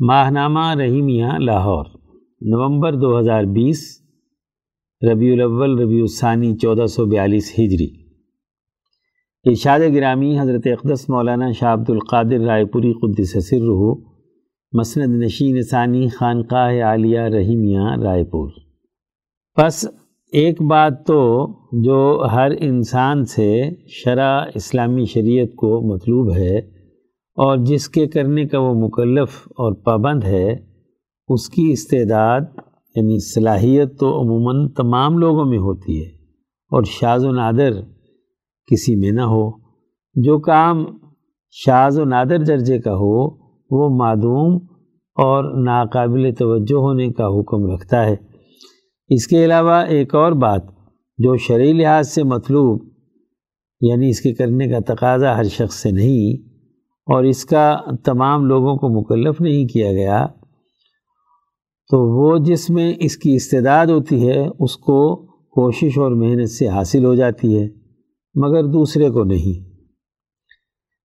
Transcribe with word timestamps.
ماہنامہ 0.00 0.74
رحیمیہ 0.74 1.26
لاہور، 1.38 1.84
نومبر 2.40 2.92
دو 2.92 3.18
ہزار 3.18 3.44
بیس، 3.44 4.00
ربیع 5.10 5.32
الاول، 5.32 5.78
ربیع 5.78 6.00
الثانی، 6.00 6.56
چودہ 6.56 6.86
سو 6.86 7.06
بیالیس 7.06 7.52
ہجری۔ 7.58 7.88
ارشاد 9.44 9.80
گرامی 9.94 10.38
حضرت 10.40 10.60
اقدس 10.64 11.08
مولانا 11.08 11.52
شاہ 11.52 11.72
عبد 11.72 11.90
القادر 11.90 12.40
رائے 12.40 12.64
پوری 12.64 12.92
قدس 12.92 13.48
سر 13.48 13.94
مسند 14.72 15.22
نشین 15.22 15.62
ثانی، 15.62 16.08
خانقاہ 16.08 16.82
عالیہ 16.82 17.20
رحیمیہ 17.20 18.02
رائے 18.02 18.24
پور۔ 18.24 18.50
پس 19.56 19.86
ایک 20.32 20.62
بات 20.62 21.06
تو 21.06 21.46
جو 21.72 22.26
ہر 22.32 22.50
انسان 22.60 23.24
سے 23.24 23.70
شرع 23.88 24.44
اسلامی 24.54 25.04
شریعت 25.04 25.54
کو 25.56 25.94
مطلوب 25.94 26.32
ہے 26.32 26.75
اور 27.38 27.56
جس 27.58 27.88
کے 27.88 28.06
کرنے 28.06 28.44
کا 28.44 28.58
وہ 28.58 28.72
مکلف 28.74 29.40
اور 29.54 29.72
پابند 29.84 30.24
ہے، 30.24 30.52
اس 31.28 31.48
کی 31.48 31.70
استعداد 31.72 32.40
یعنی 32.96 33.18
صلاحیت 33.24 33.98
تو 34.00 34.08
عموماً 34.20 34.68
تمام 34.68 35.18
لوگوں 35.18 35.44
میں 35.44 35.58
ہوتی 35.58 36.00
ہے، 36.00 36.08
اور 36.72 36.82
شاز 36.82 37.24
و 37.24 37.30
نادر 37.30 37.80
کسی 38.68 38.94
میں 38.96 39.10
نہ 39.10 39.22
ہو۔ 39.22 39.50
جو 40.16 40.38
کام 40.38 40.84
شاز 41.56 41.98
و 41.98 42.04
نادر 42.04 42.44
درجے 42.44 42.78
کا 42.78 42.94
ہو، 42.94 43.26
وہ 43.70 43.88
معدوم 43.98 44.56
اور 45.16 45.44
ناقابل 45.64 46.32
توجہ 46.34 46.78
ہونے 46.78 47.08
کا 47.12 47.26
حکم 47.26 47.70
رکھتا 47.72 48.04
ہے۔ 48.06 48.16
اس 49.10 49.26
کے 49.26 49.44
علاوہ 49.44 49.76
ایک 49.88 50.14
اور 50.14 50.32
بات، 50.32 50.62
جو 51.18 51.36
شرعی 51.36 51.72
لحاظ 51.72 52.08
سے 52.08 52.22
مطلوب 52.22 52.82
یعنی 53.80 54.08
اس 54.08 54.20
کے 54.20 54.34
کرنے 54.34 54.68
کا 54.68 54.78
تقاضا 54.86 55.36
ہر 55.36 55.48
شخص 55.50 55.82
سے 55.82 55.90
نہیں 55.90 56.45
اور 57.06 57.24
اس 57.24 57.44
کا 57.44 57.76
تمام 58.04 58.44
لوگوں 58.44 58.76
کو 58.76 59.00
مکلف 59.00 59.40
نہیں 59.40 59.66
کیا 59.66 59.92
گیا، 59.92 60.26
تو 61.90 61.98
وہ 62.16 62.38
جس 62.44 62.70
میں 62.70 62.92
اس 63.00 63.16
کی 63.16 63.34
استعداد 63.34 63.86
ہوتی 63.86 64.28
ہے، 64.28 64.46
اس 64.60 64.76
کو 64.76 65.16
کوشش 65.26 65.98
اور 65.98 66.10
محنت 66.10 66.50
سے 66.50 66.68
حاصل 66.68 67.04
ہو 67.04 67.14
جاتی 67.14 67.58
ہے، 67.58 67.68
مگر 68.34 68.64
دوسرے 68.64 69.10
کو 69.10 69.24
نہیں۔ 69.24 69.66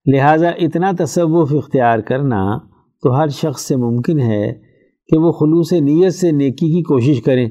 لہٰذا 0.05 0.49
اتنا 0.49 0.91
تصوف 0.99 1.53
اختیار 1.53 1.99
کرنا 1.99 2.57
تو 3.03 3.19
ہر 3.19 3.27
شخص 3.27 3.61
سے 3.61 3.75
ممکن 3.75 4.19
ہے 4.19 4.53
کہ 5.09 5.17
وہ 5.17 5.31
خلوص 5.31 5.73
نیت 5.73 6.13
سے 6.13 6.31
نیکی 6.31 6.67
کی 6.67 6.83
کوشش 6.83 7.21
کریں 7.21 7.49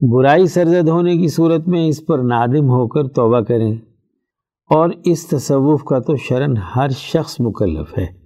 برائی 0.00 0.46
سرزد 0.46 0.88
ہونے 0.88 1.16
کی 1.16 1.28
صورت 1.28 1.68
میں 1.68 1.88
اس 1.88 2.06
پر 2.06 2.18
نادم 2.18 2.68
ہو 2.68 2.88
کر 2.88 3.08
توبہ 3.08 3.40
کریں۔ 3.40 3.74
اور 4.70 4.90
اس 5.04 5.26
تصوف 5.26 5.82
کا 5.82 5.98
تو 5.98 6.16
شرن 6.16 6.56
ہر 6.76 6.88
شخص 6.88 7.36
مکلف 7.40 7.98
ہے۔ 7.98 8.20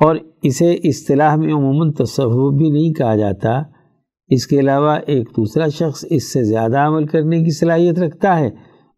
اور 0.00 0.16
اسے 0.42 0.74
اصطلاح 0.74 1.36
میں 1.36 1.54
عموماً 1.54 1.92
تصوف 1.92 2.58
بھی 2.58 2.70
نہیں 2.70 2.92
کہا 2.92 3.16
جاتا۔ 3.16 3.62
اس 4.28 4.46
کے 4.46 4.60
علاوہ 4.60 4.98
ایک 5.06 5.28
دوسرا 5.36 5.68
شخص 5.68 6.04
اس 6.10 6.32
سے 6.32 6.42
زیادہ 6.42 6.78
عمل 6.78 7.06
کرنے 7.06 7.44
کی 7.44 7.50
صلاحیت 7.50 7.98
رکھتا 7.98 8.38
ہے 8.38 8.46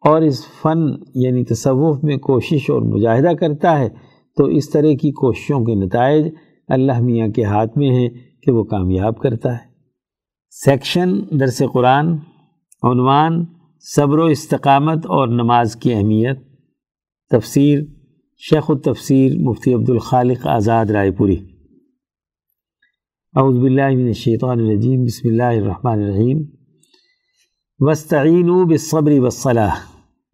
اور 0.01 0.23
اس 0.23 0.43
فن 0.63 0.79
یعنی 1.15 1.45
تصوف 1.45 2.05
میں 2.05 2.17
کوشش 2.17 2.71
اور 2.71 2.83
مجاہدہ 2.83 3.33
کرتا 3.33 3.79
ہے۔ 3.79 3.89
تو 4.37 4.45
اس 4.45 4.71
طرح 4.71 4.95
کی 5.01 5.13
کوششوں 5.13 5.65
کے 5.65 5.75
نتائج 5.75 6.27
اللہ 6.69 7.01
میاں 7.01 7.29
کے 7.29 7.45
ہاتھ 7.45 7.79
میں 7.79 7.91
ہیں 7.91 8.09
کہ 8.43 8.53
وہ 8.53 8.65
کامیاب 8.65 9.19
کرتا 9.19 9.53
ہے۔ 9.53 9.73
سیکشن، 10.51 11.11
درس 11.41 11.63
قرآن، 11.73 12.17
عنوان، 12.83 13.45
صبر 13.97 14.19
و 14.19 14.25
استقامت 14.25 15.07
اور 15.07 15.29
نماز 15.29 15.77
کی 15.77 15.95
اہمیت۔ 15.95 16.52
تفسیر 17.33 17.83
شیخ 18.51 18.65
التفسیر 18.69 19.39
مفتی 19.39 19.75
عبد 19.75 19.91
الخالق 19.91 20.47
آزاد 20.47 20.87
رائے 20.87 21.11
پوری۔ 21.11 21.37
اعوذ 23.37 23.59
باللہ 23.59 23.89
من 23.89 24.07
الشیطان 24.07 24.61
الرجیم، 24.61 25.05
بسم 25.05 25.29
اللہ 25.29 25.43
الرحمن 25.43 26.03
الرحیم۔ 26.03 26.43
وستعینوا 27.79 28.65
بالصبر 28.65 29.21
والصلاح 29.21 29.75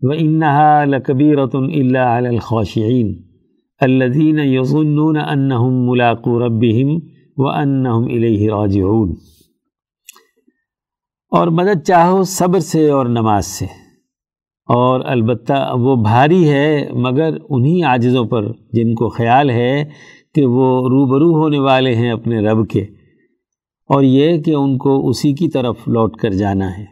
وإنها 0.03 0.85
لكبيرة 0.85 1.71
إلا 1.73 2.19
على 2.19 2.29
الخاشعين 2.29 3.23
الذين 3.81 4.39
يظنون 4.39 5.17
أنهم 5.17 5.91
ملاقو 5.91 6.39
ربهم 6.39 6.99
وأنهم 7.37 8.07
إليه 8.07 8.57
راجعون۔ 8.59 9.15
اور 11.31 11.49
مدد 11.49 11.87
چاہو 11.87 12.25
صبر 12.25 12.61
سے 12.61 12.91
اور 12.91 13.07
نماز 13.07 13.47
سے۔ 13.47 13.88
اور 14.69 15.01
البتہ 15.07 15.59
وہ 15.75 15.95
بھاری 15.97 16.49
ہے 16.49 16.89
مگر 16.95 17.37
انہی 17.51 17.83
عاجزوں 17.83 18.25
پر 18.25 18.47
جن 18.73 18.95
کو 18.95 19.09
خیال 19.09 19.51
ہے 19.51 19.85
کہ 20.35 20.45
وہ 20.47 20.69
روبرو 20.89 21.31
ہونے 21.35 21.59
والے 21.59 21.95
ہیں 21.95 22.11
اپنے 22.11 22.41
رب 22.41 22.69
کے، 22.71 22.81
اور 23.91 24.03
یہ 24.03 24.41
کہ 24.43 24.51
ان 24.51 24.77
کو 24.79 25.09
اسی 25.09 25.33
کی 25.35 25.49
طرف 25.49 25.89
لوٹ 25.89 26.17
کر 26.17 26.31
جانا 26.33 26.71
ہے۔ 26.71 26.85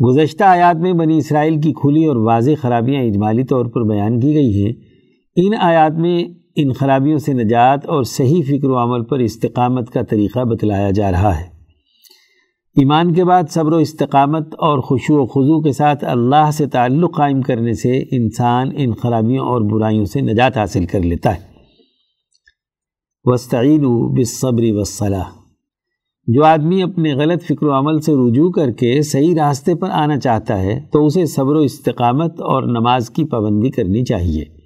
گزشتہ 0.00 0.44
آیات 0.44 0.76
میں 0.76 0.92
بنی 0.92 1.16
اسرائیل 1.18 1.60
کی 1.60 1.72
کھلی 1.72 2.04
اور 2.04 2.16
واضح 2.16 2.50
خرابیاں 2.60 3.02
اجمالی 3.02 3.44
طور 3.44 3.66
پر 3.66 3.82
بیان 3.84 4.18
کی 4.20 4.34
گئی 4.34 4.62
ہیں۔ 4.62 4.72
ان 5.36 5.54
آیات 5.60 5.92
میں 5.92 6.22
ان 6.56 6.72
خرابیوں 6.72 7.18
سے 7.18 7.32
نجات 7.32 7.86
اور 7.86 8.02
صحیح 8.02 8.42
فکر 8.48 8.68
و 8.68 8.76
عمل 8.78 9.04
پر 9.04 9.18
استقامت 9.18 9.90
کا 9.90 10.02
طریقہ 10.02 10.44
بتلایا 10.44 10.90
جا 10.90 11.10
رہا 11.12 11.38
ہے۔ 11.40 11.48
ایمان 12.70 13.14
کے 13.14 13.24
بعد 13.24 13.42
صبر 13.50 13.72
و 13.72 13.76
استقامت 13.76 14.54
اور 14.54 14.78
خوشو 14.78 15.22
و 15.22 15.26
خضو 15.26 15.62
کے 15.62 15.72
ساتھ 15.72 16.04
اللہ 16.04 16.50
سے 16.52 16.66
تعلق 16.66 17.16
قائم 17.16 17.42
کرنے 17.42 17.74
سے 17.74 17.98
انسان 17.98 18.70
ان 18.76 18.94
خرابیوں 18.94 19.46
اور 19.46 19.60
برائیوں 19.60 20.04
سے 20.04 20.20
نجات 20.20 20.56
حاصل 20.56 20.86
کر 20.86 21.00
لیتا 21.00 21.34
ہے۔ 21.34 21.40
وسطین 23.24 23.84
بصبری 24.14 24.70
وصلاح 24.72 25.24
جو 26.26 26.44
آدمی 26.44 26.82
اپنے 26.82 27.14
غلط 27.14 27.42
فکر 27.42 27.62
و 27.62 27.78
عمل 27.78 28.00
سے 28.00 28.12
رجوع 28.12 28.50
کر 28.50 28.70
کے 28.70 29.02
صحیح 29.02 29.34
راستے 29.34 29.74
پر 29.74 29.90
آنا 29.90 30.18
چاہتا 30.18 30.62
ہے 30.62 30.80
تو 30.92 31.06
اسے 31.06 31.26
صبر 31.26 31.54
و 31.54 31.58
استقامت 31.58 32.40
اور 32.40 32.62
نماز 32.62 33.10
کی 33.10 33.24
پابندی 33.24 33.70
کرنی 33.70 34.04
چاہیے۔ 34.04 34.59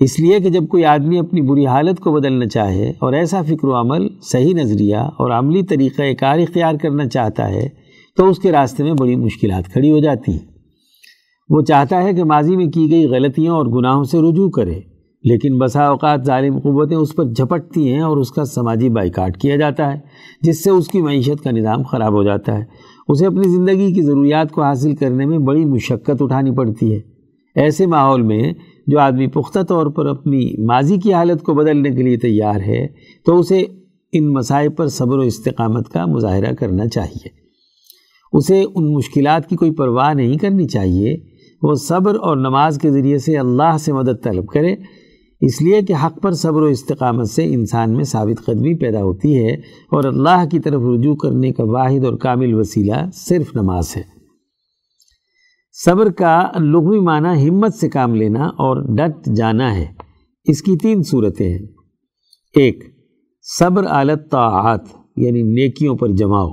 اس 0.00 0.20
لیے 0.20 0.40
کہ 0.40 0.50
جب 0.50 0.68
کوئی 0.68 0.84
آدمی 0.84 1.18
اپنی 1.18 1.40
بری 1.40 1.66
حالت 1.66 2.00
کو 2.00 2.12
بدلنا 2.12 2.46
چاہے 2.46 2.90
اور 2.90 3.12
ایسا 3.12 3.42
فکر 3.42 3.68
و 3.68 3.74
عمل، 3.80 4.06
صحیح 4.22 4.54
نظریہ 4.54 4.96
اور 4.96 5.30
عملی 5.30 5.62
طریقہ 5.62 6.02
کار 6.20 6.38
اختیار 6.38 6.74
کرنا 6.74 7.08
چاہتا 7.08 7.48
ہے، 7.48 7.68
تو 8.16 8.28
اس 8.28 8.38
کے 8.38 8.52
راستے 8.52 8.84
میں 8.84 8.92
بڑی 8.92 9.16
مشکلات 9.16 9.72
کھڑی 9.72 9.90
ہو 9.90 9.98
جاتی 9.98 10.32
ہیں۔ 10.32 10.46
وہ 11.48 11.62
چاہتا 11.62 12.02
ہے 12.02 12.12
کہ 12.12 12.24
ماضی 12.24 12.56
میں 12.56 12.66
کی 12.66 12.90
گئی 12.90 13.06
غلطیوں 13.06 13.56
اور 13.56 13.66
گناہوں 13.66 14.04
سے 14.04 14.18
رجوع 14.18 14.50
کرے، 14.50 14.80
لیکن 15.24 15.58
بسا 15.58 15.86
اوقات 15.86 16.24
ظالم 16.26 16.58
قوتیں 16.58 16.96
اس 16.96 17.14
پر 17.16 17.24
جھپٹتی 17.24 17.92
ہیں 17.92 18.00
اور 18.00 18.16
اس 18.16 18.30
کا 18.30 18.44
سماجی 18.44 18.88
بائیکاٹ 18.88 19.36
کیا 19.36 19.56
جاتا 19.56 19.92
ہے، 19.92 19.98
جس 20.42 20.64
سے 20.64 20.70
اس 20.70 20.88
کی 20.88 21.02
معیشت 21.02 21.44
کا 21.44 21.50
نظام 21.50 21.82
خراب 21.82 22.12
ہو 22.12 22.22
جاتا 22.22 22.58
ہے۔ 22.58 22.64
اسے 23.08 23.26
اپنی 23.26 23.48
زندگی 23.48 23.92
کی 23.92 24.02
ضروریات 24.02 24.52
کو 24.52 24.62
حاصل 24.62 24.94
کرنے 24.94 25.26
میں 25.26 25.38
بڑی 25.38 25.64
مشقت 25.64 26.22
اٹھانی 26.22 26.50
پڑتی 26.50 26.94
ہے۔ 26.94 27.00
ایسے 27.56 27.86
ماحول 27.86 28.22
میں 28.22 28.52
جو 28.90 29.00
آدمی 29.00 29.26
پختہ 29.26 29.58
طور 29.62 29.86
پر 29.86 30.06
اپنی 30.06 30.64
ماضی 30.64 30.96
کی 30.96 31.12
حالت 31.12 31.42
کو 31.42 31.54
بدلنے 31.54 31.90
کے 31.90 32.02
لیے 32.02 32.16
تیار 32.16 32.60
ہے، 32.60 32.86
تو 33.26 33.38
اسے 33.38 33.64
ان 34.12 34.32
مسائل 34.32 34.68
پر 34.68 34.88
صبر 34.88 35.18
و 35.18 35.20
استقامت 35.20 35.88
کا 35.88 36.06
مظاہرہ 36.06 36.52
کرنا 36.52 36.88
چاہیے۔ 36.88 37.28
اسے 38.32 38.64
ان 38.74 38.94
مشکلات 38.94 39.48
کی 39.48 39.56
کوئی 39.56 39.70
پرواہ 39.70 40.14
نہیں 40.14 40.36
کرنی 40.36 40.66
چاہیے۔ 40.66 41.16
وہ 41.62 41.74
صبر 41.74 42.14
اور 42.14 42.36
نماز 42.36 42.78
کے 42.82 42.90
ذریعے 42.90 43.18
سے 43.18 43.38
اللہ 43.38 43.76
سے 43.80 43.92
مدد 43.92 44.24
طلب 44.24 44.46
کرے۔ 44.46 44.74
اس 45.40 45.62
لیے 45.62 45.82
کہ 45.82 45.94
حق 46.06 46.22
پر 46.22 46.32
صبر 46.32 46.62
و 46.62 46.64
استقامت 46.64 47.30
سے 47.30 47.44
انسان 47.44 47.92
میں 47.92 48.04
ثابت 48.04 48.44
قدمی 48.44 48.74
پیدا 48.74 49.02
ہوتی 49.02 49.38
ہے 49.38 49.52
اور 49.90 50.04
اللہ 50.04 50.44
کی 50.50 50.58
طرف 50.60 50.82
رجوع 50.94 51.14
کرنے 51.14 51.52
کا 51.52 51.64
واحد 51.64 52.04
اور 52.04 52.14
کامل 52.14 52.54
وسیلہ 52.54 53.10
صرف 53.14 53.56
نماز 53.56 53.96
ہے۔ 53.96 54.19
صبر 55.84 56.10
کا 56.10 56.50
لغوی 56.58 57.00
معنی 57.00 57.48
ہمت 57.48 57.74
سے 57.74 57.88
کام 57.88 58.14
لینا 58.14 58.44
اور 58.44 58.96
ڈٹ 58.96 59.28
جانا 59.36 59.76
ہے۔ 59.76 59.86
اس 60.44 60.62
کی 60.62 60.76
تین 60.76 61.02
صورتیں 61.02 61.50
ہیں۔ 61.50 61.66
ایک، 62.56 62.84
صبر 63.58 63.86
عالت 63.86 64.30
طاعات 64.30 64.80
یعنی 65.16 65.42
نیکیوں 65.42 65.96
پر 65.96 66.08
جماؤ 66.08 66.48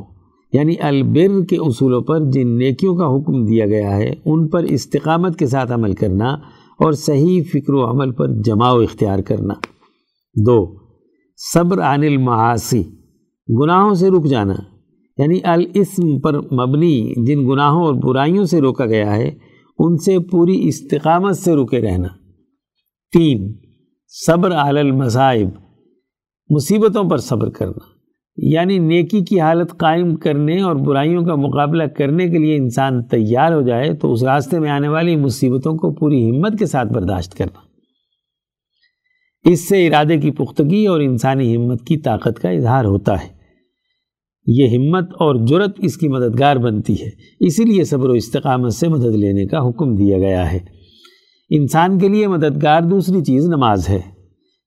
یعنی 0.53 0.75
البر 0.79 1.45
کے 1.45 1.57
اصولوں 1.59 2.01
پر 2.01 2.19
جن 2.31 2.57
نیکیوں 2.57 2.95
کا 2.95 3.05
حکم 3.05 3.45
دیا 3.45 3.65
گیا 3.65 3.97
ہے، 3.97 4.13
ان 4.25 4.47
پر 4.47 4.63
استقامت 4.63 5.39
کے 5.39 5.47
ساتھ 5.47 5.71
عمل 5.71 5.93
کرنا 5.93 6.29
اور 6.79 6.91
صحیح 6.91 7.43
فکر 7.53 7.73
و 7.73 7.91
عمل 7.91 8.11
پر 8.11 8.27
جماؤ 8.41 8.79
اختیار 8.79 9.19
کرنا۔ 9.19 9.53
دو، 10.45 10.75
صبر 11.53 11.77
عن 11.77 12.03
المعاصی، 12.03 12.83
گناہوں 13.61 13.93
سے 13.93 14.09
رک 14.09 14.25
جانا۔ 14.25 14.76
یعنی 15.17 15.39
الاسم 15.43 16.19
پر 16.19 16.39
مبنی 16.39 17.13
جن 17.25 17.49
گناہوں 17.49 17.85
اور 17.85 17.93
برائیوں 17.93 18.45
سے 18.45 18.61
روکا 18.61 18.85
گیا 18.85 19.15
ہے، 19.15 19.31
ان 19.79 19.97
سے 19.97 20.19
پوری 20.19 20.67
استقامت 20.67 21.37
سے 21.37 21.55
رکے 21.55 21.81
رہنا۔ 21.81 22.07
تین، 23.11 23.53
صبر 24.07 24.51
علی 24.51 24.79
المصائب 24.79 25.49
مصیبتوں 26.49 27.09
پر 27.09 27.17
صبر 27.17 27.49
کرنا۔ 27.49 27.97
یعنی 28.37 28.79
نیکی 28.79 29.21
کی 29.21 29.39
حالت 29.39 29.77
قائم 29.77 30.15
کرنے 30.15 30.61
اور 30.61 30.75
برائیوں 30.75 31.25
کا 31.25 31.35
مقابلہ 31.35 31.83
کرنے 31.83 32.29
کے 32.29 32.37
لیے 32.37 32.55
انسان 32.55 33.03
تیار 33.03 33.51
ہو 33.51 33.61
جائے 33.61 33.93
تو 33.93 34.13
اس 34.13 34.23
راستے 34.23 34.59
میں 34.59 34.69
آنے 34.69 34.87
والی 34.87 35.15
مصیبتوں 35.15 35.73
کو 35.73 35.93
پوری 35.93 36.29
ہمت 36.29 36.59
کے 36.59 36.65
ساتھ 36.65 36.87
برداشت 36.93 37.37
کرنا۔ 37.37 37.59
اس 39.49 39.69
سے 39.69 39.87
ارادے 39.87 40.17
کی 40.17 40.31
پختگی 40.31 40.85
اور 40.85 40.99
انسانی 40.99 41.55
ہمت 41.55 41.85
کی 41.85 41.97
طاقت 41.97 42.39
کا 42.41 42.49
اظہار 42.49 42.85
ہوتا 42.85 43.23
ہے۔ 43.23 43.36
یہ 44.47 44.67
ہمت 44.67 45.09
اور 45.11 45.35
جرت 45.45 45.75
اس 45.77 45.97
کی 45.97 46.07
مددگار 46.07 46.55
بنتی 46.55 46.93
ہے۔ 46.93 47.09
اسی 47.39 47.63
لیے 47.63 47.83
صبر 47.83 48.09
و 48.09 48.11
استقامت 48.11 48.73
سے 48.73 48.87
مدد 48.87 49.15
لینے 49.15 49.45
کا 49.45 49.69
حکم 49.69 49.95
دیا 49.95 50.17
گیا 50.17 50.51
ہے۔ 50.51 50.59
انسان 51.49 51.99
کے 51.99 52.07
لیے 52.07 52.27
مددگار 52.27 52.81
دوسری 52.81 53.23
چیز 53.23 53.47
نماز 53.47 53.89
ہے۔ 53.89 54.01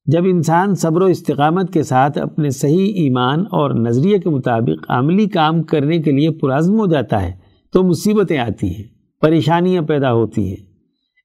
جب 0.07 0.25
انسان 0.25 0.75
صبر 0.75 1.03
و 1.03 1.05
استقامت 1.05 1.73
کے 1.73 1.83
ساتھ 1.83 2.19
اپنے 2.19 2.51
صحیح 2.51 2.93
ایمان 2.95 3.41
اور 3.41 3.71
نظریے 3.71 4.19
کے 4.19 4.31
مطابق 4.31 4.85
عملی 4.89 5.27
کام 5.27 5.63
کرنے 5.63 5.99
کے 5.99 6.11
لیے 6.11 6.31
پرعزم 6.31 6.79
ہو 6.81 6.87
جاتا 6.87 7.23
ہے 7.23 7.33
تو 7.73 7.83
مصیبتیں 7.83 8.39
آتی 8.39 8.67
ہیں، 8.67 8.85
پریشانیاں 9.21 9.83
پیدا 9.83 10.13
ہوتی 10.13 10.49
ہیں۔ 10.49 10.57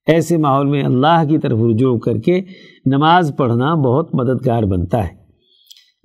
ایسے 0.06 0.36
ماحول 0.36 0.66
میں 0.66 0.82
اللہ 0.82 1.22
کی 1.28 1.38
طرف 1.38 1.58
رجوع 1.70 1.98
کر 1.98 2.18
کے 2.18 2.40
نماز 2.86 3.32
پڑھنا 3.36 3.74
بہت 3.74 4.14
مددگار 4.14 4.62
بنتا 4.62 5.04
ہے۔ 5.04 5.25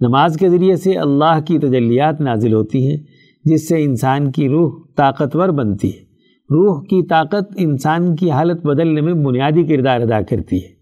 نماز 0.02 0.38
کے 0.40 0.50
ذریعے 0.50 0.76
سے 0.76 0.94
اللہ 0.94 1.40
کی 1.48 1.60
تجلیات 1.60 2.22
نازل 2.22 2.54
ہوتی 2.54 2.88
ہیں، 2.88 2.98
جس 3.46 3.68
سے 3.68 3.84
انسان 3.84 4.32
کی 4.32 4.50
روح 4.50 4.72
طاقتور 4.98 5.50
بنتی 5.50 5.88
ہے۔ 5.88 6.12
روح 6.50 6.82
کی 6.82 7.08
طاقت 7.08 7.54
انسان 7.58 8.16
کی 8.16 8.32
حالت 8.32 8.66
بدلنے 8.66 9.02
میں 9.02 9.14
بنیادی 9.14 9.64
کردار 9.64 10.02
ادا 10.02 10.22
کرتی 10.22 10.58
ہے۔ 10.58 10.82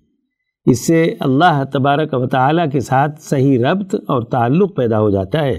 اس 0.65 0.87
سے 0.87 1.13
اللہ 1.19 1.63
تبارک 1.73 2.13
و 2.13 2.27
تعالیٰ 2.27 2.65
کے 2.71 2.79
ساتھ 2.79 3.21
صحیح 3.21 3.59
ربط 3.59 3.95
اور 3.95 4.21
تعلق 4.21 4.75
پیدا 4.75 4.99
ہو 4.99 5.09
جاتا 5.09 5.45
ہے۔ 5.45 5.57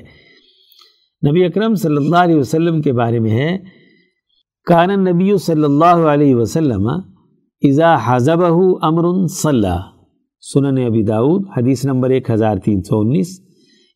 نبی 1.30 1.44
اکرم 1.44 1.74
صلی 1.74 1.96
اللہ 1.96 2.16
علیہ 2.16 2.36
وسلم 2.36 2.82
کے 2.82 2.92
بارے 2.92 3.18
میں 3.18 3.30
ہے، 3.30 3.58
کان 4.66 5.04
نبی 5.04 5.38
صلی 5.38 5.64
اللہ 5.64 5.84
علیہ 5.84 6.34
وسلم 6.34 6.88
اذا 7.62 7.96
حضبہ 8.04 8.78
امر 8.82 9.26
صلی۔ 9.26 9.76
سنن 10.52 10.78
ابی 10.86 11.02
داود 11.02 11.44
حدیث 11.56 11.84
نمبر 11.84 12.10
ایک 12.10 12.30
ہزار 12.30 12.56
تین 12.56 12.82
سو 12.82 13.00
انیس۔ 13.00 13.49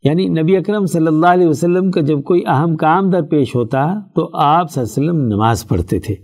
یعنی 0.05 0.29
نبی 0.29 0.56
اکرم 0.56 0.87
صلی 0.87 1.06
اللہ 1.06 1.27
علیہ 1.27 1.47
وسلم 1.47 1.91
کا 1.91 2.01
جب 2.01 2.23
کوئی 2.23 2.43
اہم 2.47 2.77
کام 2.77 3.11
در 3.11 3.23
پیش 3.23 3.56
ہوتا 3.56 3.87
تو 4.15 4.31
آپ 4.33 4.71
صلی 4.71 4.85
اللہ 4.87 5.11
علیہ 5.11 5.21
وسلم 5.21 5.35
نماز 5.35 5.69
پڑھتے 5.69 5.99
تھے۔ 5.99 6.15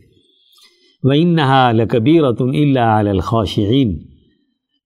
وَإِنَّهَا 1.02 1.72
لَكَبِيرَةٌ 1.72 2.50
إِلَّا 2.50 3.00
عَلَى 3.00 3.10
الْخَاشِعِينَ۔ 3.10 3.92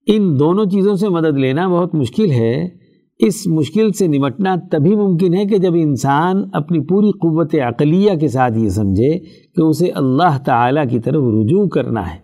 ان 0.06 0.38
دونوں 0.38 0.64
چیزوں 0.64 0.94
سے 0.94 1.08
مدد 1.08 1.38
لینا 1.38 1.68
بہت 1.68 1.94
مشکل 1.94 2.30
ہے۔ 2.30 2.68
اس 3.18 3.46
مشکل 3.46 3.92
سے 3.92 4.06
نمٹنا 4.06 4.56
تبھی 4.70 4.96
ممکن 4.96 5.34
ہے 5.34 5.44
کہ 5.44 5.58
جب 5.58 5.72
انسان 5.74 6.42
اپنی 6.52 6.80
پوری 6.80 7.10
قوت 7.10 7.54
عقلیہ 7.54 8.14
کے 8.14 8.28
ساتھ 8.28 8.58
یہ 8.58 8.68
سمجھے 8.68 9.18
کہ 9.56 9.60
اسے 9.60 9.86
اللہ 9.86 10.38
تعالیٰ 10.46 10.84
کی 10.90 10.98
طرف 10.98 11.22
رجوع 11.22 11.66
کرنا 11.66 12.14
ہے۔ 12.14 12.18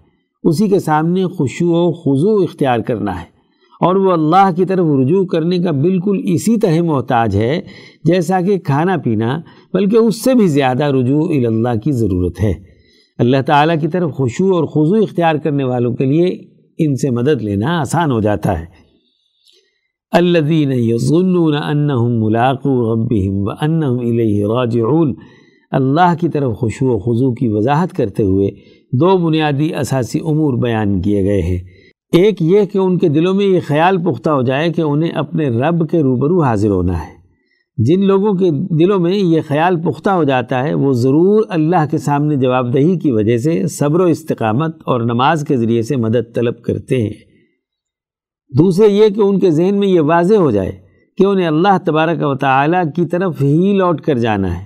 اسی 0.44 0.68
کے 0.68 0.78
سامنے 0.78 1.26
خوشو 1.26 1.66
و 1.66 1.92
خضو 1.92 2.42
اختیار 2.42 2.78
کرنا 2.78 3.20
ہے۔ 3.20 3.39
اور 3.80 3.96
وہ 3.96 4.12
اللہ 4.12 4.50
کی 4.56 4.64
طرف 4.64 4.86
رجوع 5.00 5.24
کرنے 5.24 5.58
کا 5.58 5.70
بالکل 5.70 6.20
اسی 6.24 6.56
طرح 6.56 6.82
محتاج 6.82 7.36
ہے، 7.36 7.60
جیسا 8.04 8.40
کہ 8.40 8.58
کھانا 8.58 8.96
پینا، 8.96 9.40
بلکہ 9.72 9.96
اس 9.96 10.24
سے 10.24 10.34
بھی 10.34 10.46
زیادہ 10.46 10.84
رجوع 10.84 11.28
اللہ 11.46 11.78
کی 11.84 11.92
ضرورت 11.92 12.42
ہے۔ 12.42 12.52
اللہ 13.18 13.36
تعالیٰ 13.46 13.80
کی 13.80 13.88
طرف 13.88 14.10
خوشو 14.12 14.54
اور 14.54 14.64
خضو 14.64 14.94
اختیار 14.94 15.34
کرنے 15.34 15.64
والوں 15.64 15.94
کے 15.94 16.04
لیے 16.04 16.26
ان 16.78 16.96
سے 16.96 17.10
مدد 17.10 17.42
لینا 17.42 17.80
آسان 17.80 18.10
ہو 18.10 18.20
جاتا 18.20 18.60
ہے۔ 18.60 18.64
الذین 20.12 20.72
یظنون 20.72 21.54
انہم 21.54 22.24
ملاقو 22.24 22.94
ربہم 22.94 23.38
وانہم 23.38 23.98
الیہ 23.98 24.46
راجعون۔ 24.46 25.14
اللہ 25.70 26.14
کی 26.20 26.28
طرف 26.28 26.52
خوشو 26.52 26.86
و 26.86 26.98
خضو 26.98 27.34
کی 27.34 27.48
وضاحت 27.48 27.92
کرتے 27.92 28.22
ہوئے 28.22 28.48
دو 28.92 29.16
بنیادی 29.18 29.74
اساسی 29.74 30.18
امور 30.18 30.62
بیان 30.62 31.00
کیے 31.00 31.24
گئے 31.24 31.42
ہیں۔ 31.42 31.79
ایک 32.12 32.42
یہ 32.42 32.64
کہ 32.64 32.78
ان 32.78 32.98
کے 32.98 33.08
دلوں 33.08 33.34
میں 33.34 33.46
یہ 33.46 33.60
خیال 33.66 34.02
پختہ 34.02 34.30
ہو 34.30 34.42
جائے 34.42 34.72
کہ 34.72 34.80
انہیں 34.80 35.10
اپنے 35.10 35.48
رب 35.48 35.90
کے 35.90 36.02
روبرو 36.02 36.42
حاضر 36.42 36.68
ہونا 36.68 37.00
ہے۔ 37.00 37.20
جن 37.76 38.06
لوگوں 38.06 38.32
کے 38.32 38.50
دلوں 38.50 38.98
میں 38.98 39.12
یہ 39.12 39.40
خیال 39.48 39.80
پختہ 39.80 40.10
ہو 40.10 40.24
جاتا 40.24 40.62
ہے، 40.62 40.74
وہ 40.74 40.92
ضرور 40.92 41.44
اللہ 41.48 41.86
کے 41.90 41.98
سامنے 41.98 42.36
جواب 42.36 42.74
دہی 42.74 42.98
کی 42.98 43.10
وجہ 43.10 43.36
سے 43.36 43.66
صبر 43.66 44.00
و 44.00 44.04
استقامت 44.04 44.76
اور 44.86 45.00
نماز 45.00 45.44
کے 45.48 45.56
ذریعے 45.56 45.82
سے 45.82 45.96
مدد 45.96 46.34
طلب 46.34 46.62
کرتے 46.62 47.02
ہیں۔ 47.02 47.12
دوسرے 48.58 48.88
یہ 48.88 49.08
کہ 49.08 49.20
ان 49.20 49.38
کے 49.38 49.50
ذہن 49.50 49.74
میں 49.74 49.88
یہ 49.88 50.00
واضح 50.00 50.34
ہو 50.34 50.50
جائے 50.50 50.72
کہ 51.18 51.24
انہیں 51.24 51.46
اللہ 51.46 51.78
تبارک 51.86 52.18
و 52.20 52.34
تعالیٰ 52.34 52.84
کی 52.96 53.04
طرف 53.06 53.42
ہی 53.42 53.72
لوٹ 53.76 54.00
کر 54.00 54.18
جانا 54.18 54.60
ہے۔ 54.60 54.64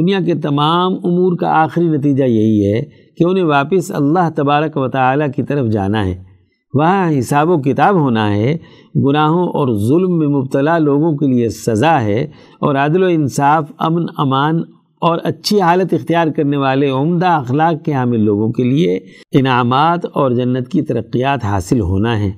دنیا 0.00 0.18
کے 0.26 0.34
تمام 0.34 0.92
امور 0.92 1.36
کا 1.36 1.62
آخری 1.62 1.84
نتیجہ 1.84 2.24
یہی 2.24 2.72
ہے 2.72 2.84
کہ 3.18 3.24
انہیں 3.24 3.44
واپس 3.44 3.90
اللہ 3.90 4.30
تبارک 4.36 4.76
و 4.76 4.88
تعالیٰ 4.88 5.28
کی 5.36 5.42
طرف 5.42 5.68
جانا 5.68 6.06
ہے۔ 6.06 6.33
وہاں 6.74 7.18
حساب 7.18 7.50
و 7.50 7.58
کتاب 7.58 7.94
ہونا 7.94 8.34
ہے، 8.34 8.56
گناہوں 8.96 9.48
اور 9.48 9.74
ظلم 9.74 10.18
میں 10.18 10.28
مبتلا 10.28 10.78
لوگوں 10.78 11.16
کے 11.16 11.26
لیے 11.26 11.48
سزا 11.48 12.00
ہے 12.00 12.26
اور 12.60 12.74
عدل 12.74 13.02
و 13.02 13.06
انصاف، 13.06 13.72
امن، 13.78 14.04
امان 14.18 14.60
اور 15.00 15.18
اچھی 15.22 15.60
حالت 15.60 15.94
اختیار 15.94 16.26
کرنے 16.36 16.56
والے 16.56 16.88
عمدہ 16.88 17.26
اخلاق 17.26 17.84
کے 17.84 17.92
حامل 17.92 18.20
لوگوں 18.20 18.52
کے 18.52 18.64
لیے 18.64 18.94
انعامات 19.32 20.06
اور 20.12 20.30
جنت 20.30 20.68
کی 20.68 20.82
ترقیات 20.82 21.44
حاصل 21.44 21.80
ہونا 21.80 22.18
ہے۔ 22.18 22.30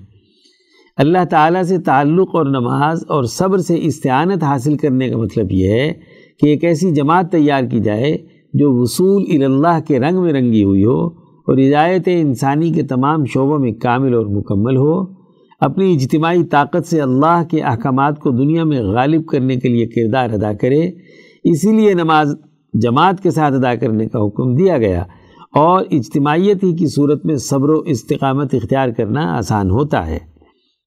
اللہ 0.97 1.25
تعالیٰ 1.31 1.63
سے 1.63 1.79
تعلق 1.79 2.35
اور 2.35 2.47
نماز 2.47 3.05
اور 3.09 3.25
صبر 3.25 3.59
سے 3.59 3.75
استعانت 3.79 4.43
حاصل 4.43 4.77
کرنے 4.77 5.09
کا 5.09 5.17
مطلب 5.17 5.53
یہ 5.53 5.71
ہے 5.71 5.93
کہ 6.41 6.47
ایک 6.47 6.65
ایسی 6.65 6.91
جماعت 6.91 7.33
تیار 7.33 7.63
کی 7.71 7.81
جائے 7.81 8.19
جو 8.55 8.73
وصول 8.73 9.43
اللہ 9.45 9.81
کے 9.89 9.99
رنگ 10.01 10.23
میں 10.23 10.33
رنگی 10.33 10.65
ہوئی 10.65 10.85
ہو 10.85 11.26
اور 11.47 11.59
ہدایت 11.59 12.03
انسانی 12.07 12.71
کے 12.71 12.83
تمام 12.83 13.25
شعبوں 13.25 13.59
میں 13.59 13.73
کامل 13.73 14.15
اور 14.15 14.27
مکمل 14.27 14.77
ہو، 14.77 15.05
اپنی 15.61 15.95
اجتماعی 15.95 16.45
طاقت 16.45 16.87
سے 16.87 17.01
اللہ 17.01 17.43
کے 17.51 17.61
احکامات 17.61 18.21
کو 18.21 18.31
دنیا 18.31 18.65
میں 18.65 18.83
غالب 18.83 19.27
کرنے 19.27 19.57
کے 19.57 19.69
لیے 19.69 19.87
کردار 19.87 20.31
ادا 20.31 20.53
کرے، 20.53 20.91
اسی 21.45 21.73
لیے 21.73 21.95
نماز 21.95 22.35
جماعت 22.75 23.23
کے 23.23 23.31
ساتھ 23.31 23.55
ادا 23.55 23.75
کرنے 23.75 24.09
کا 24.09 24.19
حکم 24.27 24.55
دیا 24.55 24.79
گیا 24.79 25.03
اور 25.55 25.85
اجتماعیت 25.91 26.65
ہی 26.65 26.77
کی 26.77 26.87
صورت 26.87 27.27
میں 27.27 27.37
صبر 27.37 27.71
و 27.71 27.81
استقامت 27.87 28.55
اختیار 28.55 28.89
کرنا 28.89 29.37
آسان 29.39 29.71
ہوتا 29.71 30.07
ہے۔ 30.07 30.19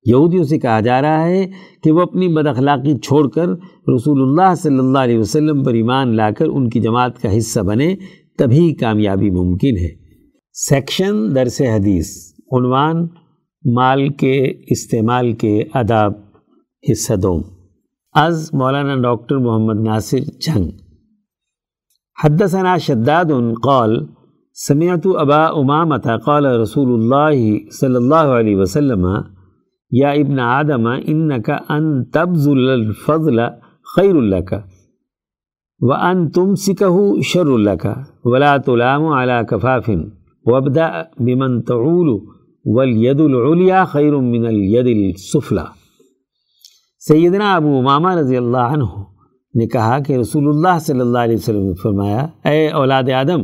یہودیوں 0.05 0.43
سے 0.43 0.59
کہا 0.59 0.79
جا 0.79 1.01
رہا 1.01 1.25
ہے 1.25 1.47
کہ 1.83 1.91
وہ 1.91 2.01
اپنی 2.01 2.27
بد 2.27 2.47
اخلاقی 2.47 2.97
چھوڑ 2.97 3.29
کر 3.29 3.47
رسول 3.95 4.21
اللہ 4.21 4.55
صلی 4.55 4.79
اللہ 4.79 4.99
علیہ 4.99 5.19
وسلم 5.19 5.63
پر 5.63 5.73
ایمان 5.73 6.15
لا 6.15 6.31
کر 6.31 6.47
ان 6.47 6.69
کی 6.69 6.79
جماعت 6.79 7.21
کا 7.21 7.37
حصہ 7.37 7.59
بنے، 7.59 7.95
تبھی 8.37 8.73
کامیابی 8.73 9.29
ممکن 9.29 9.77
ہے۔ 9.77 9.98
سیکشن 10.59 11.15
درس 11.35 11.59
حدیث، 11.61 12.07
عنوان 12.51 12.97
مال 13.63 14.07
کے 14.19 14.33
استعمال 14.71 15.31
کے 15.33 15.53
آداب 15.73 16.13
حصہ 16.83 17.13
دوم 17.23 17.41
از 18.15 18.49
مولانا 18.53 18.95
ڈاکٹر 19.03 19.37
محمد 19.37 19.83
ناصر 19.85 20.23
جھنگ 20.41 20.69
حدثنا 22.17 22.77
شداد 22.87 23.31
قال، 23.63 23.95
سمعت 24.57 25.07
ابا 25.19 25.43
امامت 25.61 26.07
قال 26.25 26.45
رسول 26.61 26.93
اللہ 26.93 27.39
صلی 27.79 27.95
اللہ 27.95 28.35
علیہ 28.39 28.55
وسلم، 28.55 29.07
یا 29.91 30.09
ابن 30.11 30.39
آدم 30.39 30.87
انکا 30.87 31.57
ان 31.69 32.03
تبذل 32.13 32.69
الفضل 32.69 33.39
خیر 33.95 34.15
اللہ 34.15 34.45
کا 34.49 34.61
و 35.81 35.93
ان 35.93 36.29
تم 36.31 36.53
سکہ 36.59 37.21
شر 37.23 37.53
اللہ 37.53 37.75
کا 37.81 37.93
ولا 38.25 38.55
تلام 38.65 39.05
علی 39.13 39.43
کفافن 39.49 40.07
وبدا 40.45 41.03
بمن 41.19 41.61
تعول 41.61 42.09
والید 42.65 43.19
العلیا 43.19 43.85
خیر 43.85 44.15
من 44.15 44.45
الید 44.45 44.85
السفلا 44.85 45.65
سیدنا 46.99 47.55
ابو 47.55 47.77
امامہ 47.77 48.13
رضی 48.13 48.37
اللہ 48.37 48.57
عنہ 48.57 48.83
نے 49.55 49.67
کہا 49.67 49.99
کہ 49.99 50.13
رسول 50.13 50.47
اللہ 50.47 50.79
صلی 50.81 50.99
اللہ 50.99 51.17
علیہ 51.17 51.35
وسلم 51.35 51.63
نے 51.63 51.73
فرمایا، 51.73 52.49
اے 52.49 52.69
اولاد 52.69 53.09
آدم، 53.09 53.43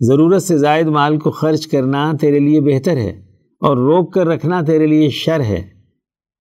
ضرورت 0.00 0.42
سے 0.42 0.58
زائد 0.58 0.86
مال 0.86 1.18
کو 1.18 1.30
خرچ 1.30 1.66
کرنا 1.66 2.12
تیرے 2.20 2.38
لیے 2.38 2.60
بہتر 2.60 2.96
ہے 2.96 3.22
اور 3.60 3.76
روک 3.76 4.12
کر 4.12 4.26
رکھنا 4.26 4.60
تیرے 4.60 4.86
لیے 4.86 5.10
شر 5.10 5.40
ہے۔ 5.40 5.62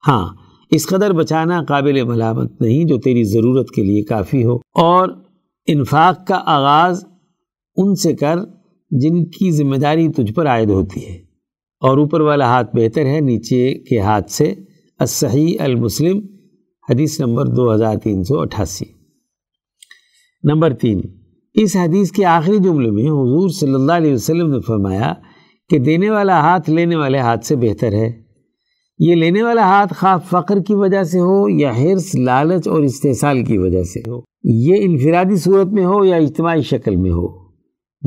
ہاں 0.07 0.29
اس 0.71 0.87
قدر 0.87 1.13
بچانا 1.13 1.63
قابل 1.67 2.03
ملامت 2.03 2.61
نہیں 2.61 2.85
جو 2.85 2.99
تیری 2.99 3.23
ضرورت 3.23 3.69
کے 3.69 3.83
لیے 3.83 4.03
کافی 4.03 4.43
ہو۔ 4.43 4.55
اور 4.75 5.09
انفاق 5.67 6.27
کا 6.27 6.41
آغاز 6.45 7.05
ان 7.75 7.95
سے 7.95 8.13
کر 8.13 8.35
جن 8.99 9.25
کی 9.25 9.51
ذمہ 9.51 9.75
داری 9.75 10.09
تجھ 10.09 10.33
پر 10.33 10.47
عائد 10.47 10.69
ہوتی 10.69 11.07
ہے۔ 11.07 11.15
اور 11.81 11.97
اوپر 11.97 12.21
والا 12.21 12.45
ہاتھ 12.45 12.75
بہتر 12.75 13.05
ہے 13.05 13.19
نیچے 13.19 13.73
کے 13.73 13.99
ہاتھ 13.99 14.31
سے۔ 14.31 14.53
الصحیح 14.99 15.55
المسلم، 15.59 16.19
حدیث 16.89 17.19
نمبر 17.19 17.45
دو 17.45 17.73
ہزار 17.73 17.95
تین 18.03 18.23
سو 18.23 18.39
اٹھاسی۔ 18.39 18.85
نمبر 20.43 20.73
تین، 20.73 21.01
اس 21.53 21.75
حدیث 21.75 22.11
کے 22.11 22.25
آخری 22.25 22.57
جملے 22.57 22.91
میں 22.91 23.03
حضور 23.03 23.49
صلی 23.49 23.73
اللہ 23.73 23.91
علیہ 23.91 24.13
وسلم 24.13 24.51
نے 24.51 24.61
فرمایا 24.61 25.13
کہ 25.69 25.79
دینے 25.79 26.09
والا 26.09 26.39
ہاتھ 26.39 26.69
لینے 26.69 26.95
والے 26.95 27.17
ہاتھ 27.17 27.45
سے 27.45 27.55
بہتر 27.55 27.91
ہے۔ 27.91 28.11
یہ 28.99 29.15
لینے 29.15 29.43
والا 29.43 29.61
ہاتھ 29.61 29.93
خواہ 29.93 30.17
فقر 30.29 30.59
کی 30.67 30.75
وجہ 30.75 31.03
سے 31.03 31.19
ہو 31.19 31.49
یا 31.49 31.71
حرص، 31.71 32.15
لالچ 32.15 32.67
اور 32.67 32.81
استحصال 32.81 33.43
کی 33.43 33.57
وجہ 33.57 33.83
سے 33.83 33.99
ہو، 34.07 34.19
یہ 34.43 34.75
انفرادی 34.79 35.35
صورت 35.35 35.67
میں 35.67 35.85
ہو 35.85 36.05
یا 36.05 36.15
اجتماعی 36.15 36.61
شکل 36.61 36.95
میں 36.95 37.11
ہو۔ 37.11 37.42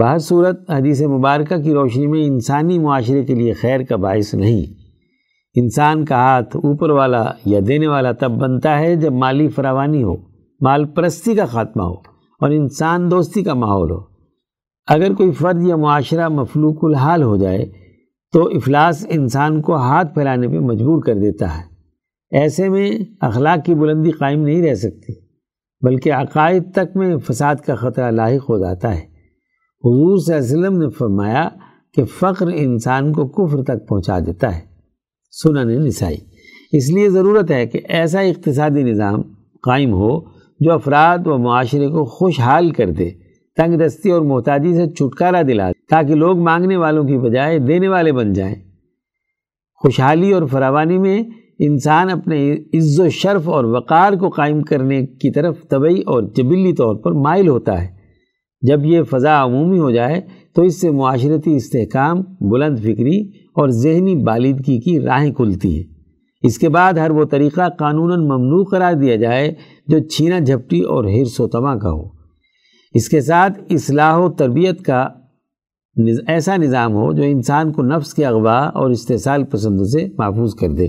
بہر 0.00 0.19
صورت 0.19 0.71
حدیث 0.71 1.03
مبارکہ 1.03 1.57
کی 1.57 1.75
روشنی 1.75 2.07
میں 2.07 2.25
انسانی 2.25 2.79
معاشرے 2.79 3.25
کے 3.25 3.35
لیے 3.35 3.53
خیر 3.53 3.81
کا 3.81 3.97
باعث 3.97 4.35
نہیں۔ 4.35 4.75
انسان 5.55 6.05
کا 6.05 6.15
ہاتھ 6.15 6.57
اوپر 6.57 6.91
والا 6.91 7.25
یا 7.45 7.61
دینے 7.69 7.87
والا 7.87 8.12
تب 8.12 8.31
بنتا 8.31 8.79
ہے 8.79 8.97
جب 8.97 9.12
مالی 9.12 9.49
فراوانی 9.49 10.03
ہو، 10.03 10.17
مال 10.61 10.85
پرستی 10.85 11.35
کا 11.35 11.47
خاتمہ 11.47 11.83
ہو 11.83 11.95
اور 12.41 12.50
انسان 12.50 13.11
دوستی 13.11 13.43
کا 13.43 13.55
ماحول 13.55 13.91
ہو۔ 13.91 14.00
اگر 14.87 15.15
کوئی 15.15 15.31
فرد 15.31 15.62
یا 15.62 15.76
معاشرہ 15.76 16.29
مفلوق 16.29 16.79
الحال 16.83 17.23
ہو 17.23 17.37
جائے 17.37 17.67
تو 18.33 18.47
افلاس 18.47 19.07
انسان 19.09 19.62
کو 19.62 19.76
ہاتھ 19.76 20.15
پھیلانے 20.15 20.49
پہ 20.49 20.59
مجبور 20.59 21.03
کر 21.03 21.15
دیتا 21.15 21.59
ہے۔ 21.59 21.62
ایسے 22.31 22.69
میں 22.69 22.91
اخلاق 23.21 23.65
کی 23.65 23.75
بلندی 23.75 24.11
قائم 24.11 24.43
نہیں 24.43 24.62
رہ 24.62 24.75
سکتی، 24.75 25.12
بلکہ 25.83 26.12
عقائد 26.12 26.73
تک 26.73 26.97
میں 26.97 27.17
فساد 27.17 27.57
کا 27.57 27.75
خطرہ 27.75 28.11
لاحق 28.11 28.50
ہو 28.50 28.59
جاتا 28.59 28.95
ہے۔ 28.95 29.16
حضور 29.87 30.16
صلی 30.16 30.35
اللہ 30.35 30.49
علیہ 30.49 30.59
وسلم 30.59 30.78
نے 30.78 30.88
فرمایا 30.88 31.49
کہ 31.95 32.05
فقر 32.05 32.47
انسان 32.55 33.12
کو 33.12 33.26
کفر 33.26 33.62
تک 33.62 33.88
پہنچا 33.88 34.19
دیتا 34.19 34.57
ہے۔ 34.57 34.61
سنن 35.31 35.69
نسائی۔ 35.69 36.16
اس 36.73 36.90
لیے 36.90 37.11
ضرورت 37.11 37.50
ہے 37.50 37.66
کہ 37.66 37.81
ایسا 37.88 38.21
اقتصادی 38.21 38.83
نظام 38.83 39.23
قائم 39.62 39.93
ہو 39.93 40.21
جو 40.61 40.73
افراد 40.73 41.26
و 41.26 41.38
معاشرے 41.38 41.88
کو 41.88 42.05
خوشحال 42.05 42.71
کر 42.71 42.90
دے، 42.90 43.11
تنگ 43.57 43.78
دستی 43.78 44.11
اور 44.11 44.21
محتاجی 44.21 44.75
سے 44.75 44.87
چھٹکارا 44.87 45.43
دلا 45.49 45.69
دے، 45.69 45.87
تاکہ 45.90 46.14
لوگ 46.14 46.38
مانگنے 46.38 46.76
والوں 46.76 47.05
کی 47.05 47.19
بجائے 47.19 47.59
دینے 47.59 47.88
والے 47.88 48.12
بن 48.12 48.33
جائیں۔ 48.33 48.55
خوشحالی 49.75 50.33
اور 50.33 50.43
فراوانی 50.47 50.99
میں 50.99 51.23
انسان 51.59 52.11
اپنے 52.11 52.55
عز 52.75 53.00
و 53.00 53.09
شرف 53.09 53.49
اور 53.49 53.64
وقار 53.64 54.12
کو 54.12 54.28
قائم 54.28 54.62
کرنے 54.62 55.07
کی 55.07 55.33
طرف 55.33 55.69
طبعی 55.69 56.00
اور 56.00 56.23
جبلی 56.23 56.73
طور 56.73 56.97
پر 56.97 57.12
مائل 57.12 57.49
ہوتا 57.49 57.85
ہے۔ 57.85 57.96
جب 58.61 58.85
یہ 58.85 59.03
فضا 59.03 59.45
عمومی 59.45 59.79
ہو 59.79 59.91
جائے 59.91 60.21
تو 60.55 60.63
اس 60.63 60.81
سے 60.81 60.91
معاشرتی 60.91 61.57
استحکام، 61.57 62.23
بلند 62.41 62.79
فکری 62.79 63.21
اور 63.29 63.69
ذہنی 63.69 64.15
بالدگی 64.15 64.81
کی 64.81 65.01
راہیں 65.01 65.33
کھلتی 65.33 65.77
ہیں۔ 65.77 65.85
اس 66.43 66.59
کے 66.59 66.69
بعد 66.69 66.93
ہر 66.93 67.11
وہ 67.11 67.25
طریقہ 67.25 67.69
قانوناً 67.79 68.21
ممنوع 68.21 68.65
قرار 68.65 68.93
دیا 68.93 69.17
جائے 69.17 69.55
جو 69.87 69.99
چھینا 69.99 70.39
جھپٹی 70.39 70.81
اور 70.81 71.05
حرص 71.05 71.41
و 71.41 71.49
تما 71.49 71.77
کا 71.77 71.91
ہو۔ 71.91 72.05
اس 72.95 73.09
کے 73.09 73.21
ساتھ 73.21 73.61
اصلاح 73.71 74.19
و 74.19 74.29
تربیت 74.29 74.83
کا 74.83 75.09
ایسا 76.29 76.57
نظام 76.57 76.95
ہو 76.95 77.13
جو 77.13 77.23
انسان 77.23 77.73
کو 77.73 77.83
نفس 77.83 78.15
کے 78.15 78.27
اغوا 78.27 78.59
اور 78.59 78.91
استحصال 78.91 79.45
پسندوں 79.45 79.85
سے 79.85 80.09
محفوظ 80.19 80.55
کر 80.55 80.69
دے۔ 80.69 80.89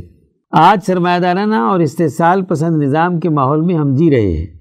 آج 0.51 0.79
سرمایہ 0.85 1.19
دارانہ 1.19 1.55
اور 1.55 1.79
استحصال 1.79 2.41
پسند 2.41 2.83
نظام 2.83 3.19
کے 3.19 3.29
ماحول 3.29 3.61
میں 3.61 3.75
ہم 3.75 3.93
جی 3.93 4.11
رہے 4.11 4.37
ہیں۔ 4.37 4.56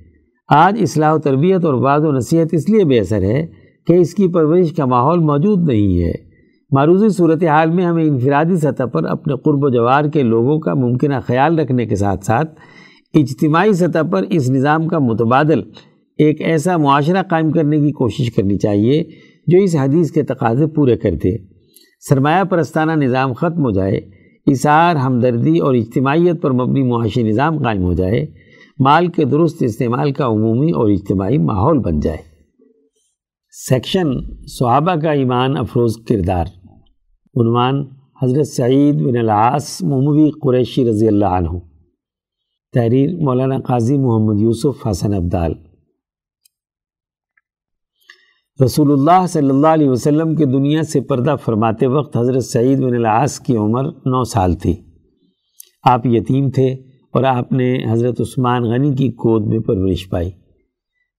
آج 0.49 0.79
اصلاح 0.81 1.15
و 1.15 1.19
تربیت 1.19 1.65
اور 1.65 1.75
بعض 1.75 2.05
و 2.05 2.13
نصیحت 2.13 2.47
اس 2.53 2.71
لیے 2.71 2.85
بے 2.85 2.99
اثر 2.99 3.23
ہے 3.23 3.47
کہ 3.87 3.93
اس 3.93 4.15
کی 4.15 4.29
پرورش 4.29 4.73
کا 4.73 4.85
ماحول 4.85 5.19
موجود 5.19 5.69
نہیں 5.69 6.03
ہے۔ 6.03 6.13
معروضی 6.71 7.09
صورتحال 7.09 7.71
میں 7.71 7.85
ہمیں 7.85 8.05
انفرادی 8.05 8.57
سطح 8.57 8.85
پر 8.85 9.05
اپنے 9.05 9.35
قرب 9.45 9.65
و 9.65 9.69
جوار 9.69 10.05
کے 10.05 10.23
لوگوں 10.23 10.59
کا 10.59 10.75
ممکنہ 10.75 11.15
خیال 11.27 11.59
رکھنے 11.59 11.87
کے 11.87 11.97
ساتھ 11.97 12.25
ساتھ 12.25 12.61
اجتماعی 13.15 13.73
سطح 13.73 14.03
پر 14.13 14.25
اس 14.31 14.51
نظام 14.51 14.89
کا 14.89 14.99
متبادل 14.99 15.61
ایک 16.19 16.43
ایسا 16.43 16.77
معاشرہ 16.77 17.23
قائم 17.23 17.53
کرنے 17.53 17.79
کی 17.79 17.93
کوشش 17.93 18.31
کرنی 18.31 18.59
چاہیے 18.59 19.05
جو 19.47 19.59
اس 19.59 19.77
حدیث 19.77 20.11
کے 20.11 20.23
تقاضے 20.23 20.67
پورے 20.67 20.97
کر 20.97 21.11
دے۔ 21.11 21.37
سرمایہ 22.09 22.45
پرستانہ 22.45 22.93
نظام 22.93 23.33
ختم 23.33 23.65
ہو 23.65 23.71
جائے 23.71 23.97
اثار 24.47 24.97
ہمدردی 24.97 25.59
اور 25.59 25.75
اجتماعیت 25.75 26.43
پر 26.43 26.51
مبنی 26.51 26.83
معاشی 26.83 27.23
نظام 27.23 27.59
قائم 27.59 27.83
ہو 27.83 27.93
جائے۔ 27.93 28.46
مال 28.79 29.07
کے 29.07 29.25
درست 29.25 29.63
استعمال 29.63 30.13
کا 30.13 30.27
عمومی 30.27 30.71
اور 30.71 30.91
اجتماعی 30.91 31.39
ماحول 31.39 31.79
بن 31.79 32.01
جائے۔ 32.01 32.19
سیکشن 33.51 34.07
صحابہ 34.47 34.95
کا 34.95 35.11
ایمان 35.11 35.57
افروز 35.57 35.97
کردار۔ 36.09 36.45
عنوان 37.41 37.85
حضرت 38.23 38.49
سعید 38.49 38.95
بن 38.95 39.17
العاص 39.17 39.83
محموی 39.83 40.31
قریشی 40.31 40.91
رضی 40.91 41.09
اللہ 41.09 41.25
عنہ۔ 41.25 41.49
تحریر 42.73 43.17
مولانا 43.17 43.59
قاضی 43.59 43.99
محمد 43.99 44.41
یوسف 44.41 44.87
حسن 44.91 45.15
عبدال 45.15 45.53
رسول 48.65 48.93
اللہ 48.93 49.27
صلی 49.27 49.49
اللہ 49.49 49.67
علیہ 49.67 49.91
وسلم 49.91 50.35
کے 50.35 50.45
دنیا 50.45 50.83
سے 50.83 51.01
پردہ 51.01 51.37
فرماتے 51.45 51.87
وقت 51.87 52.17
حضرت 52.17 52.45
سعید 52.45 52.79
بن 52.79 52.95
العاص 52.95 53.41
کی 53.41 53.57
عمر 53.57 53.83
نو 53.85 54.25
سال 54.25 54.55
تھی۔ 54.55 54.77
آپ 55.85 56.07
یتیم 56.07 56.51
تھے۔ 56.51 56.96
اور 57.13 57.25
آپ 57.25 57.53
نے 57.53 57.79
حضرت 57.91 58.21
عثمان 58.21 58.63
غنی 58.63 58.95
کی 58.95 59.09
گود 59.09 59.47
میں 59.47 59.59
پرورش 59.59 60.09
پائی۔ 60.11 60.31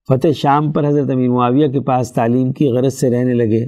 فتح 0.07 0.27
شام 0.35 0.71
پر 0.71 0.87
حضرت 0.87 1.09
امیر 1.11 1.29
معاویہ 1.29 1.67
کے 1.67 1.79
پاس 1.79 2.13
تعلیم 2.13 2.51
کی 2.51 2.67
غرض 2.67 2.93
سے 2.93 3.09
رہنے 3.09 3.33
لگے۔ 3.33 3.65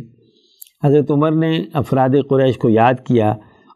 حضرت 0.84 1.12
عمر 1.12 1.32
نے 1.32 1.66
افراد 1.74 2.10
قریش 2.30 2.58
کو 2.58 2.70
یاد 2.70 2.94
کیا 3.08 3.32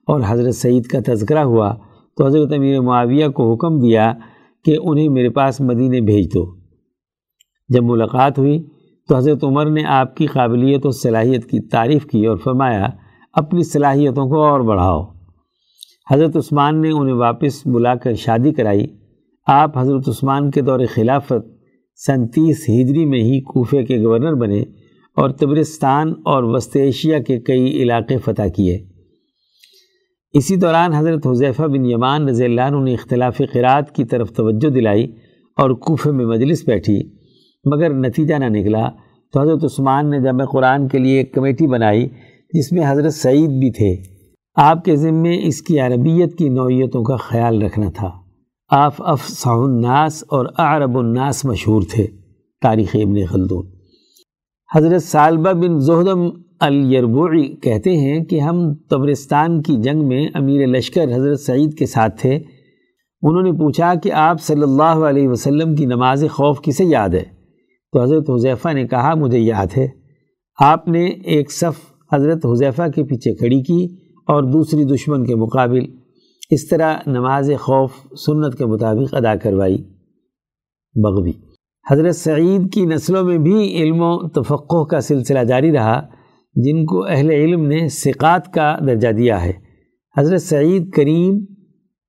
اور 0.07 0.21
حضرت 0.27 0.55
سعید 0.55 0.83
کا 0.83 0.99
تذکرہ 1.07 1.39
ہوا 1.39 1.75
تو 2.17 2.25
حضرت 2.25 2.53
امیر 2.53 2.81
معاویہ 2.81 3.27
کو 3.27 3.53
حکم 3.53 3.79
دیا 3.79 4.13
کہ 4.65 4.77
انہیں 4.83 5.09
میرے 5.09 5.29
پاس 5.29 5.61
مدینے 5.61 6.01
بھیج 6.01 6.33
دو۔ 6.33 6.55
جب 7.69 7.83
ملاقات 7.83 8.39
ہوئی 8.39 8.63
تو 9.09 9.15
حضرت 9.15 9.43
عمر 9.43 9.65
نے 9.65 9.83
آپ 9.85 10.15
کی 10.15 10.25
قابلیت 10.25 10.85
و 10.85 10.91
صلاحیت 10.91 11.49
کی 11.49 11.59
تعریف 11.59 12.05
کی 12.05 12.25
اور 12.25 12.37
فرمایا، 12.37 12.87
اپنی 13.33 13.63
صلاحیتوں 13.63 14.29
کو 14.29 14.43
اور 14.43 14.59
بڑھاؤ۔ 14.59 15.12
حضرت 16.11 16.35
عثمان 16.35 16.81
نے 16.81 16.89
انہیں 16.89 17.15
واپس 17.15 17.67
بلا 17.67 17.95
کر 17.95 18.13
شادی 18.13 18.53
کرائی۔ 18.53 18.87
آپ 19.47 19.77
حضرت 19.77 20.09
عثمان 20.09 20.51
کے 20.51 20.61
دور 20.61 20.79
خلافت 20.93 21.47
سنتیس 21.95 22.69
ہجری 22.69 23.05
میں 23.05 23.19
ہی 23.19 23.41
کوفے 23.41 23.83
کے 23.83 23.97
گورنر 23.97 24.33
بنے 24.33 24.61
اور 25.17 25.29
تبرستان 25.29 26.13
اور 26.25 26.43
وسط 26.43 26.75
ایشیا 26.75 27.19
کے 27.19 27.39
کئی 27.39 27.83
علاقے 27.83 28.17
فتح 28.17 28.47
کیے۔ 28.55 28.79
اسی 30.33 30.55
دوران 30.55 30.93
حضرت 30.93 31.27
حضیفہ 31.27 31.63
بن 31.63 31.85
یمان 31.85 32.29
رضی 32.29 32.45
اللہ 32.45 32.61
عنہ 32.61 32.83
نے 32.83 32.93
اختلاف 32.93 33.41
قرآت 33.53 33.95
کی 33.95 34.03
طرف 34.03 34.31
توجہ 34.31 34.69
دلائی 34.69 35.11
اور 35.57 35.69
کوفے 35.69 36.11
میں 36.11 36.25
مجلس 36.25 36.63
بیٹھی۔ 36.67 37.03
مگر 37.65 37.93
نتیجہ 37.93 38.35
نہ 38.35 38.45
نکلا 38.45 38.89
تو 39.33 39.41
حضرت 39.41 39.63
عثمان 39.63 40.09
نے 40.09 40.19
جمع 40.19 40.45
قرآن 40.45 40.87
کے 40.87 40.97
لیے 40.97 41.17
ایک 41.17 41.33
کمیٹی 41.33 41.67
بنائی 41.67 42.07
جس 42.53 42.71
میں 42.71 42.83
حضرت 42.87 43.13
سعید 43.13 43.49
بھی 43.49 43.71
تھے۔ 43.71 44.12
آپ 44.55 44.85
کے 44.85 44.95
ذمے 44.95 45.47
اس 45.47 45.61
کی 45.61 45.79
عربیت 45.79 46.37
کی 46.37 46.49
نوعیتوں 46.49 47.03
کا 47.03 47.15
خیال 47.15 47.61
رکھنا 47.61 47.89
تھا۔ 47.89 48.11
آپ 48.69 48.93
افصح 48.99 49.49
الناس 49.49 50.23
اور 50.27 50.45
اعرب 50.57 50.97
الناس 50.97 51.45
مشہور 51.45 51.81
تھے۔ 51.91 52.07
تاریخ 52.61 52.95
ابن 52.95 53.25
خلدون۔ 53.25 53.65
حضرت 54.75 55.03
سالبہ 55.03 55.51
بن 55.53 55.79
زہدم 55.79 56.29
الیربوعی 56.59 57.55
کہتے 57.55 57.97
ہیں 57.97 58.25
کہ 58.25 58.39
ہم 58.39 58.73
تبرستان 58.73 59.61
کی 59.61 59.75
جنگ 59.77 60.07
میں 60.07 60.27
امیر 60.33 60.67
لشکر 60.67 61.15
حضرت 61.15 61.39
سعید 61.39 61.77
کے 61.77 61.85
ساتھ 61.85 62.21
تھے۔ 62.21 62.35
انہوں 63.21 63.41
نے 63.41 63.51
پوچھا 63.51 63.95
کہ 63.95 64.11
آپ 64.11 64.41
صلی 64.41 64.63
اللہ 64.63 64.83
علیہ 64.83 65.27
وسلم 65.27 65.75
کی 65.75 65.85
نماز 65.85 66.25
خوف 66.31 66.61
کسے 66.61 66.85
یاد 66.85 67.09
ہے؟ 67.09 67.23
تو 67.91 68.01
حضرت 68.01 68.29
حضیفہ 68.29 68.69
نے 68.73 68.87
کہا، 68.87 69.13
مجھے 69.15 69.39
یاد 69.39 69.77
ہے۔ 69.77 69.87
آپ 70.59 70.87
نے 70.87 71.05
ایک 71.05 71.51
صف 71.51 71.93
حضرت 72.13 72.45
حضیفہ 72.45 72.81
کے 72.95 73.03
پیچھے 73.03 73.35
کھڑی 73.35 73.61
کی۔ 73.61 74.02
اور 74.27 74.43
دوسری 74.43 74.83
دشمن 74.83 75.25
کے 75.25 75.35
مقابل 75.35 75.85
اس 76.49 76.67
طرح 76.67 76.95
نماز 77.07 77.51
خوف 77.59 77.91
سنت 78.25 78.57
کے 78.57 78.65
مطابق 78.65 79.13
ادا 79.13 79.35
کروائی۔ 79.35 79.77
بغوی 80.95 81.31
حضرت 81.91 82.15
سعید 82.15 82.73
کی 82.73 82.85
نسلوں 82.85 83.23
میں 83.23 83.37
بھی 83.37 83.75
علم 83.77 83.97
و 83.99 84.29
تفقع 84.29 84.83
کا 84.83 85.01
سلسلہ 85.01 85.39
جاری 85.39 85.71
رہا، 85.71 86.01
جن 86.55 86.85
کو 86.85 87.05
اہل 87.05 87.29
علم 87.29 87.67
نے 87.67 87.87
ثقات 87.89 88.53
کا 88.53 88.77
درجہ 88.87 89.07
دیا 89.07 89.45
ہے۔ 89.45 89.51
حضرت 90.17 90.41
سعید 90.41 90.91
کریم 90.91 91.45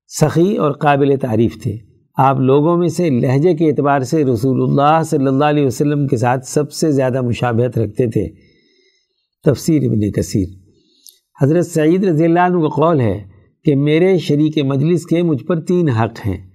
سخی 0.07 0.57
اور 0.57 0.71
قابل 0.71 1.15
تعریف 1.21 1.63
تھے۔ 1.63 1.77
آپ 2.17 2.39
لوگوں 2.39 2.77
میں 2.77 2.87
سے 2.87 3.09
لہجے 3.09 3.53
کے 3.53 3.69
اعتبار 3.69 3.99
سے 3.99 4.25
رسول 4.25 4.61
اللہ 4.61 5.03
صلی 5.03 5.27
اللہ 5.27 5.45
علیہ 5.45 5.65
وسلم 5.65 6.07
کے 6.07 6.17
ساتھ 6.17 6.45
سب 6.45 6.71
سے 6.71 6.91
زیادہ 6.91 7.21
مشابہت 7.21 7.77
رکھتے 7.77 8.07
تھے۔ 8.07 8.27
تفسیر 9.43 9.83
ابن 9.83 10.11
کثیر۔ 10.11 10.64
حضرت 11.41 11.65
سعید 11.65 12.03
رضی 12.03 12.25
اللہ 12.25 12.39
عنہ 12.39 12.61
کا 12.61 12.67
قول 12.67 12.99
ہے 12.99 13.23
کہ 13.63 13.75
میرے 13.75 14.17
شریک 14.17 14.65
مجلس 14.65 15.05
کے 15.05 15.23
مجھ 15.23 15.43
پر 15.43 15.61
تین 15.61 15.89
حق 15.89 16.27
ہیں۔ 16.27 16.49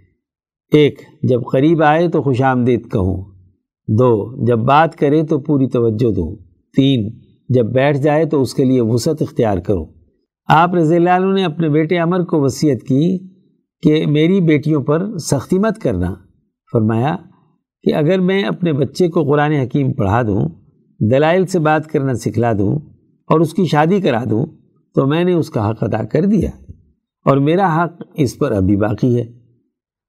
ایک، 0.73 1.01
جب 1.23 1.41
قریب 1.53 1.83
آئے 1.83 2.09
تو 2.09 2.23
خوش 2.23 2.43
آمدید 2.43 2.91
کہوں۔ 2.93 3.25
دو، 3.89 4.45
جب 4.47 4.59
بات 4.59 4.97
کرے 4.97 5.23
تو 5.23 5.39
پوری 5.39 5.67
توجہ 5.67 6.13
دوں۔ 6.13 6.37
تین، 6.77 7.19
جب 7.49 7.67
بیٹھ 7.67 7.99
جائے 7.99 8.25
تو 8.25 8.43
اس 8.43 8.55
کے 8.55 8.65
لیے 8.65 8.81
وسعت 8.81 9.23
اختیار 9.23 9.59
کروں۔ 9.59 9.87
آپ 10.49 10.75
رضی 10.75 10.97
اللہ 10.97 11.11
عنہ 11.11 11.35
نے 11.35 11.45
اپنے 11.45 11.69
بیٹے 11.69 11.97
عمر 11.97 12.25
کو 12.25 12.41
وصیت 12.41 12.83
کی 12.83 13.19
کہ 13.83 14.07
میری 14.07 14.41
بیٹیوں 14.41 14.83
پر 14.83 15.19
سختی 15.19 15.59
مت 15.59 15.79
کرنا۔ 15.79 16.15
فرمایا 16.73 17.17
کہ 17.83 17.95
اگر 17.95 18.21
میں 18.21 18.43
اپنے 18.43 18.73
بچے 18.73 19.09
کو 19.09 19.25
قرآن 19.25 19.53
حکیم 19.53 19.93
پڑھا 19.93 20.23
دوں، 20.23 20.49
دلائل 21.11 21.47
سے 21.47 21.59
بات 21.59 21.87
کرنا 21.87 22.15
سکھلا 22.15 22.53
دوں 22.53 22.79
اور 23.29 23.41
اس 23.41 23.55
کی 23.55 23.65
شادی 23.65 24.01
کرا 24.01 24.25
دوں 24.31 24.47
تو 24.95 25.07
میں 25.07 25.25
نے 25.25 25.33
اس 25.33 25.51
کا 25.51 25.71
حق 25.71 25.83
ادا 25.83 26.05
کر 26.05 26.25
دیا 26.25 26.51
اور 27.27 27.37
میرا 27.37 27.85
حق 27.85 28.03
اس 28.15 28.39
پر 28.39 28.53
ابھی 28.53 28.77
باقی 28.77 29.17
ہے۔ 29.17 29.25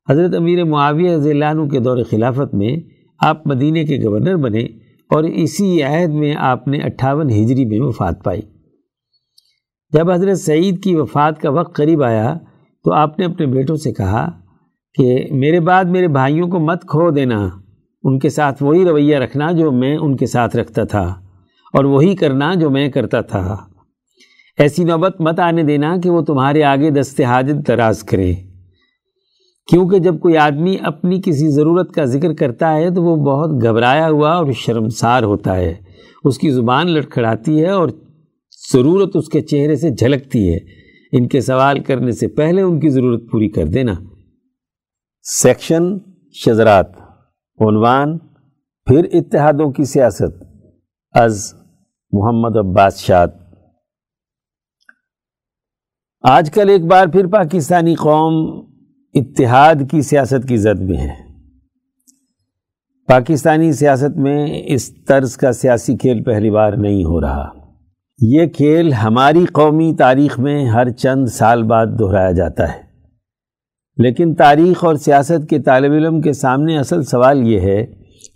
حضرت 0.10 0.36
امیر 0.36 0.64
معاویہ 0.64 1.12
رضی 1.12 1.32
اللہ 1.32 1.46
عنہ 1.46 1.70
کے 1.70 1.80
دور 1.80 1.98
خلافت 2.10 2.54
میں 2.54 2.76
آپ 3.20 3.48
مدینہ 3.48 3.80
کے 3.80 3.98
گورنر 4.04 4.36
بنے 4.36 4.64
اور 5.10 5.24
اسی 5.24 5.84
عہد 5.84 6.10
میں 6.10 6.36
آپ 6.36 6.68
نے 6.68 6.78
اٹھاون 6.78 7.30
ہجری 7.30 7.66
میں 7.66 7.80
وفات 7.80 8.24
پائی۔ 8.24 8.42
جب 9.92 10.12
حضرت 10.12 10.38
سعید 10.38 10.84
کی 10.84 10.96
وفات 10.96 11.42
کا 11.42 11.50
وقت 11.50 11.76
قریب 11.76 12.04
آیا 12.04 12.34
تو 12.86 12.94
آپ 12.94 13.20
نے 13.20 13.26
اپنے 13.26 13.46
بیٹوں 13.46 13.76
سے 13.76 13.94
کہا 13.94 14.30
کہ 14.94 15.28
میرے 15.32 15.60
بعد 15.60 15.86
میرے 15.86 16.08
بھائیوں 16.08 16.48
کو 16.48 16.60
مت 16.60 16.82
کھو 16.82 17.10
دینا، 17.12 17.50
ان 18.04 18.20
کے 18.20 18.30
ساتھ 18.30 18.64
وہی 18.64 18.86
رویہ 18.86 19.18
رکھنا 19.18 19.52
جو 19.52 19.72
میں 19.72 19.98
ان 19.98 20.18
کے 20.18 20.26
ساتھ 20.26 20.56
رکھتا 20.56 20.84
تھا 20.84 21.04
اور 21.74 21.84
وہی 21.86 22.16
کرنا 22.16 22.54
جو 22.54 22.70
میں 22.70 22.90
کرتا 22.90 23.22
تھا۔ 23.22 23.58
ایسی 24.62 24.84
نوبت 24.84 25.22
مت 25.22 25.40
آنے 25.40 25.64
دینا 25.64 25.98
کہ 26.04 26.10
وہ 26.10 26.22
تمہارے 26.22 26.64
آگے 26.64 26.90
دست 26.90 27.22
حاجت 27.22 27.68
دراز 27.68 28.04
کرے۔ 28.04 28.34
کیونکہ 29.68 30.00
جب 30.00 30.20
کوئی 30.20 30.38
آدمی 30.38 30.78
اپنی 30.82 31.22
کسی 31.26 31.50
ضرورت 31.50 31.92
کا 31.92 32.06
ذکر 32.06 32.34
کرتا 32.34 32.76
ہے 32.76 32.94
تو 32.94 33.04
وہ 33.04 33.16
بہت 33.16 33.64
گھبرایا 33.64 34.10
ہوا 34.10 34.32
اور 34.32 34.52
شرمسار 34.52 35.24
ہوتا 35.24 35.56
ہے۔ 35.56 35.76
اس 36.24 36.38
کی 36.38 36.52
زبان 36.52 36.88
لٹکھڑاتی 36.88 37.62
ہے 37.62 37.70
اور 37.70 37.90
ضرورت 38.74 39.16
اس 39.16 39.30
کے 39.30 39.42
چہرے 39.42 39.76
سے 39.76 39.90
جھلکتی 39.90 40.54
ہے۔ 40.54 40.58
ان 41.12 41.28
کے 41.28 41.42
سوال 41.42 41.80
کرنے 41.80 42.12
سے 42.12 42.28
پہلے 42.28 42.62
ان 42.62 42.80
کی 42.80 42.90
ضرورت 42.90 43.24
پوری 43.32 43.50
کر 43.50 43.66
دینا۔ 43.66 43.94
سیکشن 45.24 45.84
شزرات 46.34 46.88
عنوان 47.60 48.18
پھر 48.86 49.08
اتحادوں 49.14 49.72
کی 49.72 49.84
سیاست۔ 49.84 50.44
از 51.12 51.54
محمد 52.12 52.58
عباس 52.58 52.98
شاد۔ 52.98 53.28
آج 56.24 56.52
کل 56.52 56.70
ایک 56.70 56.86
بار 56.86 57.08
پھر 57.08 57.28
پاکستانی 57.28 57.96
قوم 57.96 58.66
اتحاد 59.14 59.76
کی 59.92 60.02
سیاست 60.02 60.48
کی 60.48 60.58
زد 60.58 60.80
میں 60.80 60.98
ہے۔ 60.98 61.10
پاکستانی 63.08 63.72
سیاست 63.72 64.18
میں 64.18 64.62
اس 64.66 65.06
طرز 65.06 65.38
کا 65.38 65.52
سیاسی 65.52 65.98
کھیل 65.98 66.24
پہلی 66.24 66.50
بار 66.50 66.74
نہیں 66.74 67.04
ہو 67.04 67.22
رہا۔ 67.22 67.50
یہ 68.20 68.46
کھیل 68.46 68.94
ہماری 68.94 69.46
قومی 69.46 69.96
تاریخ 69.98 70.40
میں 70.40 70.66
ہر 70.66 70.90
چند 70.90 71.26
سال 71.26 71.64
بعد 71.64 71.86
دہرایا 72.00 72.32
جاتا 72.32 72.72
ہے۔ 72.72 72.80
لیکن 73.98 74.36
تاریخ 74.36 74.86
اور 74.86 74.96
سیاست 74.96 75.50
کے 75.50 75.60
طالب 75.60 75.92
علم 75.92 76.22
کے 76.22 76.34
سامنے 76.34 76.78
اصل 76.78 77.04
سوال 77.04 77.48
یہ 77.48 77.60
ہے 77.60 77.86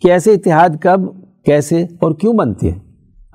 کہ 0.02 0.12
ایسے 0.12 0.34
اتحاد 0.34 0.70
کب، 0.82 1.00
کیسے 1.46 1.82
اور 1.82 2.16
کیوں 2.16 2.34
بنتے 2.34 2.72
ہیں؟ 2.72 2.80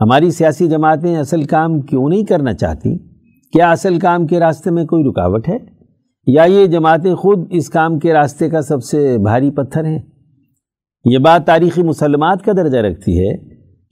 ہماری 0.00 0.30
سیاسی 0.30 0.68
جماعتیں 0.68 1.16
اصل 1.16 1.44
کام 1.44 1.80
کیوں 1.80 2.08
نہیں 2.08 2.24
کرنا 2.24 2.52
چاہتی؟ 2.52 3.09
کیا 3.52 3.70
اصل 3.70 3.98
کام 3.98 4.26
کے 4.26 4.40
راستے 4.40 4.70
میں 4.70 4.84
کوئی 4.84 5.04
رکاوٹ 5.04 5.48
ہے؟ 5.48 5.56
یا 6.26 6.42
یہ 6.42 6.66
جماعتیں 6.66 7.14
خود 7.14 7.46
اس 7.50 7.70
کام 7.70 7.98
کے 7.98 8.12
راستے 8.12 8.50
کا 8.50 8.62
سب 8.62 8.84
سے 8.84 9.18
بھاری 9.18 9.50
پتھر 9.50 9.84
ہیں 9.84 9.98
یہ 11.04 11.18
بات 11.18 11.46
تاریخی 11.46 11.82
مسلمات 11.82 12.44
کا 12.44 12.52
درجہ 12.52 12.78
رکھتی 12.78 13.18
ہے 13.18 13.36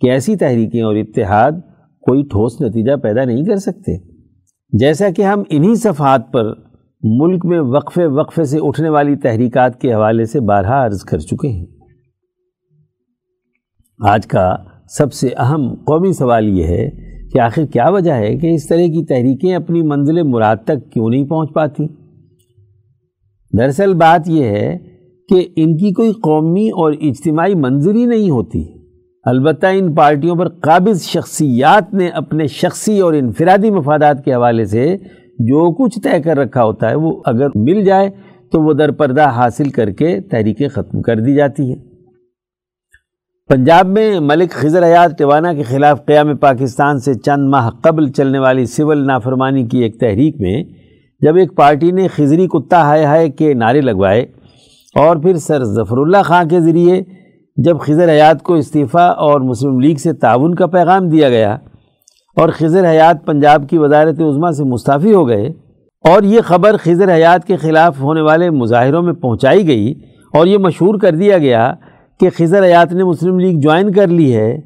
کہ 0.00 0.11
ایسی 0.11 0.37
تحریکیں 0.37 0.83
اور 0.83 0.97
اتحاد 0.97 1.53
کوئی 2.00 2.23
ٹھوس 2.23 2.61
نتیجہ 2.61 2.97
پیدا 2.97 3.25
نہیں 3.25 3.45
کر 3.45 3.57
سکتے۔ 3.57 3.99
جیسا 4.79 5.11
کہ 5.11 5.23
ہم 5.23 5.43
انہی 5.50 5.75
صفحات 5.75 6.33
پر 6.33 6.45
ملک 7.03 7.47
میں 7.47 7.61
وقفے 7.61 8.07
وقفے 8.07 8.45
سے 8.45 8.59
اٹھنے 8.62 8.88
والی 8.88 9.17
تحریکات 9.17 9.81
کے 9.81 9.95
حوالے 9.95 10.25
سے 10.25 10.41
بارہا 10.41 10.87
عرض 10.87 11.00
کر 11.00 11.19
چکے 11.19 11.49
ہیں۔ 11.49 11.67
آج 14.09 14.27
کا 14.27 14.57
سب 14.88 15.12
سے 15.12 15.29
اہم 15.37 15.75
قومی 15.75 16.12
سوال 16.12 16.49
یہ 16.49 16.65
ہے 16.65 17.08
کہ 17.32 17.40
آخر 17.40 17.64
کیا 17.64 17.88
وجہ 17.88 18.12
ہے 18.12 18.37
کہ 18.37 18.54
اس 18.54 18.66
طرح 18.66 18.78
کی 18.78 19.04
تحریکیں 19.04 19.54
اپنی 19.54 19.82
منزل 19.82 20.23
مراد 20.23 20.56
تک 20.64 20.92
کیوں 20.92 21.11
نہیں 21.11 21.25
پہنچ 21.25 21.52
پاتی؟ 21.52 21.87
دراصل 23.58 23.94
بات 23.94 24.28
یہ 24.28 24.44
ہے 24.44 24.78
کہ 25.28 25.49
ان 25.56 25.76
کی 25.76 25.92
کوئی 25.92 26.12
قومی 26.12 26.68
اور 26.68 26.92
اجتماعی 27.00 27.54
منظر 27.54 27.94
ہی 27.94 28.06
نہیں 28.06 28.30
ہوتی۔ 28.30 28.64
البتہ 29.25 29.66
ان 29.66 29.94
پارٹیوں 29.94 30.37
پر 30.37 30.49
قابض 30.49 31.02
شخصیات 31.02 31.94
نے 31.94 32.08
اپنے 32.08 32.47
شخصی 32.47 33.00
اور 33.00 33.12
انفرادی 33.12 33.70
مفادات 33.70 34.25
کے 34.25 34.35
حوالے 34.35 34.64
سے 34.64 34.97
جو 35.38 35.75
کچھ 35.75 36.00
طے 36.00 36.23
کر 36.23 36.37
رکھا 36.37 36.64
ہوتا 36.64 36.90
ہے 36.90 36.94
وہ 36.94 37.23
اگر 37.25 37.47
مل 37.54 37.85
جائے 37.85 38.11
تو 38.52 38.62
وہ 38.62 38.73
در 38.73 38.90
پردہ 38.90 39.28
حاصل 39.28 39.70
کر 39.70 39.90
کے 39.90 40.20
تحریکیں 40.20 40.68
ختم 40.68 41.02
کر 41.02 41.20
دی 41.20 41.35
جاتی 41.35 41.62
ہیں۔ 41.62 41.88
پنجاب 43.50 43.87
میں 43.87 44.19
ملک 44.21 44.52
خضر 44.52 44.84
حیات 44.84 45.17
ٹوانا 45.19 45.52
کے 45.52 45.63
خلاف 45.63 46.04
قیام 46.06 46.34
پاکستان 46.37 46.99
سے 47.00 47.13
چند 47.17 47.49
ماہ 47.49 47.69
قبل 47.82 48.11
چلنے 48.13 48.39
والی 48.39 48.65
سول 48.67 49.06
نافرمانی 49.06 49.63
کی 49.69 49.78
ایک 49.82 49.99
تحریک 50.00 50.41
میں 50.41 50.63
جب 51.23 51.37
ایک 51.37 51.54
پارٹی 51.56 51.91
نے 51.91 52.08
خضری 52.08 52.47
کتا 52.47 52.82
ہائے 52.82 53.04
ہائے 53.04 53.28
کے 53.28 53.52
نعرے 53.54 53.80
لگوائے 53.80 54.21
اور 54.97 55.17
پھر 55.17 55.39
سر 55.39 55.65
ظفر 55.65 55.99
اللہ 55.99 56.23
خان 56.25 56.49
کے 56.49 56.61
ذریعے 56.61 57.00
جب 57.56 57.80
خضر 57.80 58.08
حیات 58.08 58.43
کو 58.43 58.54
استعفیٰ 58.54 59.08
اور 59.19 59.41
مسلم 59.41 59.80
لیگ 59.80 59.97
سے 59.97 60.13
تعاون 60.19 60.54
کا 60.54 60.67
پیغام 60.67 61.08
دیا 61.08 61.28
گیا 61.28 61.56
اور 62.37 62.49
خضر 62.49 62.91
حیات 62.91 63.26
پنجاب 63.26 63.69
کی 63.71 63.78
وزارت 63.78 64.21
عظمہ 64.21 64.50
سے 64.50 64.65
مستعفی 64.67 65.15
ہو 65.15 65.28
گئے 65.28 65.49
اور 66.04 66.23
یہ 66.26 66.41
خبر 66.45 66.76
خضر 66.76 67.15
حیات 67.15 67.47
کے 67.47 67.56
خلاف 67.56 68.00
ہونے 68.00 68.21
والے 68.21 68.50
مظاہروں 68.61 69.02
میں 69.02 69.13
پہنچائی 69.13 69.67
گئی 69.69 69.95
اور 70.34 70.47
یہ 70.47 70.58
مشہور 70.58 70.99
کر 70.99 71.15
دیا 71.15 71.39
گیا 71.39 71.73
کہ 72.21 72.31
خضر 72.37 72.65
حیات 72.65 72.93
نے 72.93 73.04
مسلم 73.04 73.39
لیگ 73.39 73.61
جوائن 73.61 73.93
کر 73.93 74.07
لی 74.07 74.37
ہے، 74.37 74.61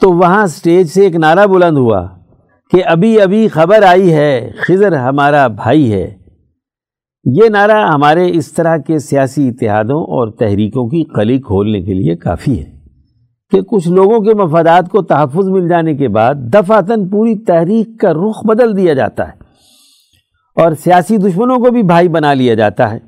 تو 0.00 0.12
وہاں 0.12 0.46
سٹیج 0.46 0.86
سے 0.86 1.02
ایک 1.02 1.14
نعرہ 1.14 1.46
بلند 1.46 1.76
ہوا 1.76 2.08
کہ 2.70 2.84
ابھی 2.84 3.20
ابھی 3.20 3.48
خبر 3.48 3.82
آئی 3.82 4.12
ہے، 4.12 4.50
خضر 4.58 4.96
ہمارا 4.96 5.46
بھائی 5.46 5.92
ہے۔ 5.92 6.16
یہ 7.24 7.48
نعرہ 7.48 7.86
ہمارے 7.94 8.30
اس 8.32 8.52
طرح 8.52 8.76
کے 8.76 8.98
سیاسی 8.98 9.48
اتحادوں 9.48 10.00
اور 10.02 10.28
تحریکوں 10.28 10.88
کی 10.88 11.04
قلی 11.04 11.38
کھولنے 11.38 11.80
کے 11.80 11.94
لیے 11.94 12.16
کافی 12.16 12.60
ہے 12.60 12.70
کہ 13.50 13.60
کچھ 13.60 13.88
لوگوں 13.88 14.20
کے 14.20 14.34
مفادات 14.34 14.88
کو 14.88 15.02
تحفظ 15.02 15.48
مل 15.48 15.68
جانے 15.68 15.94
کے 15.94 16.08
بعد 16.08 16.34
دفعتاً 16.34 17.08
پوری 17.08 17.34
تحریک 17.38 18.00
کا 18.00 18.12
رخ 18.12 18.46
بدل 18.46 18.76
دیا 18.76 18.94
جاتا 18.94 19.28
ہے 19.28 19.32
اور 20.62 20.72
سیاسی 20.72 21.16
دشمنوں 21.16 21.56
کو 21.56 21.70
بھی 21.70 21.82
بھائی 21.82 22.08
بنا 22.08 22.34
لیا 22.34 22.54
جاتا 22.54 22.90
ہے۔ 22.92 22.98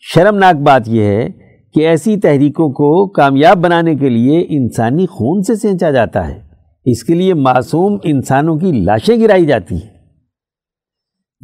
شرمناک 0.00 0.54
بات 0.54 0.82
یہ 0.86 1.02
ہے 1.02 1.41
کہ 1.74 1.80
ایسی 1.80 2.16
تحریکوں 2.16 2.68
کو 2.68 3.06
کامیاب 3.06 3.58
بنانے 3.58 3.94
کے 3.94 4.08
لیے 4.08 4.46
انسانی 4.48 5.06
خون 5.06 5.42
سے 5.42 5.54
سینچا 5.54 5.90
جاتا 5.90 6.28
ہے۔ 6.28 6.38
اس 6.84 7.04
کے 7.04 7.14
لیے 7.14 7.34
معصوم 7.34 7.96
انسانوں 8.04 8.56
کی 8.56 8.72
لاشیں 8.72 9.20
گرائی 9.20 9.46
جاتی 9.46 9.74
ہیں۔ 9.74 9.92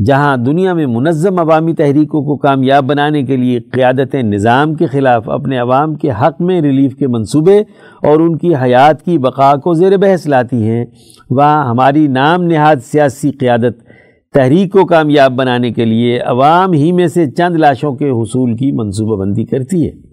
جہاں 0.04 0.36
دنیا 0.36 0.72
میں 0.72 0.86
منظم 0.86 1.38
عوامی 1.38 1.74
تحریکوں 1.74 2.22
کو 2.22 2.36
کامیاب 2.36 2.84
بنانے 2.84 3.22
کے 3.22 3.36
لیے 3.36 3.60
قیادت 3.60 4.14
نظام 4.14 4.74
کے 4.74 4.86
خلاف 4.86 5.28
اپنے 5.28 5.58
عوام 5.58 5.94
کے 5.94 6.10
حق 6.10 6.40
میں 6.40 6.60
ریلیف 6.60 6.96
کے 6.96 7.06
منصوبے 7.06 7.58
اور 8.02 8.20
ان 8.20 8.38
کی 8.38 8.54
حیات 8.54 9.02
کی 9.02 9.18
بقا 9.18 9.54
کو 9.54 9.74
زیر 9.74 9.96
بحث 9.96 10.26
لاتی 10.26 10.62
ہیں، 10.62 10.84
وہاں 11.30 11.70
ہماری 11.70 12.06
نام 12.06 12.42
نہاد 12.42 12.76
سیاسی 12.84 13.30
قیادت 13.30 13.82
تحریک 14.34 14.72
کو 14.72 14.86
کامیاب 14.86 15.32
بنانے 15.32 15.72
کے 15.72 15.84
لیے 15.84 16.20
عوام 16.20 16.72
ہی 16.72 16.92
میں 16.92 17.06
سے 17.06 17.30
چند 17.30 17.56
لاشوں 17.56 17.92
کے 17.92 18.10
حصول 18.10 18.56
کی 18.56 18.72
منصوبہ 18.72 19.16
بندی 19.16 19.44
کرتی 19.44 19.86
ہے۔ 19.86 20.07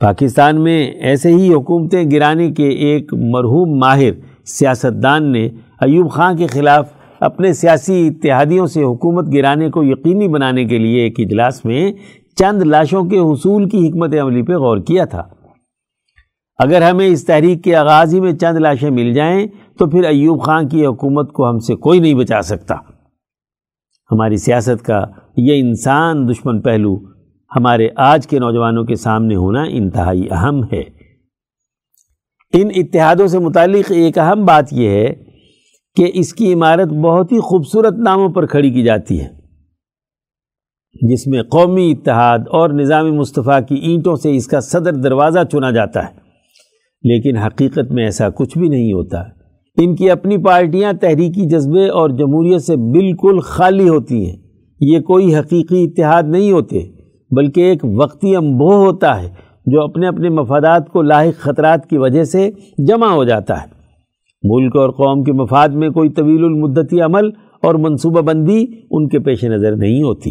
پاکستان 0.00 0.62
میں 0.62 0.90
ایسے 0.90 1.32
ہی 1.32 1.54
حکومتیں 1.54 2.10
گرانے 2.10 2.50
کے 2.50 2.68
ایک 2.68 3.14
مرحوم 3.14 3.78
ماہر 3.78 4.10
سیاستدان 4.44 5.32
نے 5.32 5.48
ایوب 5.80 6.10
خان 6.10 6.36
کے 6.36 6.46
خلاف 6.46 6.92
اپنے 7.20 7.52
سیاسی 7.52 8.08
اتحادیوں 8.08 8.66
سے 8.66 8.82
حکومت 8.82 9.32
گرانے 9.32 9.70
کو 9.70 9.84
یقینی 9.84 10.28
بنانے 10.28 10.64
کے 10.64 10.78
لیے 10.78 11.02
ایک 11.02 11.14
اجلاس 11.18 11.64
میں 11.64 11.92
چند 12.36 12.62
لاشوں 12.62 13.04
کے 13.04 13.18
حصول 13.18 13.68
کی 13.68 13.88
حکمت 13.88 14.14
عملی 14.22 14.42
پہ 14.42 14.52
غور 14.52 14.78
کیا 14.78 15.04
تھا۔ 15.04 15.22
اگر 16.58 16.82
ہمیں 16.82 17.06
اس 17.06 17.26
تحریک 17.26 17.64
کے 17.64 17.76
آغاز 17.76 18.14
ہی 18.14 18.20
میں 18.20 18.32
چند 18.32 18.58
لاشیں 18.58 18.90
مل 18.90 19.12
جائیں 19.12 19.46
تو 19.78 19.86
پھر 19.86 20.04
ایوب 20.04 20.42
خان 20.42 20.68
کی 20.68 20.86
حکومت 20.86 21.32
کو 21.32 21.50
ہم 21.50 21.58
سے 21.58 21.74
کوئی 21.74 22.00
نہیں 22.00 22.14
بچا 22.14 22.42
سکتا۔ 22.42 22.74
ہماری 24.10 24.36
سیاست 24.36 24.84
کا 24.84 25.04
یہ 25.36 25.60
انسان 25.60 26.28
دشمن 26.28 26.60
پہلو 26.60 27.09
ہمارے 27.56 27.88
آج 27.96 28.26
کے 28.26 28.38
نوجوانوں 28.38 28.84
کے 28.84 28.94
سامنے 28.94 29.36
ہونا 29.36 29.62
انتہائی 29.62 30.26
اہم 30.30 30.64
ہے۔ 30.64 30.82
ان 32.52 32.68
اتحادوں 32.76 33.26
سے 33.26 33.38
متعلق 33.38 33.92
ایک 33.92 34.18
اہم 34.18 34.44
بات 34.44 34.72
یہ 34.72 34.88
ہے 34.88 35.14
کہ 35.96 36.10
اس 36.14 36.34
کی 36.34 36.52
عمارت 36.52 36.88
بہت 36.88 37.32
ہی 37.32 37.40
خوبصورت 37.40 37.92
ناموں 37.92 38.28
پر 38.28 38.46
کھڑی 38.46 38.70
کی 38.70 38.82
جاتی 38.82 39.20
ہے۔ 39.20 39.28
جس 41.12 41.26
میں 41.26 41.42
قومی 41.42 41.90
اتحاد 41.90 42.38
اور 42.38 42.70
نظام 42.70 43.14
مصطفیٰ 43.14 43.60
کی 43.68 43.74
اینٹوں 43.74 44.16
سے 44.16 44.36
اس 44.36 44.46
کا 44.46 44.60
صدر 44.60 44.92
دروازہ 44.92 45.38
چنا 45.52 45.70
جاتا 45.70 46.04
ہے۔ 46.04 46.12
لیکن 47.02 47.36
حقیقت 47.36 47.92
میں 47.92 48.04
ایسا 48.04 48.30
کچھ 48.30 48.58
بھی 48.58 48.68
نہیں 48.68 48.92
ہوتا۔ 48.92 49.20
ان 49.76 49.96
کی 49.96 50.10
اپنی 50.10 50.38
پارٹیاں 50.38 50.92
تحریکی 50.92 51.48
جذبے 51.48 51.88
اور 51.88 52.10
جمہوریت 52.10 52.62
سے 52.62 52.76
بالکل 52.76 53.40
خالی 53.40 53.88
ہوتی 53.88 54.30
ہیں۔ 54.30 54.36
یہ 54.80 55.00
کوئی 55.00 55.36
حقیقی 55.36 55.84
اتحاد 55.84 56.22
نہیں 56.22 56.52
ہوتے۔ 56.52 56.99
بلکہ 57.30 57.60
ایک 57.60 57.84
وقتی 57.84 58.36
امبو 58.36 58.74
ہوتا 58.74 59.22
ہے 59.22 59.28
جو 59.66 59.82
اپنے 59.82 60.08
اپنے 60.08 60.28
مفادات 60.28 60.88
کو 60.88 61.02
لاحق 61.02 61.40
خطرات 61.40 61.86
کی 61.86 61.98
وجہ 61.98 62.24
سے 62.24 62.50
جمع 62.78 63.06
ہو 63.06 63.24
جاتا 63.24 63.62
ہے۔ 63.62 63.66
ملک 64.42 64.76
اور 64.76 64.90
قوم 64.90 65.24
کے 65.24 65.32
مفاد 65.32 65.68
میں 65.68 65.88
کوئی 65.88 66.08
طویل 66.08 66.44
المدتی 66.44 67.00
عمل 67.00 67.30
اور 67.62 67.74
منصوبہ 67.74 68.20
بندی 68.20 68.64
ان 68.90 69.08
کے 69.08 69.18
پیش 69.18 69.44
نظر 69.44 69.76
نہیں 69.76 70.02
ہوتی۔ 70.02 70.30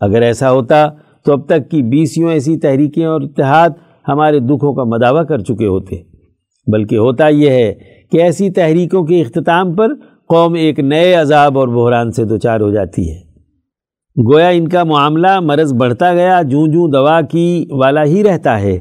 اگر 0.00 0.22
ایسا 0.22 0.50
ہوتا 0.50 0.86
تو 1.24 1.32
اب 1.32 1.46
تک 1.46 1.70
کی 1.70 1.82
بیسیوں 1.82 2.30
ایسی 2.30 2.58
تحریکیں 2.58 3.04
اور 3.04 3.20
اتحاد 3.20 3.70
ہمارے 4.08 4.38
دکھوں 4.38 4.74
کا 4.74 4.84
مداوع 4.84 5.22
کر 5.22 5.38
چکے 5.38 5.66
ہوتے۔ 5.66 5.96
بلکہ 6.72 6.96
ہوتا 6.96 7.28
یہ 7.28 7.50
ہے 7.50 7.74
کہ 8.12 8.22
ایسی 8.22 8.50
تحریکوں 8.50 9.04
کے 9.04 9.20
اختتام 9.20 9.74
پر 9.74 9.94
قوم 10.28 10.54
ایک 10.54 10.80
نئے 10.80 11.14
عذاب 11.14 11.58
اور 11.58 11.68
بحران 11.68 12.12
سے 12.12 12.24
دوچار 12.24 12.60
ہو 12.60 12.70
جاتی 12.70 13.10
ہے۔ 13.10 13.25
گویا 14.18 14.48
ان 14.48 14.68
کا 14.68 14.84
معاملہ 14.84 15.40
مرض 15.40 15.72
بڑھتا 15.72 16.14
گیا، 16.14 16.42
جوں 16.42 16.66
جوں 16.66 16.88
دوا 16.88 17.20
کی 17.20 17.66
والا 17.70 18.04
ہی 18.04 18.24
رہتا 18.24 18.60
ہے۔ 18.60 18.78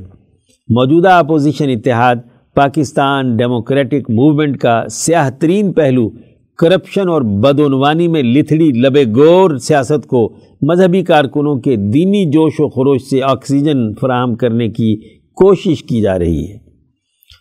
موجودہ 0.69 1.09
اپوزیشن 1.09 1.69
اتحاد، 1.69 2.15
پاکستان 2.55 3.37
ڈیموکریٹک 3.37 4.09
موومنٹ 4.09 4.57
کا 4.57 4.83
سیاہ 4.91 5.29
ترین 5.29 5.73
پہلو، 5.73 6.09
کرپشن 6.57 7.09
اور 7.09 7.21
بدعنوانی 7.21 8.07
میں 8.07 8.23
لتھڑی 8.23 8.71
لبے 8.71 9.03
گور 9.15 9.57
سیاست 9.57 10.07
کو 10.07 10.33
مذہبی 10.61 11.03
کارکنوں 11.03 11.55
کے 11.55 11.75
دینی 11.75 12.31
جوش 12.31 12.53
و 12.59 12.69
خروش 12.69 13.01
سے 13.01 13.23
آکسیجن 13.23 13.93
فراہم 13.93 14.35
کرنے 14.35 14.67
کی 14.67 14.95
کوشش 15.17 15.83
کی 15.83 16.01
جا 16.01 16.19
رہی 16.19 16.51
ہے۔ 16.51 16.57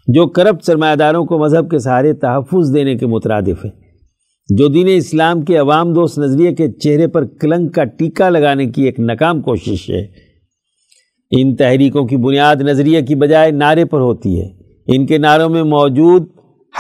جو 0.09 0.26
کرپٹ 0.26 0.64
سرمایہ 0.64 0.96
داروں 0.96 1.24
کو 1.24 1.38
مذہب 1.38 1.70
کے 1.70 1.78
سہارے 1.78 2.12
تحفظ 2.12 2.74
دینے 2.74 2.94
کے 2.94 3.07
مترادف 3.07 3.64
ہے 3.64 3.84
جو 4.48 4.68
دین 4.68 4.88
اسلام 4.90 5.42
کے 5.42 5.57
عوام 5.57 5.92
دوست 5.92 6.18
نظریے 6.18 6.54
کے 6.54 6.72
چہرے 6.72 7.07
پر 7.07 7.24
کلنگ 7.24 7.68
کا 7.68 7.85
ٹیکہ 7.85 8.30
لگانے 8.30 8.66
کی 8.66 8.83
ایک 8.83 9.00
ناکام 9.00 9.40
کوشش 9.40 9.90
ہے۔ 9.90 10.07
ان 11.30 11.57
تحریکوں 11.57 12.07
کی 12.07 12.16
بنیاد 12.16 12.57
نظریے 12.57 13.02
کی 13.02 13.14
بجائے 13.14 13.50
نعرے 13.50 13.85
پر 13.85 14.00
ہوتی 14.00 14.40
ہے۔ 14.40 14.48
ان 14.87 15.07
کے 15.07 15.18
نعروں 15.18 15.48
میں 15.48 15.62
موجود 15.62 16.26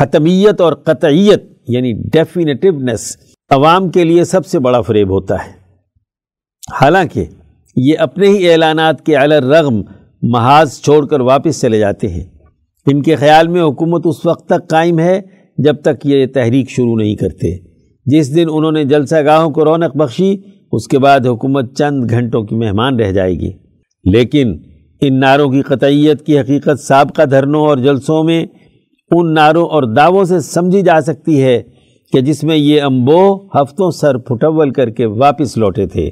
حتمیت 0.00 0.60
اور 0.60 0.72
قطعیت 0.72 1.44
یعنی 1.68 1.92
ڈیفینیٹیونیس 1.92 3.16
عوام 3.50 3.90
کے 3.90 4.04
لیے 4.04 4.24
سب 4.24 4.46
سے 4.46 4.58
بڑا 4.58 4.80
فریب 4.80 5.10
ہوتا 5.10 5.34
ہے۔ 5.34 5.52
حالانکہ 6.80 7.24
یہ 7.76 7.94
اپنے 7.98 8.28
ہی 8.28 8.50
اعلانات 8.50 9.06
کے 9.06 9.16
رغم 9.18 9.82
محاذ 10.22 10.80
چھوڑ 10.80 11.06
کر 11.06 11.20
واپس 11.20 11.60
چلے 11.60 11.78
جاتے 11.78 12.08
ہیں۔ 12.08 12.24
ان 12.86 13.02
کے 13.02 13.16
خیال 13.16 13.48
میں 13.48 13.62
حکومت 13.62 14.02
اس 14.04 14.26
وقت 14.26 14.48
تک 14.48 14.68
قائم 14.68 14.98
ہے 14.98 15.20
جب 15.58 15.76
تک 15.82 16.06
یہ 16.06 16.26
تحریک 16.26 16.70
شروع 16.70 16.96
نہیں 16.96 17.16
کرتے۔ 17.16 17.56
جس 18.06 18.36
دن 18.36 18.46
انہوں 18.50 18.72
نے 18.72 18.84
جلسہ 18.84 19.14
گاہوں 19.24 19.50
کو 19.50 19.64
رونق 19.64 19.96
بخشی، 19.96 20.36
اس 20.72 20.88
کے 20.88 20.98
بعد 20.98 21.26
حکومت 21.26 21.76
چند 21.76 22.10
گھنٹوں 22.10 22.42
کی 22.42 22.56
مہمان 22.56 23.00
رہ 23.00 23.12
جائے 23.12 23.34
گی۔ 23.34 23.50
لیکن 24.04 24.56
ان 25.00 25.20
نعروں 25.20 25.50
کی 25.50 25.62
قطعیت 25.62 26.26
کی 26.26 26.38
حقیقت 26.38 26.80
سابقہ 26.80 27.22
دھرنوں 27.22 27.66
اور 27.66 27.78
جلسوں 27.78 28.24
میں 28.24 28.46
ان 29.10 29.34
نعروں 29.34 29.66
اور 29.66 29.82
دعووں 29.82 30.24
سے 30.24 30.40
سمجھی 30.40 30.82
جا 30.82 31.00
سکتی 31.00 31.42
ہے 31.42 31.62
کہ 32.12 32.20
جس 32.20 32.44
میں 32.44 32.56
یہ 32.56 32.82
امبو 32.82 33.46
ہفتوں 33.46 33.90
سر 33.90 34.16
پھٹول 34.18 34.70
کر 34.70 34.90
کے 34.90 35.06
واپس 35.06 35.56
لوٹے 35.56 35.86
تھے۔ 35.86 36.10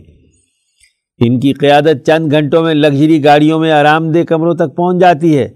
ان 1.18 1.40
کی 1.40 1.52
قیادت 1.52 2.07
چند 2.07 2.33
گھنٹوں 2.33 2.62
میں 2.62 2.74
لگژری 2.74 3.24
گاڑیوں 3.24 3.61
میں 3.61 3.72
آرام 3.72 4.12
دہ 4.12 4.22
کمروں 4.22 4.55
تک 4.55 4.76
پہنچ 4.76 5.00
جاتی 5.00 5.38
ہے۔ 5.38 5.48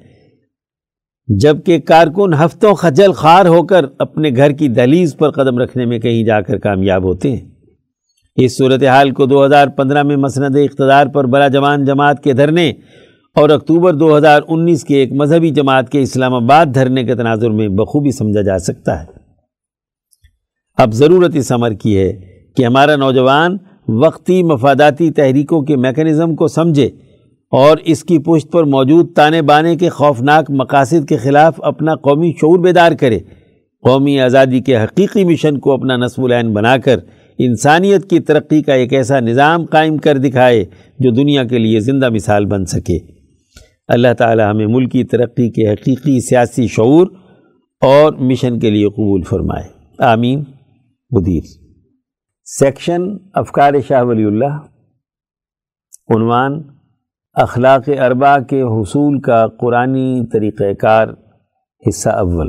جبکہ 1.29 1.79
کارکن 1.79 2.35
ہفتوں 2.35 2.75
خجل 2.75 3.13
خار 3.13 3.47
ہو 3.47 3.63
کر 3.63 3.85
اپنے 3.99 4.31
گھر 4.37 4.51
کی 4.51 4.69
دہلیز 4.69 5.17
پر 5.17 5.31
قدم 5.31 5.59
رکھنے 5.59 5.85
میں 5.85 5.99
کہیں 5.99 6.25
جا 6.25 6.41
کر 6.41 6.59
کامیاب 6.59 7.05
ہوتے 7.05 7.37
ہیں۔ 7.37 7.49
اس 8.37 8.57
صورتحال 8.59 9.11
کو 9.11 9.27
دو 9.27 9.47
ہزار 9.47 9.69
پندرہ 9.69 10.03
میں 10.03 10.17
مسند 10.17 10.57
اقتدار 10.57 11.07
پر 11.07 11.25
بڑا 11.25 11.49
جوان 11.49 11.85
جماعت 11.85 12.23
کے 12.23 12.33
دھرنے 12.33 12.73
اور 13.35 13.51
اکتوبر 13.51 13.93
دو 13.93 14.17
ہزار 14.17 14.41
انیس 14.49 14.85
کے 14.85 14.95
ایک 14.95 15.13
مذہبی 15.13 15.51
جماعت 15.51 15.91
کے 15.91 16.03
اسلام 16.03 16.35
آباد 16.35 16.67
دھرنے 16.75 17.05
کے 17.05 17.15
تناظر 17.15 17.51
میں 17.51 17.69
بخوبی 17.69 18.11
سمجھا 18.11 18.43
جا 18.43 18.59
سکتا 18.59 19.01
ہے۔ 19.01 19.07
اب 20.77 20.93
ضرورت 20.93 21.31
اس 21.35 21.53
عمر 21.53 21.73
کی 21.73 21.99
ہے 21.99 22.13
کہ 22.57 22.67
ہمارا 22.67 22.97
نوجوان 22.97 23.57
وقتی 23.89 24.43
مفاداتی 24.43 25.11
تحریکوں 25.11 25.63
کے 25.63 25.77
میکنزم 25.77 26.35
کو 26.35 26.49
سمجھے 26.49 26.91
اور 27.51 27.77
اس 27.85 28.05
کی 28.05 28.19
پشت 28.19 28.53
پر 28.53 28.65
موجود 28.65 29.13
تانے 29.13 29.43
بانے 29.43 29.77
کے 29.77 29.89
خوفناک 29.89 30.51
مقاصد 30.51 31.09
کے 31.09 31.17
خلاف 31.17 31.61
اپنا 31.63 31.95
قومی 31.95 32.33
شعور 32.33 32.59
بیدار 32.59 32.93
کرے۔ 32.93 33.19
قومی 33.83 34.21
آزادی 34.21 34.61
کے 34.61 34.77
حقیقی 34.77 35.25
مشن 35.25 35.59
کو 35.59 35.73
اپنا 35.73 35.97
نصب 35.97 36.25
العین 36.25 36.53
بنا 36.53 36.77
کر 36.77 37.01
انسانیت 37.39 38.11
کی 38.11 38.21
ترقی 38.21 38.63
کا 38.63 38.75
ایک 38.75 38.93
ایسا 38.93 39.21
نظام 39.21 39.65
قائم 39.65 39.97
کر 39.97 40.19
دکھائے 40.19 40.65
جو 40.99 41.11
دنیا 41.11 41.45
کے 41.45 41.59
لیے 41.59 41.81
زندہ 41.81 42.09
مثال 42.09 42.47
بن 42.47 42.67
سکے۔ 42.67 42.99
اللہ 43.89 44.09
تعالی 44.19 44.43
ہمیں 44.43 44.67
ملکی 44.67 45.05
ترقی 45.05 45.51
کے 45.51 45.73
حقیقی 45.73 46.21
سیاسی 46.21 46.67
شعور 46.67 47.07
اور 47.81 48.13
مشن 48.13 48.59
کے 48.59 48.71
لیے 48.71 48.89
قبول 48.89 49.23
فرمائے۔ 49.23 49.65
آمین۔ 49.99 50.45
مدیر۔ 51.11 51.41
سیکشن 52.45 53.03
افکار 53.35 53.73
شاہ 53.89 54.05
ولی 54.05 54.25
اللہ۔ 54.25 54.59
عنوان 56.17 56.63
اخلاق 57.37 57.89
اربا 57.89 58.39
کے 58.39 58.63
حصول 58.63 59.21
کا 59.21 59.47
قرآنی 59.47 60.27
طریقہ 60.33 60.73
کار 60.73 61.09
حصہ 61.89 62.09
اول۔ 62.09 62.49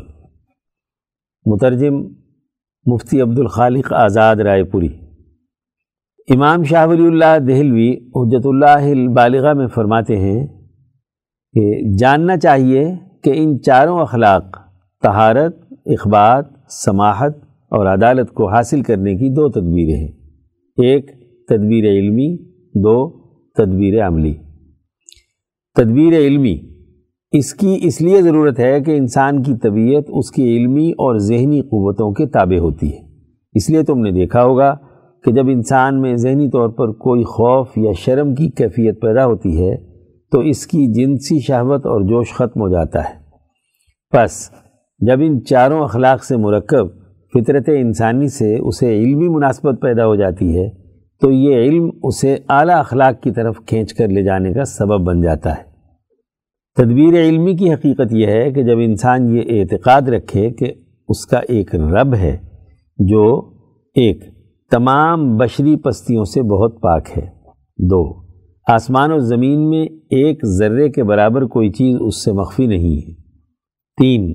مترجم 1.45 1.95
مفتی 2.85 3.21
عبد 3.21 3.39
الخالق 3.39 3.93
آزاد 3.93 4.35
رائے 4.35 4.63
پوری۔ 4.63 4.87
امام 6.29 6.63
شاہ 6.63 6.87
ولی 6.87 7.07
اللہ 7.07 7.39
دہلوی 7.39 7.93
حجت 7.93 8.45
اللہ 8.45 8.91
البالغہ 8.91 9.53
میں 9.53 9.67
فرماتے 9.67 10.17
ہیں 10.17 10.47
کہ 11.53 11.95
جاننا 11.97 12.37
چاہیے 12.37 12.95
کہ 13.23 13.33
ان 13.35 13.61
چاروں 13.61 13.99
اخلاق 13.99 14.43
طہارت، 15.03 15.55
اخبات، 15.85 16.45
سماحت 16.69 17.37
اور 17.69 17.85
عدالت 17.85 18.33
کو 18.33 18.49
حاصل 18.49 18.81
کرنے 18.81 19.15
کی 19.15 19.29
دو 19.29 19.49
تدبیریں 19.49 20.01
ہیں۔ 20.01 20.11
ایک، 20.83 21.11
تدبیر 21.49 21.85
علمی، 21.85 22.37
دو، 22.83 23.09
تدبیر 23.57 24.07
عملی۔ 24.07 24.33
تدبیر 25.77 26.17
علمی۔ 26.17 26.59
اس 27.31 27.53
کی 27.53 27.79
اس 27.81 28.01
لیے 28.01 28.21
ضرورت 28.21 28.59
ہے 28.59 28.81
کہ 28.81 28.97
انسان 28.97 29.43
کی 29.43 29.55
طبیعت 29.55 30.03
اس 30.07 30.31
کی 30.31 30.57
علمی 30.57 30.91
اور 30.91 31.17
ذہنی 31.17 31.61
قوتوں 31.61 32.11
کے 32.11 32.25
تابع 32.25 32.59
ہوتی 32.59 32.93
ہے۔ 32.93 32.99
اس 33.53 33.69
لیے 33.69 33.83
تم 33.83 33.99
نے 33.99 34.11
دیکھا 34.11 34.43
ہوگا 34.43 34.75
کہ 35.23 35.31
جب 35.31 35.47
انسان 35.47 36.01
میں 36.01 36.15
ذہنی 36.15 36.49
طور 36.49 36.69
پر 36.69 36.91
کوئی 36.91 37.23
خوف 37.23 37.67
یا 37.75 37.91
شرم 37.91 38.35
کی 38.35 38.49
کیفیت 38.49 39.01
پیدا 39.01 39.25
ہوتی 39.25 39.65
ہے، 39.65 39.77
تو 40.31 40.39
اس 40.39 40.67
کی 40.67 40.93
جنسی 40.93 41.39
شہوت 41.39 41.85
اور 41.85 42.01
جوش 42.01 42.33
ختم 42.33 42.61
ہو 42.61 42.69
جاتا 42.69 42.99
ہے۔ 42.99 43.13
پس، 44.13 44.51
جب 44.99 45.19
ان 45.21 45.43
چاروں 45.43 45.83
اخلاق 45.83 46.23
سے 46.23 46.37
مرکب 46.37 46.87
فطرت 47.33 47.69
انسانی 47.75 48.27
سے 48.27 48.57
اسے 48.59 48.97
علمی 48.99 49.29
مناسبت 49.29 49.81
پیدا 49.81 50.07
ہو 50.07 50.15
جاتی 50.15 50.57
ہے، 50.57 50.69
تو 51.21 51.31
یہ 51.31 51.55
علم 51.55 51.89
اسے 52.03 52.37
اعلیٰ 52.49 52.79
اخلاق 52.79 53.23
کی 53.23 53.31
طرف 53.31 53.55
کھینچ 53.65 53.93
کر 53.93 54.07
لے 54.07 54.23
جانے 54.23 54.53
کا 54.53 54.65
سبب 54.65 55.01
بن 55.01 55.21
جاتا 55.21 55.57
ہے۔ 55.57 55.66
تدبیر 56.77 57.21
علمی 57.21 57.55
کی 57.55 57.73
حقیقت 57.73 58.13
یہ 58.13 58.27
ہے 58.27 58.51
کہ 58.51 58.63
جب 58.63 58.77
انسان 58.79 59.35
یہ 59.35 59.41
اعتقاد 59.47 60.01
رکھے 60.01 60.49
کہ 60.49 60.73
اس 61.09 61.25
کا 61.25 61.37
ایک 61.37 61.75
رب 61.75 62.15
ہے، 62.15 62.37
جو 62.97 63.53
ایک 63.95 64.23
تمام 64.71 65.37
بشری 65.37 65.75
پستیوں 65.75 66.23
سے 66.25 66.41
بہت 66.41 66.81
پاک 66.81 67.17
ہے۔ 67.17 67.27
دو، 67.79 68.21
آسمان 68.67 69.11
و 69.11 69.19
زمین 69.19 69.69
میں 69.69 69.85
ایک 69.85 70.45
ذرے 70.45 70.89
کے 70.89 71.03
برابر 71.03 71.45
کوئی 71.45 71.71
چیز 71.71 71.97
اس 71.99 72.23
سے 72.23 72.31
مخفی 72.31 72.65
نہیں 72.65 72.97
ہے۔ 72.97 73.13
تین 73.97 74.33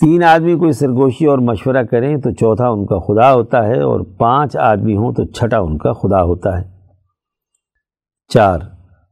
تین 0.00 0.24
آدمی 0.24 0.54
کوئی 0.54 0.72
سرگوشی 0.72 1.26
اور 1.26 1.38
مشورہ 1.38 1.82
کریں 1.82 2.16
تو 2.16 2.30
چوتھا 2.30 2.68
ان 2.68 2.86
کا 2.86 2.98
خدا 2.98 3.34
ہوتا 3.34 3.66
ہے 3.66 3.82
اور 3.82 4.00
پانچ 4.00 4.56
آدمی 4.56 4.96
ہوں 4.96 5.12
تو 5.12 5.24
چھٹا 5.24 5.58
ان 5.58 5.78
کا 5.78 5.92
خدا 5.92 6.22
ہوتا 6.22 6.60
ہے۔ 6.60 6.64
چار 8.28 8.58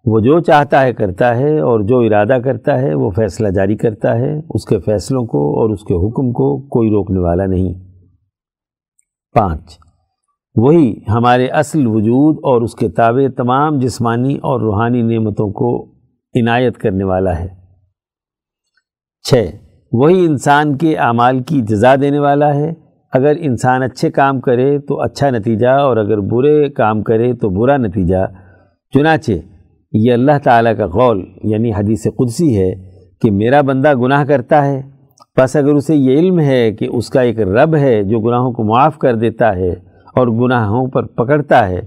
وہ 0.04 0.20
جو 0.20 0.40
چاہتا 0.40 0.82
ہے 0.82 0.92
کرتا 0.92 1.36
ہے 1.36 1.60
اور 1.60 1.80
جو 1.80 1.98
ارادہ 1.98 2.38
کرتا 2.44 2.80
ہے 2.80 2.94
وہ 2.94 3.10
فیصلہ 3.10 3.48
جاری 3.48 3.76
کرتا 3.76 4.18
ہے، 4.18 4.40
اس 4.50 4.64
کے 4.64 4.78
فیصلوں 4.78 5.24
کو 5.26 5.60
اور 5.60 5.70
اس 5.70 5.80
کے 5.80 5.94
حکم 5.94 6.32
کو 6.32 6.60
کوئی 6.68 6.90
روکنے 6.90 7.20
والا 7.20 7.46
نہیں۔ 7.46 7.74
پانچ، 9.34 9.78
وہی 10.56 11.00
ہمارے 11.08 11.46
اصل 11.46 11.86
وجود 11.86 12.36
اور 12.36 12.62
اس 12.62 12.74
کے 12.74 12.88
تابع 12.88 13.28
تمام 13.36 13.78
جسمانی 13.78 14.34
اور 14.34 14.60
روحانی 14.60 15.02
نعمتوں 15.02 15.52
کو 15.52 15.92
عنایت 16.40 16.78
کرنے 16.78 17.04
والا 17.04 17.38
ہے۔ 17.38 17.48
چھ، 19.22 19.44
وہی 19.92 20.26
انسان 20.26 20.76
کے 20.76 20.96
اعمال 20.96 21.42
کی 21.42 21.60
جزا 21.60 21.94
دینے 22.00 22.18
والا 22.18 22.54
ہے۔ 22.54 22.72
اگر 23.12 23.32
انسان 23.38 23.82
اچھے 23.82 24.10
کام 24.10 24.40
کرے 24.40 24.78
تو 24.78 25.00
اچھا 25.00 25.30
نتیجہ 25.30 25.68
اور 25.68 25.96
اگر 25.96 26.20
برے 26.20 26.68
کام 26.68 27.02
کرے 27.02 27.32
تو 27.32 27.50
برا 27.50 27.76
نتیجہ۔ 27.76 28.26
چنانچہ 28.94 29.32
یہ 29.92 30.12
اللہ 30.12 30.38
تعالیٰ 30.44 30.76
کا 30.76 30.86
قول 30.86 31.24
یعنی 31.44 31.72
حدیث 31.72 32.06
قدسی 32.18 32.58
ہے 32.58 32.72
کہ 33.22 33.30
میرا 33.30 33.60
بندہ 33.60 33.94
گناہ 33.94 34.24
کرتا 34.24 34.64
ہے 34.64 34.82
بس 35.36 35.56
اگر 35.56 35.74
اسے 35.74 35.94
یہ 35.94 36.18
علم 36.18 36.40
ہے 36.40 36.72
کہ 36.72 36.88
اس 36.92 37.10
کا 37.10 37.20
ایک 37.20 37.40
رب 37.40 37.76
ہے 37.76 38.02
جو 38.02 38.20
گناہوں 38.20 38.52
کو 38.52 38.64
معاف 38.64 38.98
کر 38.98 39.14
دیتا 39.14 39.56
ہے 39.56 39.70
اور 40.14 40.28
گناہوں 40.28 40.86
پر 40.86 41.06
پکڑتا 41.06 41.68
ہے، 41.68 41.80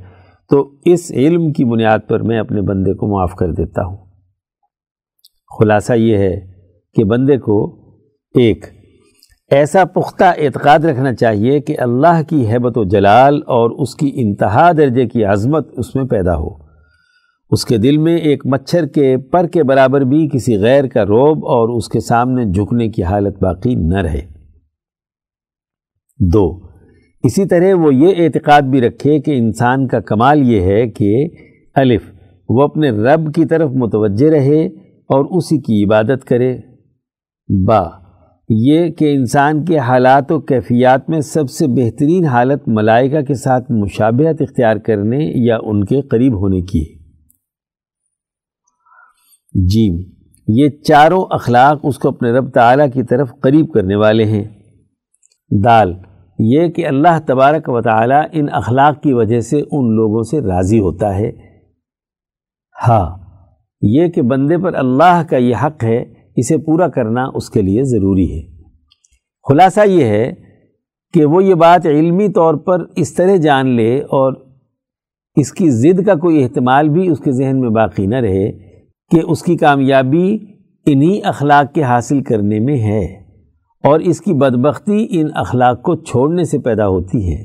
تو 0.49 0.69
اس 0.85 1.11
علم 1.11 1.51
کی 1.51 1.65
بنیاد 1.65 1.99
پر 2.07 2.21
میں 2.21 2.39
اپنے 2.39 2.61
بندے 2.61 2.93
کو 2.93 3.07
معاف 3.07 3.35
کر 3.35 3.51
دیتا 3.51 3.85
ہوں۔ 3.85 3.97
خلاصہ 5.59 5.93
یہ 5.93 6.17
ہے 6.17 6.41
کہ 6.93 7.03
بندے 7.03 7.37
کو 7.37 7.75
ایک 8.35 8.65
ایسا 9.51 9.85
پختہ 9.85 10.23
اعتقاد 10.23 10.79
رکھنا 10.79 11.13
چاہیے 11.13 11.59
کہ 11.59 11.75
اللہ 11.79 12.21
کی 12.29 12.47
حیبت 12.47 12.77
و 12.77 12.83
جلال 12.83 13.35
اور 13.35 13.69
اس 13.69 13.95
کی 13.95 14.11
انتہا 14.13 14.71
درجے 14.71 15.05
کی 15.05 15.25
عظمت 15.25 15.67
اس 15.77 15.95
میں 15.95 16.03
پیدا 16.03 16.35
ہو۔ 16.35 16.64
اس 17.51 17.65
کے 17.65 17.77
دل 17.77 17.97
میں 17.97 18.17
ایک 18.17 18.45
مچھر 18.45 18.85
کے 18.85 19.17
پر 19.17 19.47
کے 19.47 19.63
برابر 19.63 20.01
بھی 20.01 20.29
کسی 20.33 20.57
غیر 20.57 20.87
کا 20.87 21.05
روب 21.05 21.45
اور 21.45 21.69
اس 21.69 21.89
کے 21.89 21.99
سامنے 21.99 22.45
جھکنے 22.45 22.89
کی 22.89 23.03
حالت 23.03 23.43
باقی 23.43 23.75
نہ 23.75 24.01
رہے۔ 24.01 24.21
دو، 26.19 26.59
اسی 27.23 27.45
طرح 27.45 27.73
وہ 27.73 27.95
یہ 27.95 28.13
اعتقاد 28.17 28.61
بھی 28.61 28.81
رکھے 28.81 29.19
کہ 29.19 29.31
انسان 29.37 29.87
کا 29.87 29.99
کمال 29.99 30.49
یہ 30.49 30.61
ہے 30.61 30.87
کہ 30.87 31.27
الف، 31.75 32.01
وہ 32.49 32.61
اپنے 32.61 32.89
رب 32.89 33.33
کی 33.33 33.45
طرف 33.45 33.71
متوجہ 33.71 34.29
رہے 34.29 34.65
اور 35.09 35.37
اسی 35.37 35.57
کی 35.57 35.83
عبادت 35.83 36.25
کرے۔ 36.25 36.57
با، 37.49 37.83
یہ 38.49 38.89
کہ 38.89 39.15
انسان 39.15 39.65
کے 39.65 39.77
حالات 39.77 40.31
و 40.31 40.39
کیفیات 40.39 41.09
میں 41.09 41.19
سب 41.19 41.49
سے 41.49 41.67
بہترین 41.67 42.25
حالت 42.25 42.67
ملائکہ 42.67 43.21
کے 43.21 43.33
ساتھ 43.33 43.71
مشابہت 43.71 44.41
اختیار 44.41 44.75
کرنے 44.75 45.45
یا 45.45 45.57
ان 45.63 45.83
کے 45.83 46.01
قریب 46.01 46.39
ہونے 46.39 46.61
کی 46.61 46.79
ہے۔ 46.79 46.94
جیم، 49.55 50.01
یہ 50.47 50.69
چاروں 50.69 51.25
اخلاق 51.29 51.79
اس 51.83 51.99
کو 51.99 52.09
اپنے 52.09 52.31
رب 52.31 52.49
تعالیٰ 52.49 52.87
کی 52.93 53.03
طرف 53.03 53.31
قریب 53.41 53.71
کرنے 53.73 53.95
والے 53.95 54.25
ہیں۔ 54.25 54.43
دال، 55.63 55.93
یہ 56.39 56.67
کہ 56.67 56.87
اللہ 56.87 57.19
تبارک 57.27 57.69
و 57.69 57.81
تعالیٰ 57.81 58.23
ان 58.31 58.45
اخلاق 58.51 59.01
کی 59.01 59.13
وجہ 59.13 59.39
سے 59.39 59.57
ان 59.57 59.95
لوگوں 59.95 60.23
سے 60.23 60.41
راضی 60.41 60.79
ہوتا 60.79 61.17
ہے۔ 61.17 61.31
ہاں 62.87 63.17
یہ 63.81 64.07
کہ 64.07 64.21
بندے 64.21 64.57
پر 64.57 64.73
اللہ 64.73 65.23
کا 65.29 65.37
یہ 65.37 65.55
حق 65.55 65.83
ہے، 65.83 66.03
اسے 66.35 66.57
پورا 66.57 66.87
کرنا 66.87 67.25
اس 67.35 67.49
کے 67.49 67.61
لیے 67.61 67.83
ضروری 67.83 68.39
ہے۔ 68.39 68.63
خلاصہ 69.49 69.79
یہ 69.85 70.05
ہے 70.05 70.33
کہ 71.13 71.25
وہ 71.25 71.43
یہ 71.43 71.53
بات 71.53 71.85
علمی 71.85 72.29
طور 72.29 72.53
پر 72.53 72.79
اس 72.95 73.13
طرح 73.13 73.35
جان 73.35 73.67
لے 73.67 73.99
اور 73.99 74.33
اس 75.35 75.51
کی 75.51 75.69
ضد 75.69 76.05
کا 76.05 76.15
کوئی 76.15 76.43
احتمال 76.43 76.89
بھی 76.89 77.09
اس 77.09 77.19
کے 77.19 77.31
ذہن 77.31 77.59
میں 77.59 77.69
باقی 77.69 78.05
نہ 78.05 78.15
رہے۔ 78.15 78.64
کہ 79.11 79.21
اس 79.27 79.43
کی 79.43 79.57
کامیابی 79.57 80.37
انہی 80.85 81.19
اخلاق 81.23 81.73
کے 81.73 81.83
حاصل 81.83 82.23
کرنے 82.23 82.59
میں 82.59 82.77
ہے 82.77 83.05
اور 83.83 83.99
اس 83.99 84.21
کی 84.21 84.33
بدبختی 84.33 85.07
ان 85.09 85.27
اخلاق 85.35 85.81
کو 85.81 85.95
چھوڑنے 85.95 86.43
سے 86.43 86.59
پیدا 86.59 86.87
ہوتی 86.87 87.33
ہے۔ 87.33 87.43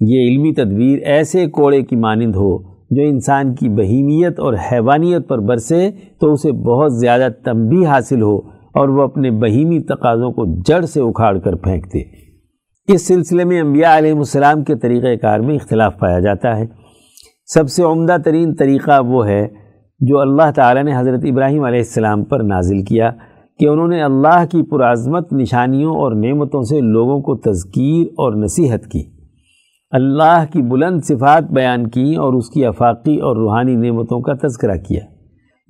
یہ 0.00 0.28
علمی 0.28 0.52
تدبیر 0.54 0.98
ایسے 0.98 1.46
کوڑے 1.46 1.82
کی 1.82 1.96
مانند 1.96 2.34
ہو 2.34 2.72
جو 2.90 3.02
انسان 3.02 3.54
کی 3.54 3.68
بہیمیت 3.68 4.40
اور 4.40 4.54
حیوانیت 4.72 5.28
پر 5.28 5.38
برسے 5.38 5.90
تو 6.20 6.32
اسے 6.32 6.52
بہت 6.52 6.98
زیادہ 6.98 7.28
تنبی 7.44 7.86
حاصل 7.86 8.22
ہو 8.22 8.38
اور 8.74 8.88
وہ 8.88 9.02
اپنے 9.02 9.30
بہیمی 9.30 9.80
تقاضوں 9.80 10.30
کو 10.30 10.62
جڑ 10.62 10.84
سے 10.84 11.00
اکھاڑ 11.00 11.38
کر 11.38 11.54
پھینک 11.54 11.86
دے 11.86 12.02
اس 12.92 13.06
سلسلے 13.06 13.44
میں 13.44 13.60
انبیاء 13.60 13.98
علیہ 13.98 14.12
السلام 14.12 14.64
کے 14.64 14.76
طریقہ 14.76 15.14
کار 15.22 15.40
میں 15.40 15.54
اختلاف 15.54 15.98
پایا 15.98 16.18
جاتا 16.20 16.58
ہے۔ 16.58 16.66
سب 17.46 17.70
سے 17.70 17.82
عمدہ 17.82 18.16
ترین 18.24 18.54
طریقہ 18.54 19.00
وہ 19.06 19.28
ہے 19.28 19.61
جو 20.06 20.18
اللہ 20.20 20.50
تعالیٰ 20.54 20.82
نے 20.84 20.96
حضرت 20.96 21.24
ابراہیم 21.24 21.64
علیہ 21.64 21.78
السلام 21.78 22.24
پر 22.24 22.42
نازل 22.42 22.82
کیا 22.84 23.10
کہ 23.60 23.66
انہوں 23.68 23.88
نے 23.88 24.02
اللہ 24.02 24.44
کی 24.50 24.62
پرعظمت 24.62 25.32
نشانیوں 25.32 25.94
اور 25.94 26.12
نعمتوں 26.12 26.62
سے 26.62 26.80
لوگوں 26.80 27.20
کو 27.20 27.36
تذکیر 27.36 28.06
اور 28.06 28.32
نصیحت 28.34 28.86
کی، 28.86 29.02
اللہ 29.92 30.44
کی 30.52 30.62
بلند 30.62 31.00
صفات 31.04 31.50
بیان 31.50 31.86
کی 31.86 32.14
اور 32.14 32.32
اس 32.32 32.50
کی 32.50 32.64
افاقی 32.66 33.16
اور 33.16 33.36
روحانی 33.36 33.76
نعمتوں 33.76 34.20
کا 34.20 34.32
تذکرہ 34.46 34.76
کیا۔ 34.88 35.00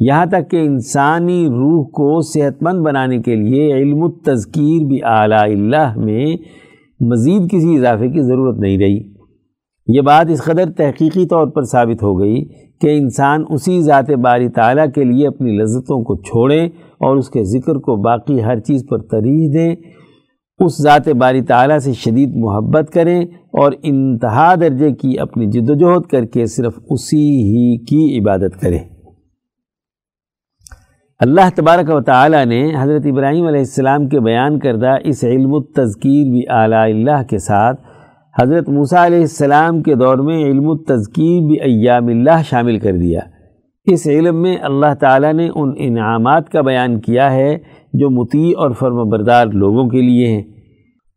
یہاں 0.00 0.26
تک 0.26 0.50
کہ 0.50 0.56
انسانی 0.56 1.46
روح 1.46 1.84
کو 1.84 2.20
صحت 2.22 2.62
مند 2.62 2.84
بنانے 2.84 3.18
کے 3.18 3.34
لیے 3.34 3.72
علم 3.72 4.02
التذکیر 4.02 4.86
بھی 4.86 5.02
اعلیٰ 5.04 5.42
اللہ 5.42 5.98
میں 5.98 6.26
مزید 7.00 7.50
کسی 7.50 7.76
اضافے 7.76 8.08
کی 8.08 8.22
ضرورت 8.22 8.58
نہیں 8.58 8.78
رہی۔ 8.78 9.00
یہ 9.88 10.00
بات 10.00 10.26
اس 10.30 10.42
قدر 10.44 10.70
تحقیقی 10.76 11.26
طور 11.26 11.46
پر 11.46 11.62
ثابت 11.62 12.02
ہو 12.02 12.18
گئی 12.20 12.44
کہ 12.82 12.96
انسان 12.98 13.44
اسی 13.48 13.80
ذات 13.82 14.10
باری 14.22 14.48
تعالیٰ 14.48 14.86
کے 14.94 15.04
لیے 15.04 15.26
اپنی 15.26 15.56
لذتوں 15.58 16.02
کو 16.04 16.16
چھوڑیں 16.22 16.66
اور 16.98 17.16
اس 17.16 17.30
کے 17.30 17.44
ذکر 17.44 17.78
کو 17.78 17.96
باقی 18.02 18.42
ہر 18.42 18.60
چیز 18.60 18.84
پر 18.90 18.98
ترجیح 19.10 19.48
دیں، 19.54 19.74
اس 20.60 20.82
ذات 20.82 21.08
باری 21.18 21.42
تعالیٰ 21.42 21.78
سے 21.78 21.92
شدید 21.92 22.36
محبت 22.36 22.92
کریں 22.92 23.20
اور 23.52 23.72
انتہا 23.82 24.54
درجے 24.60 24.90
کی 24.92 25.18
اپنی 25.18 25.46
جد 25.46 25.70
و 25.70 25.74
جہد 25.74 26.10
کر 26.10 26.24
کے 26.24 26.46
صرف 26.46 26.78
اسی 26.90 27.26
ہی 27.42 27.76
کی 27.84 28.18
عبادت 28.18 28.60
کریں۔ 28.60 28.78
اللہ 31.20 31.48
تبارک 31.54 31.90
و 31.94 32.00
تعالیٰ 32.00 32.44
نے 32.46 32.62
حضرت 32.78 33.06
ابراہیم 33.06 33.46
علیہ 33.46 33.60
السلام 33.60 34.08
کے 34.08 34.20
بیان 34.20 34.58
کردہ 34.58 34.96
اس 35.04 35.24
علم 35.24 35.54
التذکیر 35.54 36.30
بھی 36.30 36.42
اعلیٰ 36.50 36.84
اللہ 36.84 37.22
کے 37.30 37.38
ساتھ 37.38 37.80
حضرت 38.40 38.68
موسیٰ 38.68 39.04
علیہ 39.04 39.20
السلام 39.20 39.82
کے 39.82 39.94
دور 39.94 40.16
میں 40.16 40.44
علم 40.44 40.70
التذکیر 40.70 41.46
بھی 41.46 41.60
ایام 41.60 42.06
اللہ 42.06 42.42
شامل 42.50 42.78
کر 42.78 42.92
دیا۔ 42.92 43.20
اس 43.84 44.06
علم 44.06 44.42
میں 44.42 44.56
اللہ 44.62 44.94
تعالیٰ 45.00 45.32
نے 45.32 45.48
ان 45.54 45.72
انعامات 45.76 46.48
کا 46.48 46.60
بیان 46.60 47.00
کیا 47.00 47.32
ہے 47.32 47.58
جو 47.92 48.10
مطیع 48.10 48.54
اور 48.58 48.70
فرم 48.70 49.08
بردار 49.08 49.46
لوگوں 49.46 49.88
کے 49.88 50.00
لیے 50.00 50.26
ہیں۔ 50.26 50.42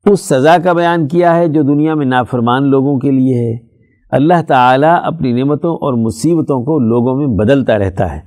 اس 0.06 0.20
سزا 0.20 0.58
کا 0.64 0.74
بیان 0.74 1.08
کیا 1.08 1.36
ہے 1.36 1.48
جو 1.48 1.62
دنیا 1.62 1.94
میں 1.94 2.06
نافرمان 2.06 2.64
لوگوں 2.64 3.00
کے 3.00 3.12
لیے 3.12 3.34
ہے۔ 3.34 3.58
اللہ 4.12 4.42
تعالیٰ 4.48 5.00
اپنی 5.04 5.32
نعمتوں 5.32 5.76
اور 5.76 5.94
مصیبتوں 5.94 6.62
کو 6.62 6.80
لوگوں 6.80 7.16
میں 7.16 7.28
بدلتا 7.28 7.80
رہتا 7.80 8.16
ہے۔ 8.16 8.20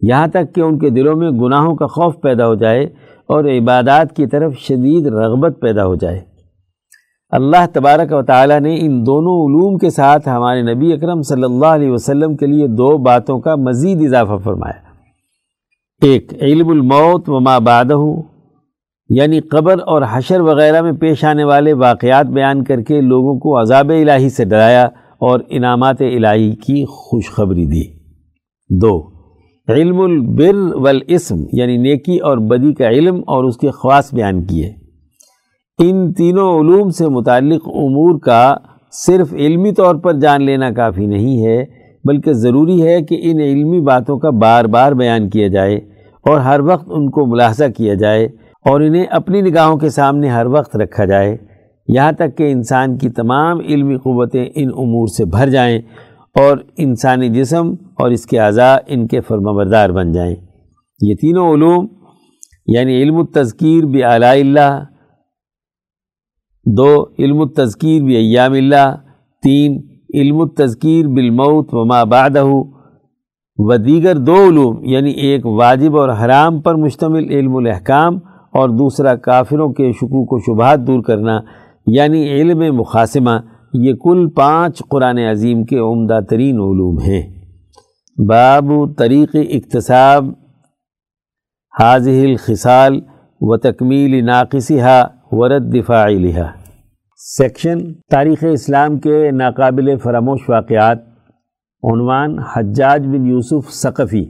یہاں 0.00 0.26
تک 0.26 0.54
کہ 0.54 0.60
ان 0.60 0.78
کے 0.78 0.90
دلوں 0.90 1.16
میں 1.16 1.30
گناہوں 1.30 1.74
کا 1.74 1.86
خوف 1.86 2.20
پیدا 2.20 2.46
ہو 2.46 2.54
جائے 2.54 2.84
اور 3.26 3.44
عبادات 3.44 4.16
کی 4.16 4.26
طرف 4.26 4.54
شدید 4.58 5.06
رغبت 5.06 5.60
پیدا 5.60 5.86
ہو 5.86 5.94
جائے۔ 5.94 6.33
اللہ 7.36 7.66
تبارک 7.72 8.12
و 8.12 8.22
تعالیٰ 8.22 8.60
نے 8.60 8.76
ان 8.80 9.06
دونوں 9.06 9.46
علوم 9.46 9.78
کے 9.78 9.90
ساتھ 9.90 10.28
ہمارے 10.28 10.62
نبی 10.62 10.92
اکرم 10.92 11.22
صلی 11.22 11.42
اللہ 11.42 11.66
علیہ 11.66 11.90
وسلم 11.90 12.36
کے 12.36 12.46
لیے 12.46 12.66
دو 12.66 12.98
باتوں 12.98 13.40
کا 13.40 13.54
مزید 13.56 14.02
اضافہ 14.02 14.36
فرمایا۔ 14.44 14.92
ایک، 16.02 16.32
علم 16.40 16.68
الموت 16.68 17.28
و 17.28 17.40
ما 17.40 17.58
بعدہ 17.58 17.96
یعنی 19.08 19.40
قبر 19.40 19.74
اور 19.86 20.02
حشر 20.10 20.40
وغیرہ 20.40 20.82
میں 20.82 20.92
پیش 20.92 21.24
آنے 21.24 21.44
والے 21.44 21.72
واقعات 21.72 22.26
بیان 22.26 22.64
کر 22.64 22.80
کے 22.80 23.00
لوگوں 23.00 23.38
کو 23.38 23.60
عذاب 23.60 23.88
الہی 23.88 24.30
سے 24.30 24.44
ڈرایا 24.44 24.84
اور 25.18 25.40
انعامات 25.48 26.00
الہی 26.00 26.54
کی 26.56 26.84
خوشخبری 26.84 27.66
دی۔ 27.66 27.82
دو، 28.80 29.02
علم 29.68 30.00
البر 30.00 30.76
والاسم 30.76 31.36
یعنی 31.52 31.76
نیکی 31.76 32.18
اور 32.18 32.38
بدی 32.38 32.74
کا 32.74 32.88
علم 32.88 33.20
اور 33.26 33.44
اس 33.44 33.56
کے 33.56 33.70
خواص 33.70 34.14
بیان 34.14 34.44
کیے۔ 34.44 34.83
ان 35.78 36.12
تینوں 36.12 36.58
علوم 36.60 36.90
سے 36.90 37.08
متعلق 37.08 37.66
امور 37.68 38.18
کا 38.20 38.54
صرف 38.96 39.32
علمی 39.34 39.72
طور 39.72 39.94
پر 39.94 40.18
جان 40.20 40.42
لینا 40.42 40.70
کافی 40.70 41.06
نہیں 41.06 41.46
ہے، 41.46 41.64
بلکہ 42.04 42.32
ضروری 42.32 42.80
ہے 42.82 43.00
کہ 43.02 43.18
ان 43.22 43.40
علمی 43.40 43.80
باتوں 43.80 44.18
کا 44.18 44.30
بار 44.42 44.64
بار 44.74 44.92
بیان 44.92 45.28
کیا 45.30 45.48
جائے 45.48 45.76
اور 46.26 46.38
ہر 46.40 46.60
وقت 46.60 46.90
ان 46.90 47.10
کو 47.10 47.26
ملاحظہ 47.26 47.68
کیا 47.76 47.94
جائے 47.94 48.24
اور 48.66 48.80
انہیں 48.80 49.04
اپنی 49.10 49.40
نگاہوں 49.40 49.76
کے 49.78 49.90
سامنے 49.90 50.28
ہر 50.28 50.46
وقت 50.46 50.76
رکھا 50.76 51.04
جائے، 51.04 51.36
یہاں 51.88 52.12
تک 52.12 52.36
کہ 52.38 52.50
انسان 52.52 52.96
کی 52.98 53.10
تمام 53.10 53.58
علمی 53.60 53.96
قوتیں 53.96 54.44
ان 54.44 54.68
امور 54.76 55.08
سے 55.16 55.24
بھر 55.32 55.50
جائیں 55.50 55.78
اور 56.36 56.56
انسانی 56.78 57.28
جسم 57.30 57.74
اور 57.98 58.10
اس 58.10 58.26
کے 58.26 58.38
اعضاء 58.40 58.76
ان 58.86 59.06
کے 59.06 59.20
فرمبردار 59.20 59.90
بن 59.90 60.12
جائیں۔ 60.12 60.34
یہ 61.00 61.14
تینوں 61.20 61.52
علوم 61.54 61.86
یعنی 62.74 63.02
علم 63.02 63.16
التذکیر 63.18 63.84
بھی 63.84 64.04
اللہ 64.04 64.82
دو، 66.66 67.04
علم 67.18 67.40
التذکیر 67.40 68.02
بھی 68.02 68.14
ایام 68.14 68.52
اللہ، 68.52 68.96
تین، 69.42 69.82
علم 70.14 70.40
التذکیر 70.40 71.06
بالموت 71.06 71.74
وما 71.74 72.04
بعدہ 72.04 72.44
و 73.58 73.76
دیگر 73.76 74.16
دو 74.16 74.36
علوم 74.48 74.84
یعنی 74.84 75.10
ایک 75.10 75.46
واجب 75.46 75.96
اور 75.96 76.08
حرام 76.08 76.60
پر 76.60 76.74
مشتمل 76.74 77.30
علم 77.30 77.56
الاحکام 77.56 78.18
اور 78.52 78.68
دوسرا 78.68 79.14
کافروں 79.14 79.72
کے 79.72 79.92
شکوک 79.92 80.32
و 80.32 80.38
شبہات 80.38 80.80
دور 80.86 81.02
کرنا 81.02 81.40
یعنی 81.86 82.28
علم 82.28 82.76
مقاسمہ 82.76 83.30
یہ 83.72 83.94
کل 83.94 84.28
پانچ 84.28 84.82
قرآن 84.90 85.18
عظیم 85.18 85.64
کے 85.64 85.78
عمدہ 85.78 86.20
ترین 86.28 86.54
علوم 86.54 86.98
ہیں۔ 86.98 87.22
باب 88.28 88.64
طریق 88.98 89.36
اقتصاب 89.50 90.26
حاضح 91.80 92.22
الخصال 92.22 93.00
و 93.40 93.56
تکمیل 93.56 94.24
ناقصہ 94.24 95.08
ورد 95.34 95.74
دفاعی 95.74 96.18
لہا 96.18 96.52
سیکشن 97.16 97.94
تاریخ 97.94 98.44
اسلام 98.52 98.98
کے 98.98 99.30
ناقابل 99.30 99.98
فراموش 99.98 100.40
واقعات۔ 100.48 100.98
عنوان 101.82 102.38
حجاج 102.38 103.06
بن 103.06 103.26
یوسف 103.26 103.70
ثقفی۔ 103.70 104.24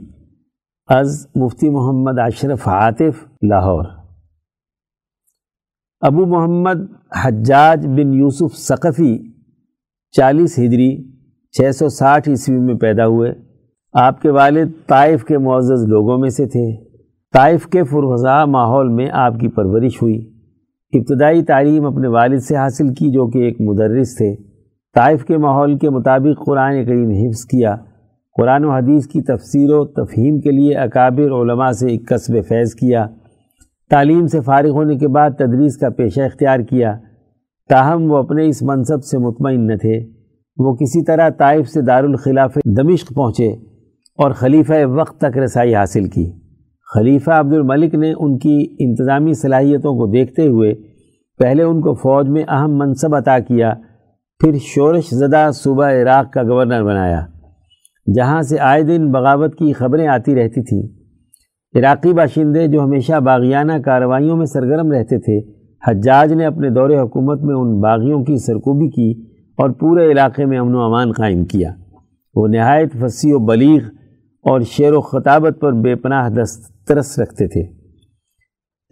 از 0.87 1.27
مفتی 1.35 1.69
محمد 1.69 2.19
اشرف 2.19 2.67
عاطف، 2.67 3.25
لاہور۔ 3.41 3.85
ابو 6.01 6.25
محمد 6.25 6.77
حجاج 7.25 7.87
بن 7.87 8.13
یوسف 8.13 8.57
ثقفی 8.57 9.31
چالیس 10.11 10.59
ہجری 10.59 11.11
چھ 11.51 11.75
سو 11.75 11.89
ساٹھ 11.89 12.29
عیسوی 12.29 12.59
میں 12.59 12.75
پیدا 12.75 13.07
ہوئے۔ 13.07 13.33
آپ 13.93 14.21
کے 14.21 14.29
والد 14.29 14.71
طائف 14.87 15.23
کے 15.23 15.37
معزز 15.37 15.85
لوگوں 15.87 16.17
میں 16.17 16.29
سے 16.29 16.45
تھے۔ 16.45 16.83
طائف 17.33 17.67
کے 17.67 17.83
فرغذا 17.83 18.45
ماحول 18.45 18.89
میں 18.89 19.09
آپ 19.13 19.33
کی 19.39 19.47
پرورش 19.47 20.01
ہوئی۔ 20.01 20.34
ابتدائی 20.97 21.43
تعلیم 21.43 21.85
اپنے 21.85 22.07
والد 22.07 22.39
سے 22.39 22.55
حاصل 22.55 22.93
کی 22.93 23.11
جو 23.11 23.27
کہ 23.27 23.39
ایک 23.39 23.61
مدرس 23.61 24.17
تھے۔ 24.17 24.35
طائف 24.95 25.25
کے 25.25 25.37
ماحول 25.37 25.77
کے 25.77 25.89
مطابق 25.89 26.45
قرآن 26.45 26.85
کریم 26.85 27.09
حفظ 27.09 27.45
کیا۔ 27.45 27.75
قرآن 28.37 28.65
و 28.65 28.71
حدیث 28.71 29.07
کی 29.07 29.21
تفسیر 29.21 29.73
و 29.73 29.85
تفہیم 29.85 30.39
کے 30.39 30.51
لیے 30.51 30.75
اکابر 30.75 31.31
علماء 31.31 31.71
سے 31.71 31.87
ایک 31.87 32.09
قصب 32.09 32.33
فیض 32.47 32.73
کیا۔ 32.73 33.07
تعلیم 33.89 34.27
سے 34.27 34.41
فارغ 34.41 34.69
ہونے 34.69 34.95
کے 34.95 35.07
بعد 35.07 35.29
تدریس 35.37 35.77
کا 35.77 35.89
پیشہ 35.89 36.21
اختیار 36.21 36.59
کیا۔ 36.59 36.97
تاہم 37.69 38.11
وہ 38.11 38.17
اپنے 38.17 38.47
اس 38.47 38.61
منصب 38.61 39.03
سے 39.03 39.17
مطمئن 39.17 39.67
نہ 39.67 39.75
تھے۔ 39.75 39.99
وہ 40.57 40.75
کسی 40.75 41.03
طرح 41.03 41.29
طائف 41.29 41.67
سے 41.69 41.81
دارالخلاف 41.81 42.57
دمشق 42.77 43.15
پہنچے 43.15 43.47
اور 44.15 44.31
خلیفہ 44.31 44.85
وقت 44.85 45.21
تک 45.21 45.37
رسائی 45.37 45.75
حاصل 45.75 46.05
کی۔ 46.09 46.44
خلیفہ 46.93 47.31
عبد 47.31 47.53
الملک 47.53 47.95
نے 47.95 48.11
ان 48.19 48.37
کی 48.37 48.75
انتظامی 48.79 49.33
صلاحیتوں 49.33 49.93
کو 49.93 50.11
دیکھتے 50.11 50.47
ہوئے 50.47 50.73
پہلے 51.39 51.63
ان 51.63 51.81
کو 51.81 51.93
فوج 51.93 52.29
میں 52.29 52.43
اہم 52.47 52.77
منصب 52.77 53.15
عطا 53.15 53.39
کیا، 53.39 53.73
پھر 54.41 54.57
شورش 54.61 55.09
زدہ 55.09 55.49
صوبہ 55.53 55.85
عراق 55.85 56.31
کا 56.33 56.43
گورنر 56.43 56.83
بنایا، 56.83 57.25
جہاں 58.15 58.41
سے 58.41 58.59
آئے 58.59 58.83
دن 58.83 59.11
بغاوت 59.11 59.55
کی 59.55 59.73
خبریں 59.73 60.07
آتی 60.07 60.35
رہتی 60.35 60.63
تھیں۔ 60.63 60.81
عراقی 61.73 62.13
باشندے 62.13 62.67
جو 62.67 62.83
ہمیشہ 62.83 63.19
باغیانہ 63.19 63.73
کارروائیوں 63.85 64.37
میں 64.37 64.45
سرگرم 64.45 64.91
رہتے 64.91 65.19
تھے، 65.19 65.39
حجاج 65.83 66.33
نے 66.33 66.45
اپنے 66.45 66.69
دور 66.69 66.89
حکومت 66.89 67.41
میں 67.41 67.55
ان 67.55 67.79
باغیوں 67.79 68.23
کی 68.23 68.37
سرکوبی 68.37 68.89
کی 68.89 69.11
اور 69.57 69.69
پورے 69.69 70.11
علاقے 70.11 70.45
میں 70.45 70.59
امن 70.59 70.75
و 70.75 70.81
امان 70.81 71.11
قائم 71.11 71.45
کیا۔ 71.45 71.71
وہ 72.35 72.47
نہایت 72.47 72.93
فصیح 72.93 73.33
و 73.35 73.39
بلیغ 73.39 73.79
اور 74.45 74.61
شعر 74.61 74.93
و 74.93 75.01
خطابت 75.01 75.59
پر 75.61 75.73
بے 75.73 75.95
پناہ 75.95 76.29
دسترس 76.29 77.19
رکھتے 77.19 77.47
تھے۔ 77.47 77.63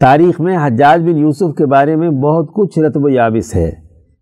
تاریخ 0.02 0.40
میں 0.42 0.58
حجاج 0.58 1.02
بن 1.02 1.18
یوسف 1.18 1.56
کے 1.58 1.66
بارے 1.66 1.96
میں 1.96 2.10
بہت 2.10 2.54
کچھ 2.54 2.80
رتب 2.80 3.06
و 3.06 3.10
یابس 3.10 3.56
ہے، 3.56 3.72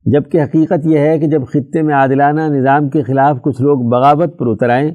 جبکہ 0.05 0.41
حقیقت 0.43 0.85
یہ 0.85 0.97
ہے 0.97 1.19
کہ 1.19 1.27
جب 1.27 1.41
خطے 1.47 1.81
میں 1.81 1.95
عادلانہ 1.95 2.41
نظام 2.41 2.89
کے 2.89 3.03
خلاف 3.03 3.37
کچھ 3.41 3.61
لوگ 3.61 3.89
بغاوت 3.89 4.37
پر 4.39 4.47
اتر 4.47 4.69
آئیں، 4.69 4.91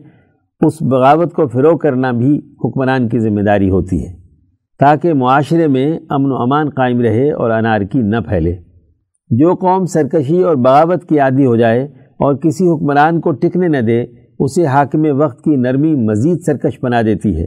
اس 0.61 0.83
بغاوت 0.83 1.33
کو 1.33 1.46
فروغ 1.46 1.79
کرنا 1.79 2.11
بھی 2.11 2.37
حکمران 2.64 3.09
کی 3.09 3.18
ذمہ 3.18 3.40
داری 3.40 3.70
ہوتی 3.70 4.05
ہے، 4.05 4.12
تاکہ 4.81 5.14
معاشرے 5.14 5.66
میں 5.66 5.99
امن 6.11 6.31
و 6.33 6.37
امان 6.37 6.70
قائم 6.70 7.01
رہے 7.01 7.31
اور 7.33 7.51
انارکی 7.51 8.03
نہ 8.03 8.16
پھیلے۔ 8.29 8.57
جو 9.31 9.55
قوم 9.55 9.85
سرکشی 9.85 10.42
اور 10.42 10.57
بغاوت 10.57 11.09
کی 11.09 11.18
عادی 11.18 11.46
ہو 11.46 11.57
جائے 11.57 11.83
اور 12.18 12.35
کسی 12.35 12.68
حکمران 12.68 13.20
کو 13.20 13.31
ٹکنے 13.33 13.68
نہ 13.68 13.79
دے 13.79 14.05
اسے 14.38 14.66
حاکم 14.66 15.20
وقت 15.20 15.44
کی 15.44 15.57
نرمی 15.57 15.94
مزید 15.94 16.40
سرکش 16.46 16.79
بنا 16.83 17.03
دیتی 17.03 17.37
ہے۔ 17.37 17.44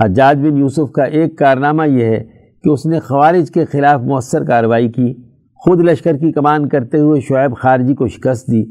حجاج 0.00 0.38
بن 0.38 0.56
یوسف 0.56 0.92
کا 0.92 1.02
ایک 1.02 1.38
کارنامہ 1.38 1.88
یہ 1.88 2.04
ہے 2.04 2.24
کہ 2.64 2.68
اس 2.68 2.86
نے 2.86 3.00
خوارج 3.00 3.50
کے 3.50 3.64
خلاف 3.64 4.00
مؤثر 4.00 4.44
کارروائی 4.44 4.88
کی، 4.88 5.14
خود 5.54 5.80
لشکر 5.80 6.16
کی 6.16 6.32
کمان 6.32 6.68
کرتے 6.68 6.98
ہوئے 6.98 7.20
شعیب 7.20 7.56
خارجی 7.56 7.94
کو 7.94 8.08
شکست 8.08 8.46
دی، 8.46 8.64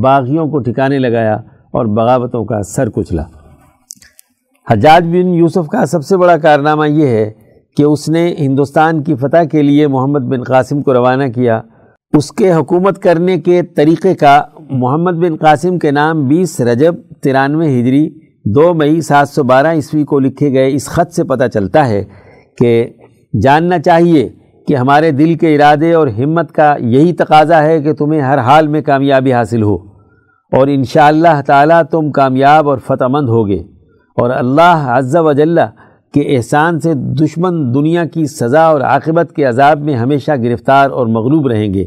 باغیوں 0.00 0.46
کو 0.46 0.58
ٹھکانے 0.58 0.98
لگایا 0.98 1.34
اور 1.70 1.86
بغاوتوں 1.86 2.44
کا 2.44 2.62
سر 2.62 2.90
کچلا۔ 2.90 3.22
حجاج 4.70 5.04
بن 5.04 5.28
یوسف 5.28 5.66
کا 5.66 5.86
سب 5.86 6.04
سے 6.04 6.16
بڑا 6.16 6.36
کارنامہ 6.36 6.88
یہ 6.88 7.06
ہے 7.06 7.32
کہ 7.76 7.82
اس 7.82 8.08
نے 8.08 8.34
ہندوستان 8.38 9.02
کی 9.02 9.14
فتح 9.14 9.44
کے 9.52 9.62
لیے 9.62 9.86
محمد 9.86 10.20
بن 10.20 10.42
قاسم 10.42 10.82
کو 10.82 10.94
روانہ 10.94 11.24
کیا۔ 11.24 11.60
اس 12.12 12.32
کے 12.32 12.52
حکومت 12.52 13.02
کرنے 13.02 13.40
کے 13.40 13.62
طریقے 13.62 14.14
کا 14.14 14.42
محمد 14.70 15.12
بن 15.12 15.36
قاسم 15.36 15.78
کے 15.78 15.90
نام 15.90 16.28
بیس 16.28 16.60
رجب 16.60 16.94
ترانوے 17.22 17.80
ہجری 17.80 18.08
دو 18.44 18.74
مئی 18.74 19.00
سات 19.00 19.28
سو 19.28 19.42
بارہ 19.42 19.66
عیسوی 19.66 20.04
کو 20.04 20.18
لکھے 20.18 20.52
گئے 20.52 20.74
اس 20.74 20.86
خط 20.86 21.12
سے 21.12 21.24
پتہ 21.24 21.46
چلتا 21.46 21.88
ہے 21.88 22.04
کہ 22.58 22.88
جاننا 23.42 23.78
چاہیے 23.78 24.28
کہ 24.66 24.76
ہمارے 24.76 25.10
دل 25.10 25.34
کے 25.34 25.54
ارادے 25.54 25.92
اور 25.92 26.08
ہمت 26.08 26.52
کا 26.52 26.74
یہی 26.80 27.12
تقاضا 27.12 27.62
ہے 27.62 27.82
کہ 27.82 27.92
تمہیں 27.92 28.20
ہر 28.20 28.38
حال 28.38 28.68
میں 28.68 28.82
کامیابی 28.82 29.32
حاصل 29.32 29.62
ہو 29.62 29.74
اور 30.52 30.66
انشاءاللہ 30.66 31.28
اللہ 31.28 31.42
تعالیٰ 31.42 31.82
تم 31.82 32.10
کامیاب 32.10 32.68
اور 32.68 32.78
فتح 32.78 33.04
مند 33.04 33.28
ہوگے 33.28 33.58
اور 34.16 34.30
اللہ 34.30 34.84
عز 34.88 35.16
و 35.16 35.32
جلہ 35.32 35.66
کے 36.14 36.36
احسان 36.36 36.80
سے 36.80 36.94
دشمن 36.94 37.74
دنیا 37.74 38.04
کی 38.04 38.24
سزا 38.24 38.62
اور 38.62 38.80
عاقبت 38.80 39.32
کے 39.36 39.44
عذاب 39.44 39.80
میں 39.80 39.94
ہمیشہ 39.94 40.32
گرفتار 40.42 40.90
اور 40.90 41.06
مغلوب 41.06 41.48
رہیں 41.48 41.74
گے۔ 41.74 41.86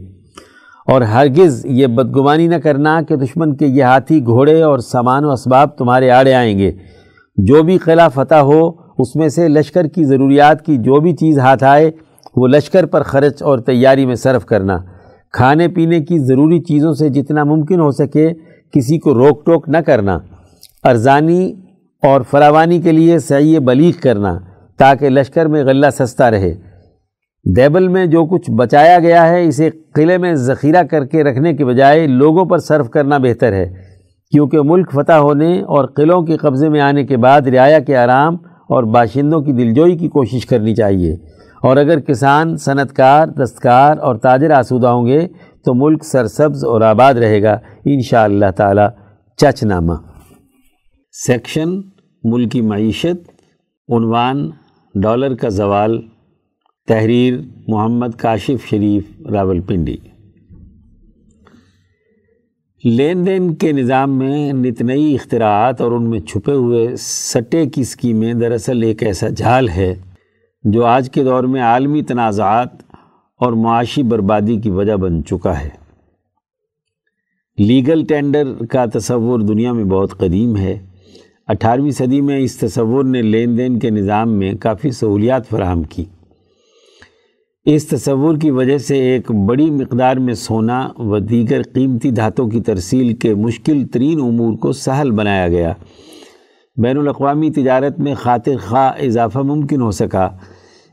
اور 0.85 1.01
ہرگز 1.01 1.65
یہ 1.65 1.87
بدگمانی 1.87 2.47
نہ 2.47 2.55
کرنا 2.55 3.01
کہ 3.01 3.15
دشمن 3.15 3.55
کے 3.55 3.65
یہ 3.65 3.83
ہاتھی 3.83 4.25
گھوڑے 4.25 4.61
اور 4.61 4.79
سامان 4.79 5.25
و 5.25 5.31
اسباب 5.31 5.77
تمہارے 5.77 6.11
آڑے 6.11 6.33
آئیں 6.33 6.59
گے۔ 6.59 6.71
جو 7.37 7.63
بھی 7.63 7.77
قلعہ 7.77 8.09
فتح 8.09 8.35
ہو، 8.35 8.69
اس 8.97 9.15
میں 9.15 9.29
سے 9.29 9.47
لشکر 9.47 9.87
کی 9.87 10.03
ضروریات 10.03 10.65
کی 10.65 10.77
جو 10.77 10.99
بھی 10.99 11.13
چیز 11.13 11.39
ہاتھ 11.39 11.63
آئے، 11.63 11.91
وہ 12.35 12.47
لشکر 12.47 12.85
پر 12.85 13.01
خرچ 13.01 13.43
اور 13.43 13.59
تیاری 13.59 14.05
میں 14.05 14.15
صرف 14.15 14.45
کرنا۔ 14.45 14.77
کھانے 15.33 15.67
پینے 15.67 15.99
کی 15.99 16.19
ضروری 16.19 16.59
چیزوں 16.59 16.93
سے 16.93 17.09
جتنا 17.09 17.43
ممکن 17.43 17.79
ہو 17.79 17.91
سکے، 17.91 18.29
کسی 18.73 18.99
کو 18.99 19.13
روک 19.13 19.45
ٹوک 19.45 19.69
نہ 19.69 19.77
کرنا۔ 19.77 20.19
ارزانی 20.83 21.53
اور 22.03 22.21
فراوانی 22.21 22.81
کے 22.81 22.91
لیے 22.91 23.19
صحیح 23.19 23.59
بلیغ 23.59 23.91
کرنا 24.01 24.39
تاکہ 24.77 25.09
لشکر 25.09 25.45
میں 25.45 25.63
غلہ 25.63 25.87
سستا 25.93 26.31
رہے۔ 26.31 26.70
دیبل 27.45 27.87
میں 27.87 28.05
جو 28.05 28.25
کچھ 28.25 28.51
بچایا 28.51 28.99
گیا 28.99 29.29
ہے، 29.29 29.47
اسے 29.47 29.69
قلعے 29.95 30.17
میں 30.17 30.33
ذخیرہ 30.33 30.83
کر 30.83 31.05
کے 31.05 31.23
رکھنے 31.23 31.53
کے 31.53 31.65
بجائے 31.65 32.07
لوگوں 32.07 32.45
پر 32.45 32.57
صرف 32.57 32.89
کرنا 32.89 33.17
بہتر 33.17 33.53
ہے، 33.53 33.73
کیونکہ 34.31 34.57
ملک 34.63 34.91
فتح 34.91 35.11
ہونے 35.11 35.61
اور 35.61 35.85
قلعوں 35.85 36.25
کے 36.25 36.37
قبضے 36.37 36.69
میں 36.69 36.81
آنے 36.81 37.03
کے 37.03 37.17
بعد 37.17 37.41
رعایا 37.41 37.79
کے 37.79 37.97
آرام 37.97 38.33
اور 38.45 38.83
باشندوں 38.83 39.41
کی 39.41 39.51
دلجوئی 39.51 39.97
کی 39.97 40.07
کوشش 40.07 40.45
کرنی 40.45 40.75
چاہیے۔ 40.75 41.13
اور 41.63 41.77
اگر 41.77 41.99
کسان 41.99 42.57
صنعت 42.57 42.93
کار 42.93 43.27
دستکار 43.27 43.97
اور 43.97 44.15
تاجر 44.15 44.51
آسودہ 44.51 44.87
ہوں 44.87 45.05
گے، 45.05 45.27
تو 45.65 45.73
ملک 45.73 46.03
سرسبز 46.03 46.65
اور 46.65 46.81
آباد 46.81 47.13
رہے 47.13 47.43
گا۔ 47.43 47.57
انشاءاللہ 47.85 48.45
اللہ 48.45 48.51
تعالی 48.51 48.81
چچ 49.37 49.63
نامہ 49.63 49.93
سیکشن، 51.11 51.69
ملکی 52.23 52.61
معیشت، 52.61 53.31
عنوان، 53.89 54.49
ڈالر 54.95 55.35
کا 55.35 55.49
زوال۔ 55.49 56.01
تحریر 56.87 57.33
محمد 57.67 58.07
کاشف 58.17 58.69
شریف 58.69 59.27
راول 59.31 59.59
پنڈی 59.59 59.97
لین 62.83 63.25
دین 63.25 63.55
کے 63.55 63.71
نظام 63.71 64.17
میں 64.17 64.53
نت 64.53 64.81
نئی 64.81 65.15
اختراعات 65.15 65.81
اور 65.81 65.91
ان 65.91 66.09
میں 66.09 66.19
چھپے 66.19 66.51
ہوئے 66.51 66.95
سٹے 66.99 67.65
کی 67.65 67.81
اسکیمیں 67.81 68.33
دراصل 68.33 68.83
ایک 68.83 69.03
ایسا 69.03 69.29
جھال 69.29 69.69
ہے 69.69 69.95
جو 70.63 70.85
آج 70.85 71.11
کے 71.11 71.23
دور 71.23 71.43
میں 71.43 71.61
عالمی 71.61 72.01
تنازعات 72.01 72.67
اور 73.39 73.53
معاشی 73.53 74.03
بربادی 74.03 74.57
کی 74.57 74.69
وجہ 74.69 74.95
بن 74.95 75.23
چکا 75.23 75.59
ہے۔ 75.59 75.69
لیگل 77.57 78.05
ٹینڈر 78.05 78.65
کا 78.69 78.85
تصور 78.93 79.39
دنیا 79.39 79.73
میں 79.73 79.83
بہت 79.83 80.17
قدیم 80.17 80.57
ہے۔ 80.57 80.79
اٹھارہویں 81.47 81.91
صدی 81.91 82.21
میں 82.21 82.37
اس 82.37 82.57
تصور 82.57 83.03
نے 83.03 83.21
لین 83.21 83.57
دین 83.57 83.79
کے 83.79 83.89
نظام 83.89 84.31
میں 84.31 84.53
کافی 84.53 84.91
سہولیات 84.91 85.49
فراہم 85.49 85.83
کی۔ 85.83 86.05
اس 87.65 87.87
تصور 87.87 88.37
کی 88.37 88.51
وجہ 88.51 88.77
سے 88.77 88.97
ایک 88.99 89.31
بڑی 89.31 89.69
مقدار 89.71 90.17
میں 90.17 90.33
سونا 90.33 90.79
و 90.97 91.19
دیگر 91.19 91.61
قیمتی 91.73 92.11
دھاتوں 92.11 92.47
کی 92.49 92.61
ترسیل 92.61 93.13
کے 93.13 93.33
مشکل 93.35 93.85
ترین 93.87 94.21
امور 94.21 94.53
کو 94.57 94.71
سہل 94.71 95.11
بنایا 95.11 95.47
گیا۔ 95.47 95.73
بین 96.77 96.97
الاقوامی 96.97 97.49
تجارت 97.49 97.99
میں 97.99 98.15
خاطر 98.15 98.57
خواہ 98.67 99.03
اضافہ 99.05 99.39
ممکن 99.39 99.81
ہو 99.81 99.91
سکا، 99.91 100.27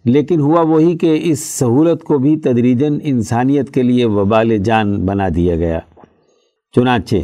لیکن 0.04 0.40
ہوا 0.40 0.60
وہی 0.60 0.96
کہ 0.98 1.18
اس 1.22 1.44
سہولت 1.44 2.02
کو 2.02 2.18
بھی 2.18 2.36
تدریجاً 2.36 2.98
انسانیت 3.02 3.70
کے 3.70 3.82
لیے 3.82 4.04
وبال 4.04 4.56
جان 4.58 4.94
بنا 5.06 5.28
دیا 5.36 5.56
گیا۔ 5.56 5.78
چنانچہ 6.76 7.16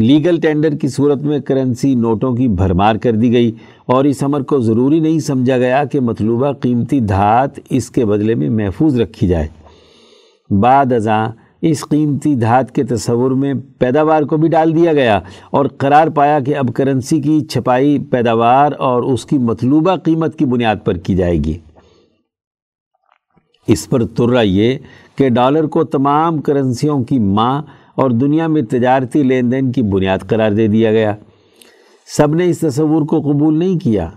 لیگل 0.00 0.40
ٹینڈر 0.40 0.76
کی 0.76 0.88
صورت 0.88 1.22
میں 1.22 1.38
کرنسی 1.38 1.94
نوٹوں 1.94 2.34
کی 2.34 2.48
بھرمار 2.48 2.96
کر 2.96 3.12
دی 3.12 3.32
گئی 3.32 3.52
اور 3.86 4.04
اس 4.04 4.22
عمر 4.22 4.42
کو 4.42 4.58
ضروری 4.58 5.00
نہیں 5.00 5.18
سمجھا 5.18 5.58
گیا 5.58 5.84
کہ 5.84 6.00
مطلوبہ 6.00 6.52
قیمتی 6.52 7.00
دھات 7.00 7.60
اس 7.70 7.90
کے 7.90 8.04
بدلے 8.04 8.34
میں 8.34 8.50
محفوظ 8.50 9.00
رکھی 9.00 9.28
جائے۔ 9.28 9.48
بعد 10.50 10.92
ازاں 10.92 11.26
اس 11.62 11.84
قیمتی 11.88 12.34
دھات 12.34 12.74
کے 12.74 12.84
تصور 12.84 13.30
میں 13.30 13.54
پیداوار 13.78 14.22
کو 14.22 14.36
بھی 14.36 14.48
ڈال 14.48 14.76
دیا 14.76 14.92
گیا 14.92 15.20
اور 15.50 15.66
قرار 15.66 16.08
پایا 16.08 16.40
کہ 16.40 16.56
اب 16.56 16.74
کرنسی 16.74 17.20
کی 17.20 17.40
چھپائی 17.40 17.98
پیداوار 17.98 18.72
اور 18.78 19.02
اس 19.02 19.26
کی 19.26 19.38
مطلوبہ 19.38 19.96
قیمت 19.96 20.38
کی 20.38 20.44
بنیاد 20.44 20.76
پر 20.84 20.96
کی 20.96 21.14
جائے 21.14 21.38
گی۔ 21.38 21.58
اس 23.66 23.88
پر 23.90 24.06
ترہ 24.06 24.42
یہ 24.42 24.78
کہ 25.16 25.28
ڈالر 25.28 25.66
کو 25.66 25.84
تمام 25.84 26.38
کرنسیوں 26.38 27.04
کی 27.04 27.18
ماں 27.18 27.62
اور 28.00 28.10
دنیا 28.10 28.46
میں 28.46 28.62
تجارتی 28.62 29.22
لین 29.22 29.52
دین 29.52 29.72
کی 29.72 29.82
بنیاد 29.82 30.18
قرار 30.26 30.50
دے 30.50 30.66
دیا 30.66 30.92
گیا۔ 30.92 31.14
سب 32.16 32.34
نے 32.34 32.50
اس 32.50 32.58
تصور 32.58 33.02
کو 33.02 33.20
قبول 33.20 33.58
نہیں 33.58 33.78
کیا۔ 33.78 34.10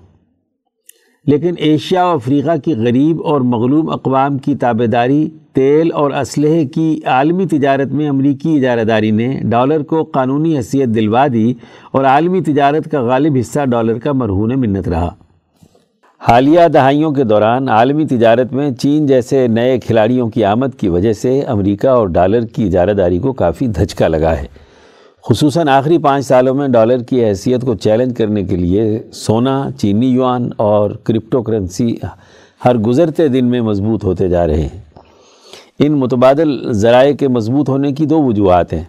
لیکن 1.25 1.53
ایشیا 1.57 2.05
و 2.05 2.09
افریقہ 2.09 2.51
کی 2.65 2.73
غریب 2.75 3.23
اور 3.23 3.41
مغلوب 3.41 3.91
اقوام 3.91 4.37
کی 4.37 4.55
تابے 4.55 4.87
داری، 4.87 5.29
تیل 5.53 5.89
اور 5.93 6.11
اسلحے 6.11 6.65
کی 6.65 6.99
عالمی 7.05 7.45
تجارت 7.45 7.87
میں 7.87 8.09
امریکی 8.09 8.57
اجارہ 8.57 8.83
داری 8.83 9.11
نے 9.11 9.39
ڈالر 9.43 9.83
کو 9.83 10.03
قانونی 10.03 10.57
حیثیت 10.57 10.89
دلوا 10.89 11.27
دی 11.33 11.53
اور 11.91 12.03
عالمی 12.03 12.41
تجارت 12.41 12.91
کا 12.91 13.01
غالب 13.01 13.37
حصہ 13.39 13.65
ڈالر 13.65 13.99
کا 13.99 14.11
مرہون 14.11 14.59
منت 14.59 14.87
رہا۔ 14.89 15.15
حالیہ 16.27 16.67
دہائیوں 16.73 17.11
کے 17.11 17.23
دوران 17.23 17.69
عالمی 17.69 18.05
تجارت 18.05 18.53
میں 18.53 18.71
چین 18.71 19.07
جیسے 19.07 19.47
نئے 19.47 19.79
کھلاڑیوں 19.79 20.29
کی 20.29 20.43
آمد 20.43 20.79
کی 20.79 20.89
وجہ 20.89 21.13
سے 21.13 21.41
امریکہ 21.41 21.87
اور 21.87 22.07
ڈالر 22.07 22.45
کی 22.45 22.63
اجارہ 22.63 22.89
داری 22.89 23.19
کو 23.19 23.33
کافی 23.33 23.67
دھچکا 23.67 24.07
لگا 24.07 24.37
ہے۔ 24.37 24.45
خصوصاً 25.29 25.67
آخری 25.67 25.97
پانچ 25.97 26.25
سالوں 26.25 26.55
میں 26.55 26.67
ڈالر 26.67 27.03
کی 27.03 27.25
حیثیت 27.25 27.61
کو 27.61 27.75
چیلنج 27.75 28.17
کرنے 28.17 28.43
کے 28.43 28.55
لیے 28.55 29.03
سونا، 29.13 29.69
چینی 29.77 30.07
یوان 30.07 30.49
اور 30.57 30.91
کرپٹو 30.91 31.41
کرنسی 31.41 31.95
ہر 32.65 32.77
گزرتے 32.77 33.27
دن 33.27 33.45
میں 33.45 33.61
مضبوط 33.61 34.03
ہوتے 34.03 34.29
جا 34.29 34.47
رہے 34.47 34.61
ہیں۔ 34.61 34.79
ان 35.79 35.91
متبادل 35.91 36.73
ذرائع 36.73 37.13
کے 37.13 37.27
مضبوط 37.27 37.69
ہونے 37.69 37.91
کی 37.91 38.05
دو 38.05 38.23
وجوہات 38.23 38.73
ہیں۔ 38.73 38.83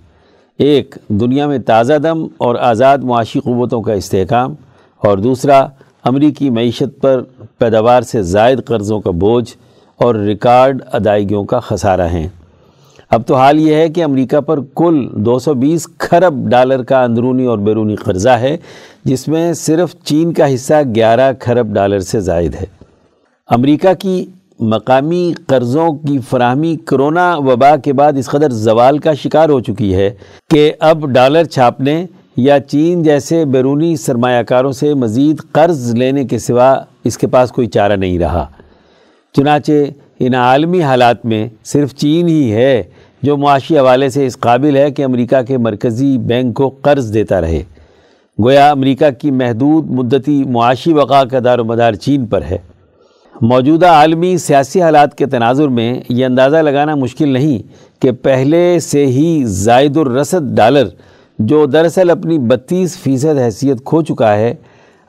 ایک، 0.59 0.95
دنیا 1.09 1.47
میں 1.47 1.59
تازہ 1.59 1.95
دم 2.03 2.26
اور 2.37 2.55
آزاد 2.55 2.99
معاشی 2.99 3.41
قوتوں 3.41 3.82
کا 3.82 3.93
استحکام۔ 3.93 4.55
اور 4.95 5.18
دوسرا 5.18 5.66
امریکی 6.05 6.50
معیشت 6.50 7.00
پر 7.00 7.22
پیداوار 7.59 8.02
سے 8.02 8.22
زائد 8.22 8.64
قرضوں 8.64 9.00
کا 9.00 9.11
بوجھ 9.11 9.55
اور 9.96 10.14
ریکارڈ 10.14 10.82
ادائیگیوں 10.92 11.44
کا 11.44 11.61
خسارہ 11.61 12.09
ہیں۔ 12.09 12.28
اب 13.11 13.22
تو 13.26 13.34
حال 13.34 13.59
یہ 13.59 13.74
ہے 13.74 13.88
کہ 13.88 14.05
امریکہ 14.05 14.40
پر 14.40 14.59
کل 14.76 15.09
دو 15.12 15.38
سو 15.38 15.55
بیس 15.55 15.86
کھرب 15.98 16.50
ڈالر 16.50 16.82
کا 16.82 17.02
اندرونی 17.05 17.44
اور 17.44 17.59
بیرونی 17.59 17.96
قرضہ 17.96 18.28
ہے، 18.28 18.57
جس 19.05 19.28
میں 19.28 19.52
صرف 19.52 19.94
چین 20.05 20.32
کا 20.32 20.55
حصہ 20.55 20.74
گیارہ 20.94 21.32
کھرب 21.32 21.74
ڈالر 21.74 22.00
سے 22.00 22.20
زائد 22.20 22.55
ہے۔ 22.55 22.66
امریکہ 23.48 23.94
کی 23.98 24.24
مقامی 24.61 25.32
قرضوں 25.46 25.90
کی 25.92 26.18
فراہمی 26.30 26.76
کرونا 26.76 27.36
وبا 27.36 27.76
کے 27.76 27.92
بعد 27.92 28.12
اس 28.18 28.26
قدر 28.26 28.50
زوال 28.50 28.98
کا 28.98 29.14
شکار 29.14 29.48
ہو 29.48 29.61
چکی 29.61 29.94
ہے 29.94 30.11
کہ 30.50 30.72
اب 30.80 31.07
ڈالر 31.07 31.44
چھاپنے 31.44 32.07
یا 32.37 32.61
چین 32.61 33.03
جیسے 33.03 33.45
بیرونی 33.45 33.97
سرمایہ 33.97 34.43
کاروں 34.43 34.72
سے 34.72 34.95
مزید 34.95 35.37
قرض 35.53 35.95
لینے 35.95 36.24
کے 36.24 36.39
سوا 36.39 36.76
اس 37.05 37.18
کے 37.18 37.26
پاس 37.26 37.53
کوئی 37.53 37.66
چارہ 37.66 37.93
نہیں 37.93 38.18
رہا۔ 38.18 38.47
چنانچہ 39.37 39.72
ان 40.20 40.35
عالمی 40.35 40.82
حالات 40.82 41.26
میں 41.26 41.49
صرف 41.64 41.95
چین 41.95 42.28
ہی 42.28 42.53
ہے 42.53 42.82
جو 43.22 43.37
معاشی 43.37 43.78
حوالے 43.78 44.09
سے 44.09 44.26
اس 44.26 44.39
قابل 44.39 44.76
ہے 44.76 44.91
کہ 44.91 45.05
امریکہ 45.05 45.43
کے 45.43 45.59
مرکزی 45.59 46.18
بینک 46.18 46.57
کو 46.57 46.68
قرض 46.68 47.14
دیتا 47.14 47.41
رہے۔ 47.41 47.62
گویا 48.43 48.70
امریکہ 48.70 49.11
کی 49.11 49.30
محدود 49.30 49.91
مدتی 49.91 50.45
معاشی 50.45 50.95
بقا 50.95 51.24
کا 51.24 51.39
دار 51.45 51.59
و 51.59 51.64
مدار 51.64 51.93
چین 51.93 52.26
پر 52.26 52.43
ہے۔ 52.43 52.59
موجودہ 53.41 53.87
عالمی 53.87 54.39
سیاسی 54.39 54.82
حالات 54.82 55.18
کے 55.18 55.26
تناظر 55.26 55.68
میں 55.68 56.01
یہ 56.09 56.26
اندازہ 56.26 56.57
لگانا 56.57 56.95
مشکل 56.95 57.28
نہیں 57.28 57.59
کہ 58.03 58.12
پہلے 58.12 58.78
سے 58.80 59.07
ہی 59.07 59.43
زائد 59.45 59.97
الرسد 59.97 60.57
ڈالر 60.57 60.87
جو 61.39 61.66
دراصل 61.66 62.11
اپنی 62.11 62.39
بتیس 62.39 62.99
فیصد 62.99 63.39
حیثیت 63.39 63.85
کھو 63.85 64.03
چکا 64.03 64.37
ہے، 64.37 64.55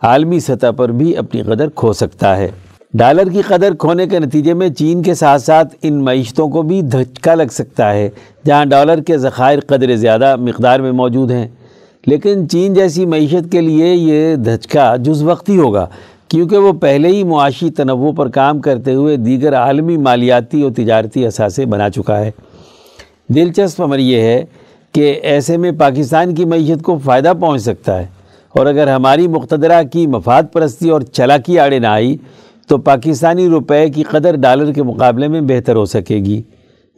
عالمی 0.02 0.40
سطح 0.40 0.72
پر 0.78 0.90
بھی 0.90 1.18
اپنی 1.18 1.42
قدر 1.42 1.70
کھو 1.76 1.94
سکتا 1.94 2.38
ہے۔ 2.38 2.48
ڈالر 2.94 3.30
کی 3.30 3.42
قدر 3.42 3.74
کھونے 3.74 4.08
کے 4.08 4.20
نتیجے 4.20 4.54
میں 4.54 4.70
چین 4.70 5.02
کے 5.02 5.14
ساتھ 5.14 5.42
ساتھ 5.42 5.76
ان 5.82 6.04
معیشتوں 6.04 6.48
کو 6.48 6.62
بھی 6.62 6.82
دھچکا 6.82 7.36
لگ 7.36 7.52
سکتا 7.52 7.94
ہے، 7.94 8.10
جہاں 8.46 8.66
ڈالر 8.66 9.02
کے 9.02 9.18
ذخائر 9.18 9.60
قدر 9.60 9.96
زیادہ 9.96 10.36
مقدار 10.36 10.80
میں 10.80 10.92
موجود 10.92 11.32
ہیں۔ 11.32 11.48
لیکن 12.08 12.50
چین 12.50 12.74
جیسی 12.74 13.06
معیشت 13.06 13.52
کے 13.52 13.62
لیے 13.62 13.94
یہ 13.94 14.36
دھچکا 14.36 14.96
جز 14.96 15.24
وقتی 15.24 15.58
ہوگا، 15.58 15.88
کیونکہ 16.28 16.58
وہ 16.58 16.74
پہلے 16.74 17.08
ہی 17.08 17.24
معاشی 17.24 17.70
تنوع 17.70 18.12
پر 18.12 18.28
کام 18.28 18.60
کرتے 18.60 18.94
ہوئے 18.94 19.18
دیگر 19.18 19.56
عالمی 19.56 19.98
مالیاتی 19.98 20.62
اور 20.62 20.72
تجارتی 20.72 21.26
اثاثے 21.28 21.66
بنا 21.66 21.90
چکا 21.90 22.20
ہے۔ 22.20 22.32
دلچسپ 23.28 23.82
عمر 23.82 24.00
یہ 24.00 24.22
ہے 24.22 24.46
کہ 24.96 25.20
ایسے 25.24 25.58
میں 25.58 25.72
پاکستان 25.72 26.36
کی 26.36 26.46
معیشت 26.46 26.84
کو 26.84 26.98
فائدہ 26.98 27.34
پہنچ 27.40 27.62
سکتا 27.62 28.00
ہے۔ 28.00 28.08
اور 28.50 28.66
اگر 28.66 28.88
ہماری 28.88 29.28
مقتدرہ 29.28 29.84
کی 29.84 30.08
مفاد 30.08 30.44
پرستی 30.54 30.90
اور 30.90 31.02
چلاکی 31.02 31.60
آڑے 31.60 31.80
نہ 31.80 31.88
آئی، 31.88 32.18
تو 32.68 32.78
پاکستانی 32.78 33.48
روپے 33.48 33.90
کی 33.90 34.04
قدر 34.04 34.36
ڈالر 34.36 34.74
کے 34.74 34.84
مقابلے 34.84 35.28
میں 35.28 35.42
بہتر 35.42 35.76
ہو 35.76 35.86
سکے 35.86 36.16
گی۔ 36.16 36.42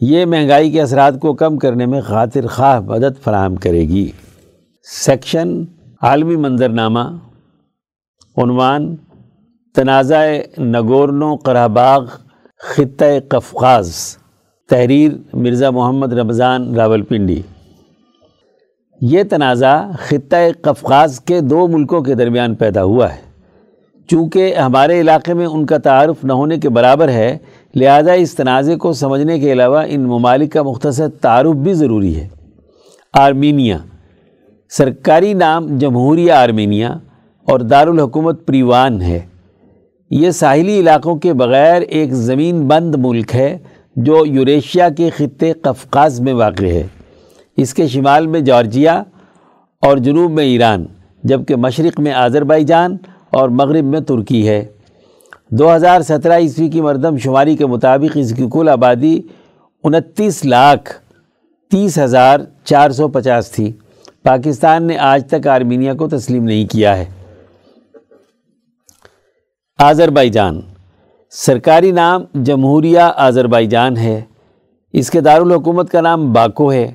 یہ 0.01 0.25
مہنگائی 0.25 0.71
کے 0.71 0.81
اثرات 0.81 1.19
کو 1.19 1.33
کم 1.33 1.57
کرنے 1.57 1.85
میں 1.85 2.01
خاطر 2.01 2.47
خواہ 2.47 2.79
مدد 2.79 3.23
فراہم 3.23 3.55
کرے 3.55 3.81
گی۔ 3.81 4.11
سیکشن، 4.83 5.61
عالمی 6.01 6.35
منظرنامہ۔ 6.35 6.99
عنوان، 8.37 8.95
تنازع 9.75 10.25
نگورنو 10.59 11.35
قراباغ 11.35 12.05
خطۂ 12.59 13.05
قفقاز۔ 13.27 14.17
تحریر، 14.69 15.11
مرزا 15.33 15.69
محمد 15.69 16.13
رمضان 16.13 16.75
راول 16.75 17.01
پنڈی 17.01 17.41
یہ 19.01 19.23
تنازع 19.23 19.81
خطۂ 19.99 20.37
قفقاز 20.61 21.19
کے 21.19 21.41
دو 21.41 21.67
ملکوں 21.67 22.01
کے 22.01 22.15
درمیان 22.15 22.55
پیدا 22.55 22.83
ہوا 22.83 23.13
ہے۔ 23.13 23.27
چونکہ 24.07 24.55
ہمارے 24.55 25.01
علاقے 25.01 25.33
میں 25.33 25.45
ان 25.45 25.65
کا 25.65 25.77
تعارف 25.77 26.23
نہ 26.23 26.33
ہونے 26.33 26.57
کے 26.57 26.69
برابر 26.69 27.09
ہے، 27.09 27.37
لہذا 27.75 28.11
اس 28.11 28.35
تنازع 28.35 28.75
کو 28.75 28.93
سمجھنے 28.93 29.39
کے 29.39 29.51
علاوہ 29.51 29.83
ان 29.87 30.01
ممالک 30.01 30.51
کا 30.51 30.61
مختصر 30.61 31.07
تعارف 31.07 31.55
بھی 31.55 31.73
ضروری 31.73 32.15
ہے۔ 32.15 32.27
آرمینیا، 33.13 33.77
سرکاری 34.69 35.33
نام 35.33 35.77
جمہوریہ 35.77 36.31
آرمینیا 36.31 36.97
اور 37.47 37.59
دارالحکومت 37.59 38.45
پریوان 38.45 39.01
ہے۔ 39.01 39.19
یہ 40.09 40.31
ساحلی 40.31 40.79
علاقوں 40.79 41.15
کے 41.15 41.33
بغیر 41.33 41.81
ایک 41.81 42.13
زمین 42.13 42.67
بند 42.67 42.95
ملک 42.97 43.35
ہے 43.35 43.57
جو 43.95 44.23
یوریشیا 44.25 44.89
کے 44.89 45.09
خطے 45.09 45.53
قفقاز 45.53 46.21
میں 46.21 46.33
واقع 46.33 46.65
ہے۔ 46.65 46.87
اس 47.57 47.73
کے 47.73 47.87
شمال 47.87 48.27
میں 48.27 48.39
جارجیا 48.39 49.03
اور 49.81 49.97
جنوب 49.97 50.31
میں 50.31 50.43
ایران، 50.43 50.85
جبکہ 51.23 51.55
مشرق 51.55 51.99
میں 51.99 52.11
آذربائی 52.11 52.63
جان 52.63 52.97
اور 53.29 53.49
مغرب 53.49 53.85
میں 53.85 53.99
ترکی 53.99 54.47
ہے۔ 54.47 54.65
دو 55.49 55.75
ہزار 55.75 56.01
سترہ 56.01 56.37
عیسوی 56.37 56.69
کی 56.69 56.81
مردم 56.81 57.17
شماری 57.17 57.55
کے 57.55 57.65
مطابق 57.65 58.17
اس 58.19 58.33
کی 58.35 58.45
کل 58.53 58.69
آبادی 58.69 59.21
انتیس 59.83 60.45
لاکھ 60.45 61.01
تیس 61.71 61.99
ہزار 61.99 62.39
چار 62.63 62.91
سو 62.91 63.07
پچاس 63.07 63.51
تھی۔ 63.51 63.71
پاکستان 64.23 64.83
نے 64.83 64.97
آج 64.97 65.27
تک 65.27 65.47
آرمینیا 65.47 65.93
کو 65.93 66.07
تسلیم 66.07 66.43
نہیں 66.43 66.65
کیا 66.65 66.97
ہے۔ 66.97 67.05
آذربائی 69.77 70.29
جان 70.29 70.61
سرکاری 71.31 71.91
نام 71.91 72.23
جمہوریہ 72.33 72.99
آذربائی 72.99 73.67
جان 73.67 73.97
ہے۔ 73.97 74.21
اس 74.93 75.11
کے 75.11 75.21
دارالحکومت 75.21 75.91
کا 75.91 76.01
نام 76.01 76.33
باکو 76.33 76.71
ہے۔ 76.71 76.91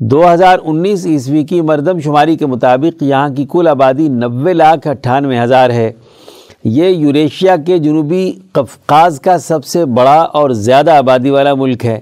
دو 0.00 0.32
ہزار 0.32 0.58
انیس 0.62 1.06
عیسوی 1.06 1.44
کی 1.44 1.60
مردم 1.60 2.00
شماری 2.00 2.36
کے 2.36 2.46
مطابق 2.46 3.02
یہاں 3.02 3.28
کی 3.28 3.46
کل 3.50 3.68
آبادی 3.68 4.08
نوے 4.08 4.52
لاکھ 4.52 4.88
اٹھانوے 4.88 5.40
ہزار 5.40 5.70
ہے۔ 5.70 5.92
یہ 6.64 6.84
یوریشیا 6.84 7.56
کے 7.56 7.78
جنوبی 7.78 8.32
قفقاز 8.52 9.20
کا 9.20 9.38
سب 9.38 9.64
سے 9.64 9.84
بڑا 9.84 10.20
اور 10.20 10.50
زیادہ 10.50 10.90
آبادی 10.90 11.30
والا 11.30 11.54
ملک 11.54 11.86
ہے۔ 11.86 12.00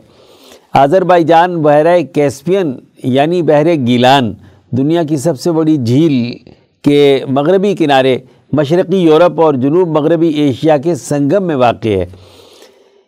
آذربائی 0.73 1.25
جان 1.25 1.63
بحرۂ 1.63 2.03
کیسپین 2.15 2.73
یعنی 3.05 3.43
بحر 3.43 3.67
گیلان 3.87 4.33
دنیا 4.71 5.03
کی 5.03 5.17
سب 5.17 5.41
سے 5.41 5.53
بڑی 5.53 5.77
جھیل 5.77 6.39
کے 6.83 7.25
مغربی 7.29 7.75
کنارے 7.75 8.19
مشرقی 8.53 8.97
یورپ 8.97 9.41
اور 9.41 9.55
جنوب 9.55 9.89
مغربی 9.89 10.29
ایشیا 10.29 10.77
کے 10.77 10.95
سنگم 10.95 11.43
میں 11.43 11.57
واقع 11.57 11.89
ہے۔ 11.89 12.07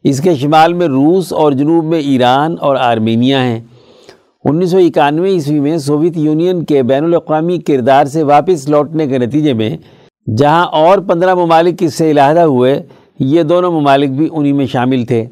اس 0.05 0.20
کے 0.20 0.34
شمال 0.34 0.72
میں 0.72 0.86
روس 0.86 1.32
اور 1.32 1.53
جنوب 1.53 1.84
میں 1.84 1.99
ایران 1.99 2.57
اور 2.61 2.76
آرمینیا 2.76 3.43
ہیں۔ 3.45 3.61
انیس 4.45 4.70
سو 4.70 4.78
اکانوے 4.78 5.30
عیسوی 5.30 5.61
میں 5.61 5.76
سوویت 5.78 6.16
یونین 6.16 6.64
کے 6.64 6.82
بین 6.82 7.05
الاقوامی 7.05 7.57
کردار 7.59 8.05
سے 8.05 8.22
واپس 8.22 8.68
لوٹنے 8.68 9.07
کے 9.07 9.18
نتیجے 9.18 9.53
میں، 9.53 9.76
جہاں 10.26 10.64
اور 10.72 10.99
پندرہ 10.99 11.34
ممالک 11.34 11.82
اس 11.82 11.95
سے 11.95 12.11
علیحدہ 12.11 12.41
ہوئے، 12.41 12.82
یہ 13.18 13.43
دونوں 13.43 13.70
ممالک 13.72 14.11
بھی 14.11 14.28
انہی 14.32 14.53
میں 14.53 14.66
شامل 14.66 15.05
تھے۔ 15.05 15.24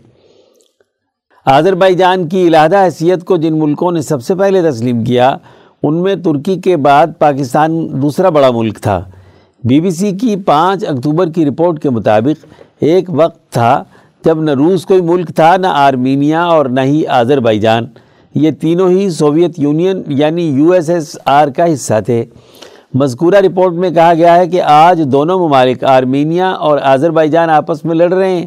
آذربائی 1.46 1.94
جان 1.94 2.28
کی 2.28 2.46
علیحدہ 2.48 2.82
حیثیت 2.84 3.24
کو 3.24 3.36
جن 3.36 3.58
ملکوں 3.58 3.92
نے 3.92 4.00
سب 4.02 4.22
سے 4.22 4.34
پہلے 4.34 4.62
تسلیم 4.70 5.04
کیا، 5.04 5.36
ان 5.82 6.02
میں 6.02 6.14
ترکی 6.24 6.54
کے 6.60 6.76
بعد 6.76 7.06
پاکستان 7.18 8.02
دوسرا 8.02 8.28
بڑا 8.28 8.50
ملک 8.50 8.80
تھا۔ 8.82 9.00
بی 9.64 9.80
بی 9.80 9.90
سی 9.90 10.10
کی 10.12 10.34
پانچ 10.46 10.84
اکتوبر 10.88 11.30
کی 11.30 11.44
رپورٹ 11.46 11.82
کے 11.82 11.90
مطابق 11.90 12.44
ایک 12.80 13.10
وقت 13.10 13.52
تھا 13.52 13.82
جب 14.24 14.42
نہ 14.42 14.50
روس 14.50 14.86
کوئی 14.86 15.00
ملک 15.00 15.30
تھا، 15.36 15.56
نہ 15.56 15.66
آرمینیا 15.66 16.42
اور 16.44 16.66
نہ 16.66 16.80
ہی 16.80 17.06
آذربائی 17.20 17.58
جان 17.58 17.86
یہ 18.36 18.50
تینوں 18.50 18.90
ہی 18.90 19.08
سوویت 19.10 19.58
یونین 19.58 20.02
یعنی 20.06 20.42
یو 20.48 20.70
ایس 20.72 20.88
ایس 20.90 21.16
آر 21.24 21.48
کا 21.48 21.72
حصہ 21.72 22.00
تھے۔ 22.06 22.24
مذکورہ 22.94 23.36
رپورٹ 23.36 23.74
میں 23.74 23.90
کہا 23.90 24.12
گیا 24.14 24.36
ہے 24.36 24.46
کہ 24.48 24.60
آج 24.62 25.00
دونوں 25.12 25.38
ممالک 25.38 25.84
آرمینیا 25.84 26.50
اور 26.66 26.78
آذربائی 26.82 27.28
جان 27.30 27.50
آپس 27.50 27.84
میں 27.84 27.94
لڑ 27.94 28.12
رہے 28.12 28.30
ہیں۔ 28.30 28.46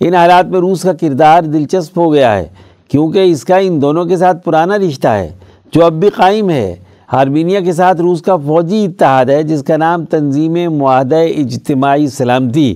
ان 0.00 0.14
حالات 0.14 0.46
میں 0.46 0.60
روس 0.60 0.82
کا 0.82 0.92
کردار 0.92 1.42
دلچسپ 1.42 1.98
ہو 1.98 2.12
گیا 2.12 2.36
ہے، 2.36 2.46
کیونکہ 2.90 3.30
اس 3.32 3.44
کا 3.44 3.56
ان 3.56 3.80
دونوں 3.82 4.04
کے 4.04 4.16
ساتھ 4.16 4.44
پرانا 4.44 4.78
رشتہ 4.78 5.08
ہے، 5.08 5.28
جو 5.72 5.84
اب 5.84 6.00
بھی 6.00 6.10
قائم 6.16 6.50
ہے۔ 6.50 6.74
آرمینیا 7.12 7.60
کے 7.60 7.72
ساتھ 7.72 8.00
روس 8.00 8.22
کا 8.22 8.36
فوجی 8.36 8.84
اتحاد 8.84 9.26
ہے، 9.26 9.42
جس 9.42 9.62
کا 9.62 9.76
نام 9.76 10.04
تنظیم 10.04 10.56
معاہدہ 10.72 11.20
اجتماعی 11.36 12.06
سلامتی 12.08 12.74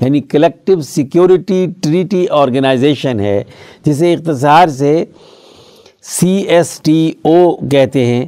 یعنی 0.00 0.20
کلیکٹیو 0.20 0.80
سیکیورٹی 0.80 1.66
ٹریٹی 1.82 2.26
آرگنائزیشن 2.30 3.20
ہے، 3.20 3.42
جسے 3.86 4.12
اختصار 4.14 4.68
سے 4.68 5.04
سی 6.02 6.28
ایس 6.28 6.80
ٹی 6.80 7.12
او 7.24 7.56
کہتے 7.68 8.06
ہیں۔ 8.06 8.26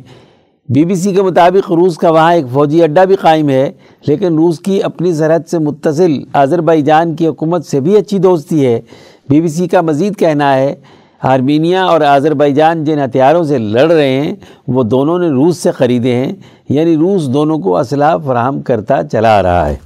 بی 0.68 0.84
بی 0.84 0.94
سی 0.94 1.14
کے 1.14 1.22
مطابق 1.22 1.72
روس 1.72 1.96
کا 1.96 2.10
وہاں 2.10 2.34
ایک 2.34 2.44
فوجی 2.52 2.82
اڈہ 2.82 3.00
بھی 3.00 3.16
قائم 3.16 3.48
ہے، 3.48 3.70
لیکن 4.06 4.34
روس 4.34 4.60
کی 4.60 4.82
اپنی 4.82 5.14
سرحد 5.14 5.48
سے 5.50 5.58
متصل 5.58 6.12
آذربائی 6.32 6.82
جان 6.82 7.16
کی 7.16 7.26
حکومت 7.26 7.66
سے 7.66 7.80
بھی 7.80 7.96
اچھی 7.96 8.18
دوستی 8.18 8.66
ہے۔ 8.66 8.80
بی 9.28 9.40
بی 9.40 9.48
سی 9.48 9.68
کا 9.68 9.80
مزید 9.80 10.16
کہنا 10.16 10.56
ہے، 10.56 10.74
آرمینیا 11.22 11.84
اور 11.84 12.00
آذربائی 12.00 12.54
جان 12.54 12.84
جن 12.84 12.98
ہتھیاروں 12.98 13.44
سے 13.44 13.58
لڑ 13.58 13.92
رہے 13.92 14.20
ہیں، 14.20 14.34
وہ 14.68 14.82
دونوں 14.82 15.18
نے 15.18 15.28
روس 15.28 15.56
سے 15.56 15.70
خریدے 15.70 16.14
ہیں۔ 16.14 16.32
یعنی 16.68 16.96
روس 16.96 17.28
دونوں 17.28 17.58
کو 17.58 17.76
اسلحہ 17.76 18.18
فراہم 18.26 18.60
کرتا 18.60 19.08
چلا 19.12 19.42
رہا 19.42 19.68
ہے۔ 19.68 19.76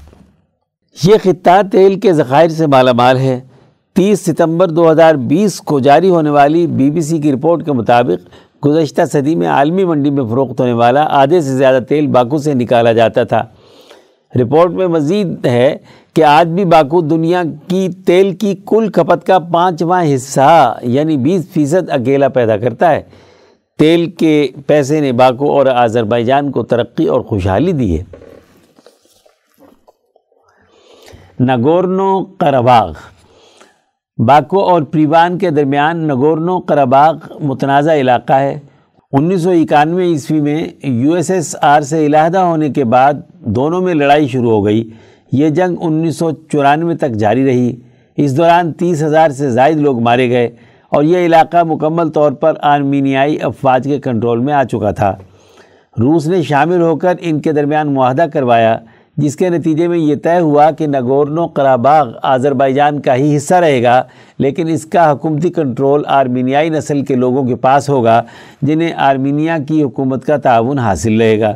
یہ 1.05 1.15
خطہ 1.23 1.61
تیل 1.73 2.01
کے 2.01 2.13
ذخائر 2.13 2.49
سے 2.49 2.67
مالا 2.67 2.93
مال 2.93 3.17
ہے۔ 3.19 3.41
تیس 3.95 4.21
ستمبر 4.21 4.69
دو 4.69 4.91
ہزار 4.91 5.15
بیس 5.15 5.61
کو 5.61 5.81
جاری 5.81 6.11
ہونے 6.11 6.31
والی 6.31 6.67
بی 6.67 6.91
بی 6.91 7.01
سی 7.01 7.19
کی 7.19 7.33
رپورٹ 7.33 7.65
کے 7.65 7.73
مطابق 7.73 8.29
گزشتہ 8.67 9.03
صدی 9.13 9.35
میں 9.35 9.49
عالمی 9.49 9.85
منڈی 9.85 10.11
میں 10.11 10.25
فروخت 10.25 10.61
ہونے 10.61 10.73
والا 10.73 11.07
آدھے 11.11 11.41
سے 11.41 11.57
زیادہ 11.57 11.83
تیل 11.83 12.07
باکو 12.07 12.39
سے 12.39 12.55
نکالا 12.55 12.93
جاتا 12.93 13.25
تھا۔ 13.25 13.45
رپورٹ 14.41 14.73
میں 14.73 14.87
مزید 14.87 15.47
ہے 15.47 15.77
کہ 16.15 16.25
آج 16.25 16.49
بھی 16.49 16.65
باکو 16.65 17.01
دنیا 17.01 17.43
کی 17.69 17.89
تیل 18.07 18.35
کی 18.35 18.55
کل 18.67 18.89
کھپت 18.89 19.27
کا 19.27 19.39
پانچواں 19.39 20.05
حصہ 20.15 20.79
یعنی 20.83 21.17
بیس 21.17 21.49
فیصد 21.53 21.91
اکیلا 21.91 22.29
پیدا 22.29 22.57
کرتا 22.57 22.91
ہے۔ 22.91 23.03
تیل 23.79 24.11
کے 24.11 24.49
پیسے 24.67 25.01
نے 25.01 25.13
باکو 25.13 25.53
اور 25.53 25.67
آذربائیجان 25.67 26.51
کو 26.51 26.63
ترقی 26.63 27.07
اور 27.07 27.21
خوشحالی 27.21 27.73
دی 27.73 28.01
ہے۔ 28.01 28.05
نگورنو 31.41 32.25
قرباغ 32.39 32.93
باکو 34.19 34.61
اور 34.61 34.83
پریوان 34.83 35.39
کے 35.39 35.51
درمیان 35.51 36.09
نگورنو 36.09 36.59
قرباغ 36.59 37.15
متنازع 37.41 37.95
علاقہ 37.95 38.33
ہے۔ 38.33 38.59
انیس 39.13 39.43
سو 39.43 39.51
اکانوے 39.51 40.05
عیسوی 40.05 40.41
میں 40.41 40.67
یو 40.83 41.13
ایس 41.13 41.31
ایس 41.31 41.57
آر 41.63 41.81
سے 41.81 42.07
علیحدہ 42.07 42.39
ہونے 42.39 42.71
کے 42.71 42.85
بعد 42.85 43.15
دونوں 43.41 43.81
میں 43.81 43.95
لڑائی 43.95 44.29
شروع 44.29 44.51
ہو 44.51 44.65
گئی۔ 44.65 44.91
یہ 45.33 45.49
جنگ 45.49 45.77
انیس 45.81 46.17
سو 46.17 46.31
چورانوے 46.53 46.95
تک 46.95 47.11
جاری 47.11 47.47
رہی۔ 47.47 47.77
اس 48.17 48.37
دوران 48.37 48.73
تیس 48.73 49.03
ہزار 49.03 49.29
سے 49.29 49.51
زائد 49.51 49.77
لوگ 49.77 50.01
مارے 50.01 50.31
گئے 50.31 50.49
اور 50.89 51.03
یہ 51.03 51.27
علاقہ 51.27 51.63
مکمل 51.65 52.09
طور 52.09 52.33
پر 52.33 52.53
آرمینیائی 52.63 53.41
افواج 53.43 53.85
کے 53.85 53.99
کنٹرول 53.99 54.39
میں 54.39 54.55
آ 54.55 54.65
چکا 54.65 54.91
تھا۔ 54.91 55.17
روس 56.01 56.27
نے 56.27 56.43
شامل 56.43 56.81
ہو 56.81 56.97
کر 56.97 57.15
ان 57.21 57.41
کے 57.41 57.53
درمیان 57.53 57.95
معاہدہ 57.95 58.27
کروایا۔ 58.33 58.79
جس 59.17 59.37
کے 59.37 59.49
نتیجے 59.49 59.89
میں 59.89 59.99
یہ 59.99 60.15
طے 60.23 60.39
ہوا 60.39 60.71
کہ 60.71 60.87
نگورنو 60.87 61.47
قراباغ 61.47 62.09
آذربائیجان 62.23 63.01
کا 63.01 63.15
ہی 63.15 63.37
حصہ 63.37 63.55
رہے 63.55 63.83
گا، 63.83 64.03
لیکن 64.39 64.69
اس 64.69 64.87
کا 64.87 65.11
حکومتی 65.13 65.51
کنٹرول 65.51 66.03
آرمینیائی 66.07 66.69
نسل 66.69 67.05
کے 67.05 67.15
لوگوں 67.15 67.47
کے 67.47 67.57
پاس 67.57 67.89
ہوگا، 67.89 68.23
جنہیں 68.63 68.93
آرمینیا 69.09 69.59
کی 69.69 69.83
حکومت 69.83 70.25
کا 70.27 70.37
تعاون 70.37 70.79
حاصل 70.79 71.21
رہے 71.21 71.41
گا۔ 71.41 71.55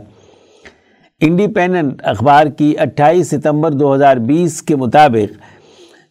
انڈیپینڈنٹ 1.21 2.01
اخبار 2.05 2.47
کی 2.59 2.73
اٹھائیس 2.79 3.31
ستمبر 3.31 3.71
دو 3.71 3.95
ہزار 3.95 4.17
بیس 4.27 4.63
کے 4.63 4.77
مطابق 4.77 5.33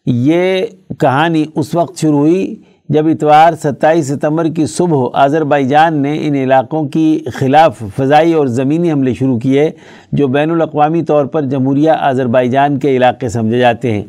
یہ 0.06 0.66
کہانی 1.00 1.44
اس 1.54 1.74
وقت 1.74 2.00
شروع 2.00 2.18
ہوئی 2.18 2.54
جب 2.88 3.06
اتوار 3.06 3.52
ستائیس 3.52 4.08
ستمبر 4.08 4.44
کی 4.44 4.66
صبح 4.66 5.08
آذربائیجان 5.14 5.96
نے 5.96 6.18
ان 6.20 6.34
علاقوں 6.34 6.84
کی 6.84 7.24
خلاف 7.34 7.82
فضائی 7.96 8.32
اور 8.32 8.46
زمینی 8.46 8.92
حملے 8.92 9.14
شروع 9.14 9.38
کیے، 9.38 9.70
جو 10.12 10.28
بین 10.28 10.50
الاقوامی 10.50 11.02
طور 11.02 11.24
پر 11.24 11.42
جمہوریہ 11.42 11.90
آذربائیجان 11.90 12.78
کے 12.78 12.96
علاقے 12.96 13.28
سمجھے 13.28 13.58
جاتے 13.58 13.92
ہیں۔ 13.92 14.02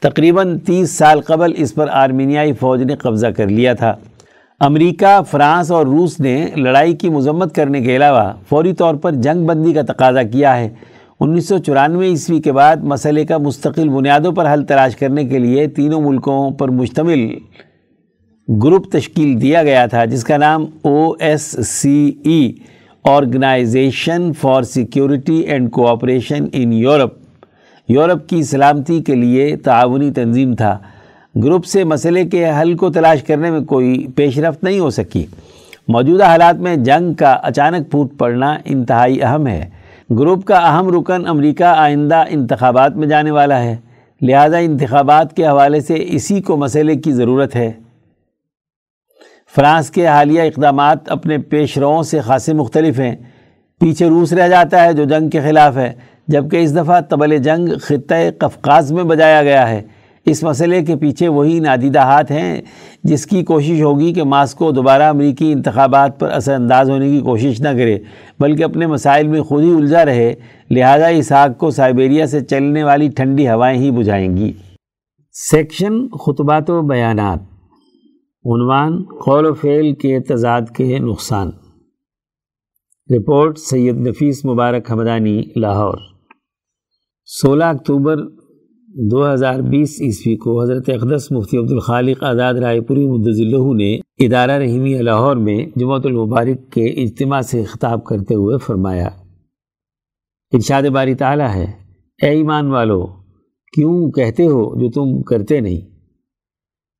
تقریباً 0.00 0.58
تیس 0.58 0.90
سال 0.90 1.20
قبل 1.20 1.52
اس 1.56 1.74
پر 1.74 1.88
آرمینیائی 1.88 2.52
فوج 2.52 2.82
نے 2.82 2.94
قبضہ 2.96 3.26
کر 3.26 3.46
لیا 3.46 3.74
تھا۔ 3.74 3.94
امریکہ، 4.60 5.20
فرانس 5.30 5.70
اور 5.70 5.86
روس 5.86 6.20
نے 6.20 6.46
لڑائی 6.56 6.92
کی 6.92 7.10
مذمت 7.10 7.54
کرنے 7.54 7.80
کے 7.80 7.96
علاوہ 7.96 8.32
فوری 8.48 8.72
طور 8.72 8.94
پر 8.94 9.12
جنگ 9.12 9.46
بندی 9.46 9.72
کا 9.72 9.82
تقاضا 9.82 10.22
کیا 10.22 10.56
ہے۔ 10.56 10.68
انیس 11.20 11.48
سو 11.48 11.58
چورانوے 11.58 12.06
عیسوی 12.06 12.40
کے 12.40 12.52
بعد 12.52 12.76
مسئلے 12.76 13.24
کا 13.24 13.38
مستقل 13.38 13.88
بنیادوں 13.88 14.32
پر 14.32 14.52
حل 14.52 14.64
تلاش 14.64 14.96
کرنے 14.96 15.24
کے 15.24 15.38
لیے 15.38 15.66
تینوں 15.66 16.00
ملکوں 16.00 16.50
پر 16.50 16.68
مشتمل 16.68 17.28
گروپ 18.48 18.92
تشکیل 18.92 19.40
دیا 19.40 19.62
گیا 19.62 19.86
تھا، 19.86 20.04
جس 20.04 20.24
کا 20.24 20.36
نام 20.36 20.64
O 20.82 21.12
S 21.20 21.56
C 21.68 22.12
E 22.24 22.52
organization 23.04 24.32
for 24.40 24.62
security 24.62 25.36
and 25.36 25.70
cooperation 25.70 26.44
in 26.52 26.72
Europe 26.72 27.12
Europe 27.88 28.28
کی 28.28 28.42
سلامتی 28.42 29.02
کے 29.02 29.14
لیے 29.14 29.56
تعاونی 29.56 30.10
تنظیم 30.10 30.54
تھا۔ 30.54 30.78
گروپ 31.44 31.64
سے 31.64 31.84
مسئلے 31.84 32.24
کے 32.24 32.50
حل 32.60 32.74
کو 32.74 32.90
تلاش 32.90 33.22
کرنے 33.22 33.50
میں 33.50 33.60
کوئی 33.60 34.06
پیش 34.14 34.38
رفت 34.38 34.64
نہیں 34.64 34.80
ہو 34.80 34.90
سکی۔ 34.90 35.26
موجودہ 35.88 36.24
حالات 36.24 36.56
میں 36.56 36.76
جنگ 36.76 37.14
کا 37.14 37.32
اچانک 37.32 37.90
پھوٹ 37.90 38.18
پڑنا 38.18 38.58
انتہائی 38.64 39.22
اہم 39.22 39.46
ہے۔ 39.46 39.68
گروپ 40.10 40.44
کا 40.44 40.58
اہم 40.58 40.98
رکن 40.98 41.26
امریکہ 41.26 41.64
آئندہ 41.64 42.24
انتخابات 42.28 42.96
میں 42.96 43.08
جانے 43.08 43.30
والا 43.30 43.62
ہے۔ 43.62 43.76
لہذا 44.22 44.56
انتخابات 44.56 45.36
کے 45.36 45.46
حوالے 45.46 45.80
سے 45.80 45.94
اسی 45.98 46.40
کو 46.40 46.56
مسئلے 46.56 46.96
کی 46.96 47.12
ضرورت 47.12 47.56
ہے۔ 47.56 47.72
فرانس 49.56 49.90
کے 49.90 50.06
حالیہ 50.06 50.42
اقدامات 50.42 51.10
اپنے 51.10 51.38
پیش 51.38 51.78
روؤں 51.78 52.02
سے 52.02 52.20
خاصے 52.20 52.52
مختلف 52.52 53.00
ہیں۔ 53.00 53.16
پیچھے 53.80 54.08
روس 54.08 54.32
رہ 54.32 54.48
جاتا 54.48 54.84
ہے 54.84 54.92
جو 54.92 55.04
جنگ 55.04 55.28
کے 55.28 55.40
خلاف 55.40 55.76
ہے، 55.76 55.92
جبکہ 56.28 56.56
اس 56.56 56.76
دفعہ 56.76 57.00
طبل 57.00 57.38
جنگ 57.38 57.68
خطۂ 57.80 58.14
قفقاز 58.38 58.92
میں 58.92 59.04
بجایا 59.04 59.42
گیا 59.42 59.68
ہے۔ 59.68 59.82
اس 60.24 60.42
مسئلے 60.42 60.82
کے 60.82 60.96
پیچھے 60.96 61.28
وہی 61.28 61.60
نادیدہ 61.60 61.98
ہاتھ 61.98 62.32
ہیں 62.32 62.62
جس 63.04 63.26
کی 63.26 63.42
کوشش 63.42 63.82
ہوگی 63.82 64.12
کہ 64.12 64.22
ماسکو 64.22 64.70
دوبارہ 64.70 65.02
امریکی 65.02 65.52
انتخابات 65.52 66.20
پر 66.20 66.30
اثر 66.30 66.54
انداز 66.54 66.90
ہونے 66.90 67.10
کی 67.10 67.20
کوشش 67.20 67.60
نہ 67.60 67.68
کرے، 67.68 67.98
بلکہ 68.40 68.64
اپنے 68.64 68.86
مسائل 68.86 69.26
میں 69.26 69.42
خود 69.42 69.64
ہی 69.64 69.74
الجھا 69.74 70.04
رہے۔ 70.04 70.34
لہذا 70.70 71.06
اس 71.06 71.32
آگ 71.32 71.50
کو 71.50 71.70
سائبیریا 71.70 72.26
سے 72.26 72.40
چلنے 72.40 72.84
والی 72.84 73.08
ٹھنڈی 73.08 73.48
ہوائیں 73.48 73.80
ہی 73.80 73.90
بجھائیں 73.90 74.36
گی۔ 74.36 74.52
سیکشن 75.32 76.08
خطبات 76.08 76.70
و 76.70 76.82
بیانات۔ 76.82 77.47
عنوان 78.44 79.02
قول 79.02 79.46
و 79.46 79.54
فعل 79.54 79.94
کے 79.94 80.20
تضاد 80.20 80.62
کے 80.76 80.98
نقصان۔ 80.98 81.48
رپورٹ 83.16 83.58
سید 83.58 83.96
نفیس 83.96 84.44
مبارک 84.44 84.92
حمدانی، 84.92 85.42
لاہور۔ 85.56 85.98
سولہ 87.24 87.64
اکتوبر 87.64 88.16
دو 89.10 89.32
ہزار 89.32 89.60
بیس 89.60 89.98
عیسوی 90.00 90.36
کو 90.36 90.62
حضرت 90.62 90.88
اقدس 90.88 91.32
مفتی 91.32 91.58
عبدالخالق 91.58 92.22
آزاد 92.22 92.54
رائے 92.54 92.80
پوری 92.80 93.06
مدضلہ 93.06 93.74
نے 93.74 93.94
ادارہ 93.96 94.50
رحیمی 94.50 94.94
لاہور 94.94 95.36
میں 95.36 95.66
جمعۃ 95.76 96.00
المبارک 96.04 96.72
کے 96.72 96.84
اجتماع 97.02 97.40
سے 97.40 97.64
خطاب 97.64 98.04
کرتے 98.04 98.34
ہوئے 98.34 98.58
فرمایا، 98.58 99.08
ارشاد 100.52 100.82
باری 100.82 101.14
تعالیٰ 101.14 101.54
ہے، 101.54 101.66
اے 102.22 102.28
ایمان 102.28 102.70
والو، 102.70 103.06
کیوں 103.74 104.10
کہتے 104.10 104.46
ہو 104.46 104.80
جو 104.80 104.90
تم 104.90 105.22
کرتے 105.22 105.60
نہیں؟ 105.60 105.97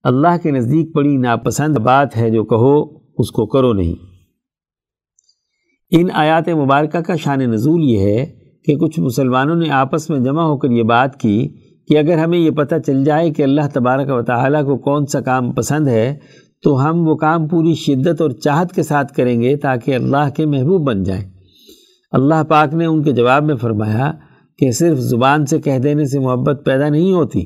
اللہ 0.03 0.37
کے 0.43 0.51
نزدیک 0.51 0.97
بڑی 0.97 1.17
ناپسند 1.17 1.79
بات 1.79 2.17
ہے 2.17 2.31
جو 2.31 2.45
کہو، 2.45 2.99
اس 3.19 3.31
کو 3.31 3.47
کرو 3.47 3.73
نہیں۔ 3.73 3.95
ان 5.91 6.09
آیات 6.13 6.49
مبارکہ 6.49 7.01
کا 7.01 7.17
شان 7.17 7.39
نزول 7.39 7.83
یہ 7.83 7.99
ہے 7.99 8.27
کہ 8.65 8.77
کچھ 8.77 9.01
مسلمانوں 9.01 9.57
نے 9.57 9.71
آپس 9.71 10.11
میں 10.11 10.19
جمع 10.21 10.43
ہو 10.43 10.57
کر 10.57 10.71
یہ 10.71 10.83
بات 10.83 11.21
کی 11.21 11.49
کہ 11.89 11.99
اگر 11.99 12.19
ہمیں 12.19 12.39
یہ 12.39 12.51
پتہ 12.51 12.75
چل 12.87 13.05
جائے 13.05 13.31
کہ 13.31 13.43
اللہ 13.43 13.61
تبارک 13.75 14.09
و 14.09 14.23
تعالیٰ 14.23 14.65
کو 14.65 14.79
کون 14.79 15.07
سا 15.07 15.21
کام 15.21 15.53
پسند 15.53 15.89
ہے، 15.89 16.17
تو 16.63 16.91
ہم 16.91 17.09
وہ 17.09 17.17
کام 17.17 17.49
پوری 17.49 17.75
شدت 17.75 18.23
اور 18.23 18.31
چاہت 18.31 18.73
کے 18.73 18.83
ساتھ 18.83 19.15
کریں 19.15 19.41
گے 19.41 19.57
تاکہ 19.57 19.95
اللہ 19.95 20.31
کے 20.37 20.47
محبوب 20.47 20.87
بن 20.87 21.03
جائیں۔ 21.03 21.31
اللہ 22.13 22.43
پاک 22.49 22.75
نے 22.75 22.87
ان 22.87 23.03
کے 23.03 23.13
جواب 23.13 23.45
میں 23.45 23.55
فرمایا 23.55 24.13
کہ 24.59 24.71
صرف 24.71 24.99
زبان 24.99 25.47
سے 25.47 25.61
کہہ 25.61 25.79
دینے 25.79 26.05
سے 26.05 26.19
محبت 26.19 26.63
پیدا 26.65 26.89
نہیں 26.89 27.13
ہوتی 27.13 27.45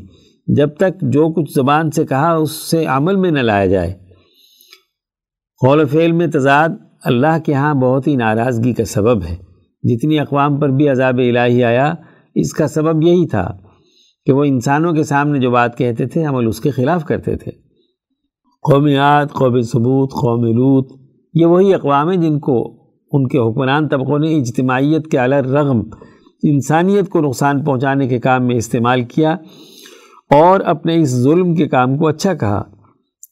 جب 0.56 0.68
تک 0.76 1.00
جو 1.02 1.28
کچھ 1.28 1.52
زبان 1.54 1.90
سے 1.90 2.06
کہا 2.06 2.32
اس 2.32 2.50
سے 2.50 2.84
عمل 2.84 3.16
میں 3.16 3.30
نہ 3.30 3.38
لایا 3.38 3.66
جائے۔ 3.66 3.92
قول 5.60 5.80
و 5.80 5.86
فعل 5.86 6.12
میں 6.12 6.26
تضاد 6.26 6.68
اللہ 7.04 7.38
کے 7.46 7.54
ہاں 7.54 7.74
بہت 7.74 8.06
ہی 8.06 8.16
ناراضگی 8.16 8.72
کا 8.72 8.84
سبب 8.84 9.22
ہے۔ 9.22 9.36
جتنی 9.82 10.18
اقوام 10.18 10.60
پر 10.60 10.68
بھی 10.68 10.88
عذاب 10.88 11.18
الہی 11.18 11.64
آیا، 11.64 11.94
اس 12.34 12.52
کا 12.52 12.68
سبب 12.68 13.02
یہی 13.02 13.26
تھا 13.26 13.56
کہ 14.26 14.32
وہ 14.32 14.44
انسانوں 14.44 14.92
کے 14.92 15.04
سامنے 15.04 15.38
جو 15.38 15.50
بات 15.50 15.78
کہتے 15.78 16.06
تھے، 16.06 16.24
عمل 16.24 16.46
اس 16.46 16.60
کے 16.60 16.70
خلاف 16.70 17.04
کرتے 17.04 17.36
تھے۔ 17.36 17.50
قومیات 18.70 19.32
قوم 19.32 19.60
ثبوت، 19.60 20.10
قوم 20.12 20.44
لوت 20.44 20.88
یہ 21.34 21.46
وہی 21.46 21.74
اقوام 21.74 22.10
ہیں 22.10 22.16
جن 22.16 22.38
کو 22.38 22.82
ان 23.12 23.28
کے 23.28 23.38
حکمران 23.38 23.88
طبقوں 23.88 24.18
نے 24.18 24.34
اجتماعیت 24.34 25.06
کے 25.06 25.18
اعلی 25.18 25.36
رغم 25.36 25.80
انسانیت 26.42 27.08
کو 27.08 27.20
نقصان 27.20 27.64
پہنچانے 27.64 28.08
کے 28.08 28.18
کام 28.18 28.46
میں 28.46 28.56
استعمال 28.56 29.04
کیا۔ 29.04 29.36
اور 30.32 30.60
اپنے 30.60 31.00
اس 31.00 31.08
ظلم 31.08 31.54
کے 31.54 31.66
کام 31.66 31.98
کو 31.98 32.06
اچھا 32.06 32.34
کہا۔ 32.34 32.62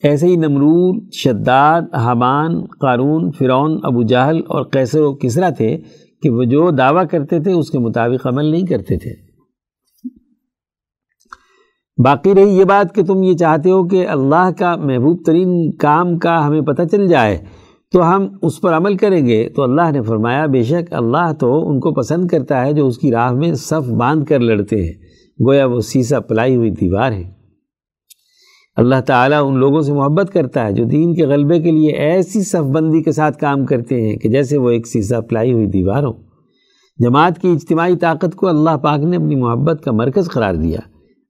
ایسے 0.02 0.26
ہی 0.26 0.36
نمرود، 0.36 1.12
شداد، 1.12 1.82
حمان، 1.94 2.64
قارون، 2.64 3.30
فرعون، 3.32 3.80
ابو 3.82 4.02
جہل 4.02 4.40
اور 4.48 4.64
قیصر 4.64 5.00
و 5.00 5.14
کسرا 5.14 5.48
تھے 5.48 5.78
کہ 6.22 6.30
وہ 6.30 6.44
جو 6.44 6.70
دعویٰ 6.70 7.04
کرتے 7.10 7.40
تھے 7.40 7.52
اس 7.52 7.70
کے 7.70 7.78
مطابق 7.78 8.26
عمل 8.26 8.44
نہیں 8.44 8.66
کرتے 8.66 8.96
تھے۔ 8.96 9.10
باقی 12.04 12.34
رہی 12.34 12.58
یہ 12.58 12.64
بات 12.64 12.94
کہ 12.94 13.04
تم 13.04 13.22
یہ 13.22 13.36
چاہتے 13.36 13.70
ہو 13.70 13.88
کہ 13.88 14.08
اللہ 14.08 14.50
کا 14.58 14.76
محبوب 14.76 15.22
ترین 15.26 15.70
کام 15.70 16.18
کا 16.18 16.46
ہمیں 16.46 16.60
پتہ 16.60 16.82
چل 16.90 17.06
جائے، 17.06 17.38
تو 17.92 18.14
ہم 18.14 18.26
اس 18.42 18.60
پر 18.60 18.76
عمل 18.76 18.96
کریں 18.96 19.26
گے۔ 19.26 19.48
تو 19.48 19.62
اللہ 19.62 19.90
نے 19.90 20.02
فرمایا، 20.02 20.46
بے 20.46 20.62
شک 20.62 20.92
اللہ 20.92 21.32
تو 21.32 21.68
ان 21.68 21.80
کو 21.80 21.94
پسند 21.94 22.28
کرتا 22.28 22.66
ہے 22.66 22.72
جو 22.72 22.86
اس 22.86 22.98
کی 22.98 23.10
راہ 23.10 23.32
میں 23.32 23.54
صف 23.54 23.88
باندھ 23.88 24.26
کر 24.26 24.40
لڑتے 24.40 24.86
ہیں۔ 24.86 25.09
گویا 25.46 25.66
وہ 25.66 25.80
سیسا 25.80 26.20
پلائی 26.20 26.56
ہوئی 26.56 26.70
دیوار 26.70 27.12
ہے۔ 27.12 27.30
اللہ 28.76 29.00
تعالیٰ 29.06 29.48
ان 29.48 29.58
لوگوں 29.58 29.80
سے 29.80 29.92
محبت 29.92 30.32
کرتا 30.32 30.66
ہے 30.66 30.72
جو 30.72 30.84
دین 30.84 31.14
کے 31.14 31.26
غلبے 31.26 31.60
کے 31.60 31.70
لیے 31.70 31.92
ایسی 31.92 32.42
صف 32.42 32.70
بندی 32.72 33.02
کے 33.02 33.12
ساتھ 33.12 33.38
کام 33.38 33.66
کرتے 33.66 34.00
ہیں 34.00 34.16
کہ 34.16 34.28
جیسے 34.28 34.58
وہ 34.58 34.70
ایک 34.70 34.86
سیسا 34.86 35.20
پلائی 35.20 35.52
ہوئی 35.52 35.66
دیوار 35.66 36.02
ہو۔ 36.02 36.12
جماعت 36.98 37.38
کی 37.38 37.48
اجتماعی 37.48 37.96
طاقت 37.96 38.36
کو 38.36 38.48
اللہ 38.48 38.76
پاک 38.76 39.00
نے 39.00 39.16
اپنی 39.16 39.34
محبت 39.34 39.82
کا 39.84 39.92
مرکز 39.92 40.30
قرار 40.30 40.54
دیا۔ 40.54 40.78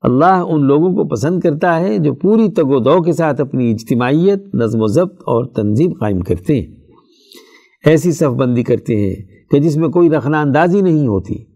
اللہ 0.03 0.45
ان 0.49 0.65
لوگوں 0.65 0.93
کو 0.93 1.09
پسند 1.09 1.41
کرتا 1.41 1.81
ہے 1.81 1.99
جو 1.99 2.15
پوری 2.15 2.49
تگ 2.49 2.67
و 2.67 2.79
دو 2.79 3.03
کے 3.03 3.13
ساتھ 3.13 3.41
اپنی 3.41 3.71
اجتماعیت، 3.71 4.55
نظم 4.55 4.83
و 4.83 4.87
ضبط 4.87 5.21
اور 5.21 5.45
تنظیم 5.45 5.93
قائم 5.93 6.21
کرتے 6.21 6.61
ہیں۔ 6.61 6.67
ایسی 7.87 8.13
صف 8.13 8.25
بندی 8.25 8.63
کرتے 8.63 8.97
ہیں 8.97 9.17
کہ 9.51 9.59
جس 9.59 9.77
میں 9.77 9.89
کوئی 9.89 10.11
رخنا 10.11 10.41
اندازی 10.41 10.81
نہیں 10.81 11.07
ہوتی۔ 11.07 11.50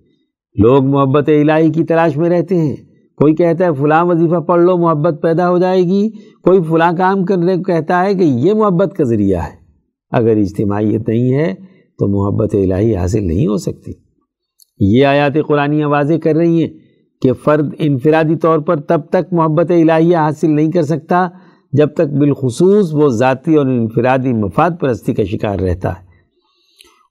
لوگ 0.59 0.85
محبت 0.85 1.29
الہی 1.29 1.73
کی 1.73 1.85
تلاش 1.85 2.17
میں 2.17 2.31
رہتے 2.31 2.59
ہیں۔ 2.59 2.77
کوئی 3.17 3.35
کہتا 3.35 3.65
ہے 3.65 3.73
فلاں 3.73 4.05
وظیفہ 4.05 4.41
پڑھ 4.41 4.63
لو، 4.63 4.77
محبت 4.77 5.23
پیدا 5.23 5.51
ہو 5.51 5.59
جائے 5.59 5.83
گی۔ 5.83 6.11
کوئی 6.43 6.63
فلاں 6.63 6.93
کام 6.99 7.25
کرنے 7.25 7.57
کو 7.57 7.63
کہتا 7.63 8.05
ہے 8.05 8.15
کہ 8.15 8.23
یہ 8.23 8.55
محبت 8.55 8.95
کا 8.97 9.05
ذریعہ 9.05 9.43
ہے۔ 9.43 9.57
اگر 10.11 10.37
اجتماعیت 10.37 11.09
نہیں 11.09 11.35
ہے 11.35 11.55
تو 11.99 12.09
محبت 12.09 12.55
الہی 12.55 12.97
حاصل 12.97 13.25
نہیں 13.25 13.47
ہو 13.47 13.57
سکتی۔ 13.57 13.93
یہ 14.81 15.07
آیات 15.07 15.33
قرآن 15.47 15.85
واضح 15.85 16.15
کر 16.23 16.35
رہی 16.35 16.63
ہیں 16.63 16.69
کہ 17.23 17.33
فرد 17.33 17.75
انفرادی 17.79 18.37
طور 18.37 18.59
پر 18.59 18.81
تب 18.81 19.01
تک 19.11 19.33
محبت 19.33 19.71
الہیہ 19.71 20.17
حاصل 20.17 20.51
نہیں 20.51 20.71
کر 20.71 20.83
سکتا 20.83 21.29
جب 21.73 21.95
تک 21.95 22.09
بالخصوص 22.19 22.95
وہ 22.95 23.09
ذاتی 23.09 23.55
اور 23.55 23.67
انفرادی 23.67 24.33
مفاد 24.33 24.71
پرستی 24.81 25.15
کا 25.15 25.25
شکار 25.25 25.59
رہتا 25.59 25.89
ہے۔ 25.89 26.05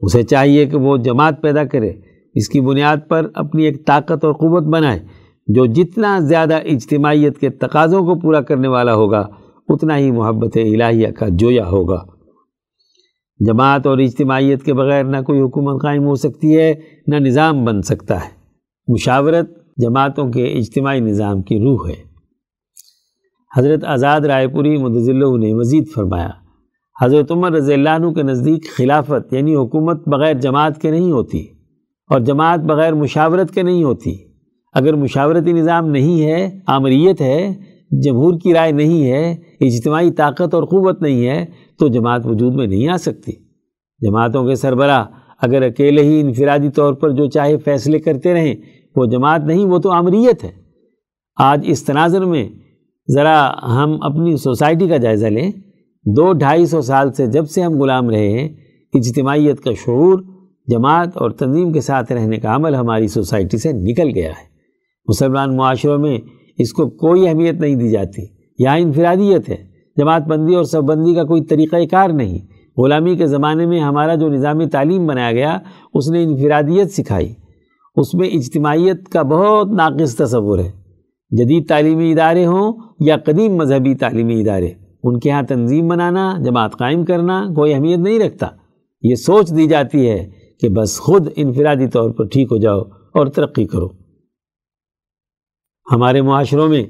اسے 0.01 0.23
چاہیے 0.23 0.65
کہ 0.65 0.77
وہ 0.77 0.97
جماعت 0.97 1.41
پیدا 1.41 1.63
کرے۔ 1.63 1.93
اس 2.35 2.49
کی 2.49 2.61
بنیاد 2.61 2.97
پر 3.07 3.27
اپنی 3.33 3.63
ایک 3.63 3.87
طاقت 3.87 4.25
اور 4.25 4.33
قوت 4.33 4.63
بنائے 4.63 4.99
جو 5.47 5.65
جتنا 5.65 6.19
زیادہ 6.19 6.53
اجتماعیت 6.53 7.37
کے 7.37 7.49
تقاضوں 7.49 8.01
کو 8.01 8.19
پورا 8.19 8.41
کرنے 8.41 8.67
والا 8.67 8.95
ہوگا، 8.95 9.27
اتنا 9.69 9.97
ہی 9.97 10.11
محبت 10.11 10.57
الہیہ 10.57 11.07
کا 11.07 11.25
جویا 11.29 11.67
ہوگا۔ 11.67 12.05
جماعت 13.47 13.87
اور 13.87 13.97
اجتماعیت 13.97 14.63
کے 14.63 14.73
بغیر 14.73 15.03
نہ 15.03 15.17
کوئی 15.21 15.41
حکومت 15.41 15.81
قائم 15.81 16.05
ہو 16.05 16.15
سکتی 16.15 16.57
ہے، 16.57 16.73
نہ 17.07 17.15
نظام 17.15 17.65
بن 17.65 17.81
سکتا 17.81 18.15
ہے۔ 18.15 18.29
مشاورت 18.87 19.49
جماعتوں 19.77 20.31
کے 20.31 20.45
اجتماعی 20.45 20.99
نظام 20.99 21.41
کی 21.41 21.59
روح 21.59 21.89
ہے۔ 21.89 22.13
حضرت 23.57 23.83
آزاد 23.83 24.21
رائے 24.21 24.47
پوری 24.47 24.77
مدضلہ 24.77 25.37
نے 25.37 25.53
مزید 25.53 25.87
فرمایا، 25.95 26.29
حضرت 27.01 27.31
عمر 27.31 27.51
رضی 27.51 27.73
اللہ 27.73 27.89
عنہ 27.89 28.11
کے 28.11 28.23
نزدیک 28.23 28.71
خلافت 28.77 29.33
یعنی 29.33 29.55
حکومت 29.55 30.07
بغیر 30.07 30.33
جماعت 30.33 30.81
کے 30.81 30.91
نہیں 30.91 31.11
ہوتی۔ 31.11 31.62
اور 32.09 32.19
جماعت 32.19 32.59
بغیر 32.59 32.93
مشاورت 32.93 33.51
کے 33.51 33.61
نہیں 33.61 33.83
ہوتی۔ 33.83 34.15
اگر 34.73 34.93
مشاورتی 34.93 35.53
نظام 35.53 35.89
نہیں 35.89 36.25
ہے، 36.25 36.59
آمریت 36.67 37.21
ہے، 37.21 37.53
جمہور 37.91 38.39
کی 38.43 38.53
رائے 38.53 38.71
نہیں 38.71 39.11
ہے، 39.11 39.35
اجتماعی 39.61 40.11
طاقت 40.11 40.53
اور 40.53 40.63
قوت 40.63 41.01
نہیں 41.01 41.27
ہے، 41.27 41.45
تو 41.79 41.87
جماعت 41.87 42.21
وجود 42.25 42.55
میں 42.55 42.67
نہیں 42.67 42.87
آ 42.87 42.97
سکتی۔ 42.97 43.31
جماعتوں 43.99 44.47
کے 44.47 44.55
سربراہ 44.55 45.05
اگر 45.41 45.61
اکیلے 45.61 46.03
ہی 46.03 46.21
انفرادی 46.21 46.69
طور 46.69 46.93
پر 46.93 47.09
جو 47.09 47.25
چاہے 47.25 47.57
فیصلے 47.57 47.99
کرتے 47.99 48.33
رہیں، 48.33 48.55
وہ 48.95 49.05
جماعت 49.05 49.41
نہیں، 49.45 49.65
وہ 49.65 49.77
تو 49.77 49.91
آمریت 49.91 50.43
ہے۔ 50.43 50.51
آج 51.39 51.65
اس 51.67 51.83
تناظر 51.83 52.25
میں 52.25 52.49
ذرا 53.13 53.51
ہم 53.63 53.97
اپنی 54.01 54.37
سوسائٹی 54.37 54.87
کا 54.87 54.97
جائزہ 54.97 55.25
لیں۔ 55.25 55.51
دو 56.05 56.33
ڈھائی 56.33 56.65
سو 56.65 56.81
سال 56.81 57.13
سے 57.13 57.27
جب 57.27 57.49
سے 57.49 57.61
ہم 57.61 57.81
غلام 57.81 58.09
رہے 58.09 58.29
ہیں، 58.29 58.49
اجتماعیت 58.93 59.61
کا 59.61 59.71
شعور 59.71 60.19
جماعت 60.67 61.17
اور 61.17 61.31
تنظیم 61.31 61.71
کے 61.71 61.81
ساتھ 61.81 62.11
رہنے 62.11 62.37
کا 62.37 62.55
عمل 62.55 62.75
ہماری 62.75 63.07
سوسائٹی 63.07 63.57
سے 63.57 63.71
نکل 63.71 64.11
گیا 64.15 64.29
ہے۔ 64.29 64.53
مسلمان 65.07 65.57
معاشروں 65.57 65.97
میں 65.97 66.17
اس 66.57 66.73
کو 66.73 66.89
کوئی 66.89 67.27
اہمیت 67.27 67.53
نہیں 67.53 67.75
دی 67.75 67.89
جاتی۔ 67.89 68.21
یہاں 68.59 68.77
انفرادیت 68.77 69.49
ہے۔ 69.49 69.55
جماعت 69.97 70.27
بندی 70.27 70.55
اور 70.55 70.63
سب 70.63 70.83
بندی 70.83 71.13
کا 71.13 71.23
کوئی 71.23 71.43
طریقہ 71.43 71.75
کار 71.91 72.09
نہیں۔ 72.09 72.39
غلامی 72.77 73.15
کے 73.15 73.27
زمانے 73.27 73.65
میں 73.65 73.79
ہمارا 73.79 74.15
جو 74.15 74.29
نظامی 74.29 74.65
تعلیم 74.65 75.07
بنایا 75.07 75.31
گیا، 75.31 75.57
اس 75.93 76.11
نے 76.11 76.23
انفرادیت 76.23 76.91
سکھائی۔ 76.91 77.33
اس 77.95 78.13
میں 78.13 78.27
اجتماعیت 78.27 79.09
کا 79.09 79.21
بہت 79.21 79.67
ناقص 79.67 80.15
تصور 80.15 80.59
ہے۔ 80.59 80.71
جدید 81.31 81.67
تعلیمی 81.67 82.11
ادارے 82.11 82.45
ہوں 82.45 82.73
یا 82.99 83.17
قدیم 83.17 83.55
مذہبی 83.55 83.95
تعلیمی 83.95 84.41
ادارے، 84.41 84.69
ان 85.03 85.19
کے 85.19 85.31
ہاں 85.31 85.43
تنظیم 85.43 85.87
بنانا، 85.87 86.35
جماعت 86.45 86.77
قائم 86.77 87.05
کرنا 87.05 87.45
کوئی 87.55 87.73
اہمیت 87.73 87.99
نہیں 87.99 88.19
رکھتا۔ 88.19 88.47
یہ 89.01 89.15
سوچ 89.15 89.55
دی 89.57 89.67
جاتی 89.67 90.09
ہے 90.09 90.42
کہ 90.61 90.69
بس 90.69 90.99
خود 90.99 91.27
انفرادی 91.35 91.87
طور 91.87 92.09
پر 92.09 92.25
ٹھیک 92.25 92.47
ہو 92.51 92.57
جاؤ 92.57 92.79
اور 93.13 93.27
ترقی 93.27 93.65
کرو۔ 93.65 93.87
ہمارے 95.91 96.21
معاشروں 96.21 96.67
میں 96.67 96.83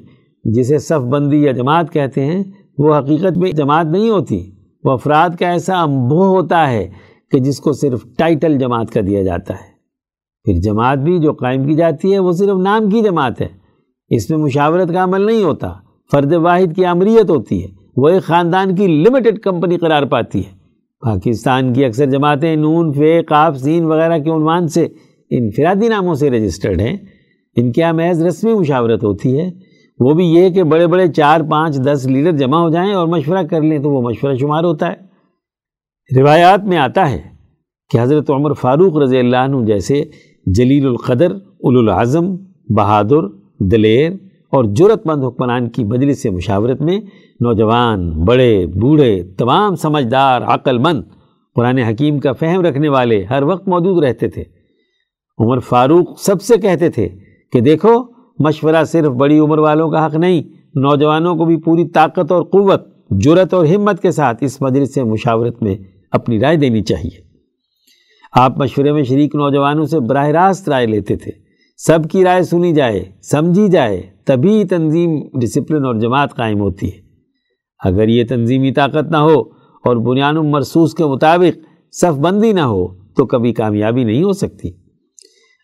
جسے 0.44 0.78
صف 0.78 1.06
بندی 1.10 1.44
یا 1.44 1.52
جماعت 1.52 1.94
کہتے 1.94 2.26
ہیں، 2.26 2.44
وہ 2.78 2.96
حقیقت 2.96 3.38
میں 3.38 3.52
جماعت 3.52 3.86
نہیں 3.86 4.10
ہوتی۔ 4.10 4.52
وہ 4.84 4.92
افراد 4.92 5.30
کا 5.40 5.50
ایسا 5.50 5.82
امبو 5.82 6.28
ہوتا 6.28 6.70
ہے 6.72 6.92
کہ 7.32 7.40
جس 7.40 7.60
کو 7.60 7.74
صرف 7.74 8.06
ٹائٹل 8.18 8.58
جماعت 8.58 8.94
کا 8.94 9.02
دیا 9.08 9.24
جاتا 9.24 9.54
ہے۔ 9.54 9.74
پھر 10.44 10.54
جماعت 10.62 10.98
بھی 10.98 11.20
جو 11.20 11.34
قائم 11.34 11.68
کی 11.68 11.74
جاتی 11.74 12.14
ہے، 12.14 12.20
وہ 12.20 12.32
صرف 12.32 12.58
نام 12.64 12.90
کی 12.90 13.02
جماعت 13.02 13.42
ہے۔ 13.42 13.48
اس 14.10 14.30
میں 14.30 14.40
مشاورت 14.40 14.90
کا 14.94 15.04
عمل 15.04 15.22
نہیں 15.22 15.44
ہوتا۔ 15.44 15.74
فرد 16.12 16.34
واحد 16.34 16.76
کی 16.76 16.86
امریت 16.86 17.30
ہوتی 17.30 17.64
ہے۔ 17.64 17.68
وہ 17.98 18.10
ایک 18.10 18.24
خاندان 18.24 18.76
کی 18.76 18.88
لمیٹڈ 18.88 19.40
کمپنی 19.40 19.78
قرار 19.78 20.04
پاتی 20.04 20.40
ہے۔ 20.40 20.63
پاکستان 21.06 21.74
کی 21.74 21.86
اکثر 21.86 22.06
جماعتیں 22.06 22.56
نون 22.56 22.94
فے 22.94 23.22
قاف 23.22 23.58
سین 23.58 23.84
وغیرہ 23.86 24.20
کے 24.20 24.30
عنوان 24.30 24.68
سے 24.68 24.88
انفرادی 25.30 25.88
ناموں 25.88 26.14
سے 26.14 26.30
رجسٹرڈ 26.30 26.82
ہیں۔ 26.82 26.98
ان 27.56 27.72
کے 27.72 27.82
یہاں 27.82 27.94
محض 27.94 28.24
رسمی 28.24 28.54
مشاورت 28.54 29.04
ہوتی 29.04 29.40
ہے۔ 29.40 29.50
وہ 30.00 30.14
بھی 30.14 30.26
یہ 30.26 30.50
کہ 30.50 30.64
بڑے 30.64 30.88
بڑے 30.88 31.08
چار، 31.08 31.42
پانچ، 31.42 31.78
دس 31.78 32.06
لیڈر 32.06 32.32
جمع 32.32 32.58
ہو 32.58 32.70
جائیں 32.70 32.94
اور 32.94 33.08
مشورہ 33.08 33.44
کر 33.44 33.62
لیں 33.62 33.80
تو 33.80 33.90
وہ 33.90 34.02
مشورہ 34.02 34.36
شمار 34.36 34.64
ہوتا 34.64 34.92
ہے۔ 34.92 35.14
روایات 36.20 36.64
میں 36.64 36.78
آتا 36.78 37.12
ہے 37.12 37.22
کہ 37.92 37.98
حضرت 38.02 38.30
عمر 38.30 38.54
فاروق 38.54 38.98
رضی 38.98 39.18
اللہ 39.18 39.38
عنہ 39.38 39.66
جیسے 39.66 40.04
جلیل 40.46 40.86
القدر 40.86 41.32
العظم 41.64 42.36
بہادر، 42.78 43.28
دلیر 43.60 44.12
اور 44.52 44.64
جرت 44.64 45.08
مند 45.08 45.24
حکمران 45.24 45.70
کی 45.70 45.84
مجلس 45.84 46.22
سے 46.22 46.30
مشاورت 46.30 46.82
میں 46.82 47.00
نوجوان، 47.40 48.10
بڑے، 48.10 48.66
بوڑھے، 48.68 49.24
تمام 49.38 49.76
سمجھدار 49.76 50.42
عقل 50.42 50.78
مند 50.78 51.02
قرآن 51.56 51.78
حکیم 51.78 52.20
کا 52.20 52.32
فہم 52.32 52.62
رکھنے 52.62 52.90
والے 52.90 53.24
ہر 53.30 53.44
وقت 53.44 53.68
موجود 53.68 54.04
رہتے 54.04 54.28
تھے۔ 54.28 54.44
عمر 55.40 55.60
فاروق 55.60 56.20
سب 56.20 56.42
سے 56.42 56.58
کہتے 56.58 56.90
تھے 56.90 57.10
کہ 57.52 57.60
دیکھو، 57.60 58.04
مشورہ 58.40 58.84
صرف 58.84 59.12
بڑی 59.12 59.40
عمر 59.40 59.58
والوں 59.58 59.90
کا 59.90 60.06
حق 60.06 60.16
نہیں، 60.16 60.42
نوجوانوں 60.76 61.36
کو 61.36 61.46
بھی 61.46 61.58
پوری 61.58 61.86
طاقت 61.86 62.32
اور 62.32 62.44
قوت 62.44 62.84
جرت 63.12 63.54
اور 63.54 63.66
ہمت 63.66 64.02
کے 64.02 64.12
ساتھ 64.12 64.44
اس 64.44 64.62
مجلس 64.62 64.94
سے 64.94 65.04
مشاورت 65.04 65.64
میں 65.64 65.76
اپنی 66.12 66.40
رائے 66.40 66.58
دینی 66.58 66.82
چاہیے۔ 66.82 67.22
آپ 68.32 68.58
مشورے 68.58 68.92
میں 68.92 69.04
شریک 69.04 69.36
نوجوانوں 69.36 69.86
سے 69.86 70.00
براہ 70.00 70.28
راست 70.28 70.70
رائے 70.70 70.86
لیتے 70.86 71.16
تھے۔ 71.16 71.32
سب 71.78 72.00
کی 72.12 72.24
رائے 72.24 72.44
سنی 72.44 72.74
جائے، 72.74 73.04
سمجھی 73.22 73.68
جائے، 73.68 74.02
تبھی 74.26 74.64
تنظیم 74.64 75.40
ڈسپلن 75.40 75.86
اور 75.86 75.96
جماعت 75.96 76.36
قائم 76.36 76.60
ہوتی 76.60 76.88
ہے۔ 76.88 77.03
اگر 77.84 78.08
یہ 78.08 78.24
تنظیمی 78.30 78.72
طاقت 78.72 79.12
نہ 79.12 79.18
ہو 79.18 79.42
اور 79.86 79.96
بنیاد 79.96 80.34
مرسوس 80.34 80.94
کے 80.94 81.06
مطابق 81.06 81.60
صف 81.92 82.20
بندی 82.20 82.52
نہ 82.52 82.62
ہو 82.62 82.88
تو 82.88 83.26
کبھی 83.26 83.54
کامیابی 83.54 84.04
نہیں 84.04 84.24
ہو 84.24 84.34
سکتی۔ 84.34 84.72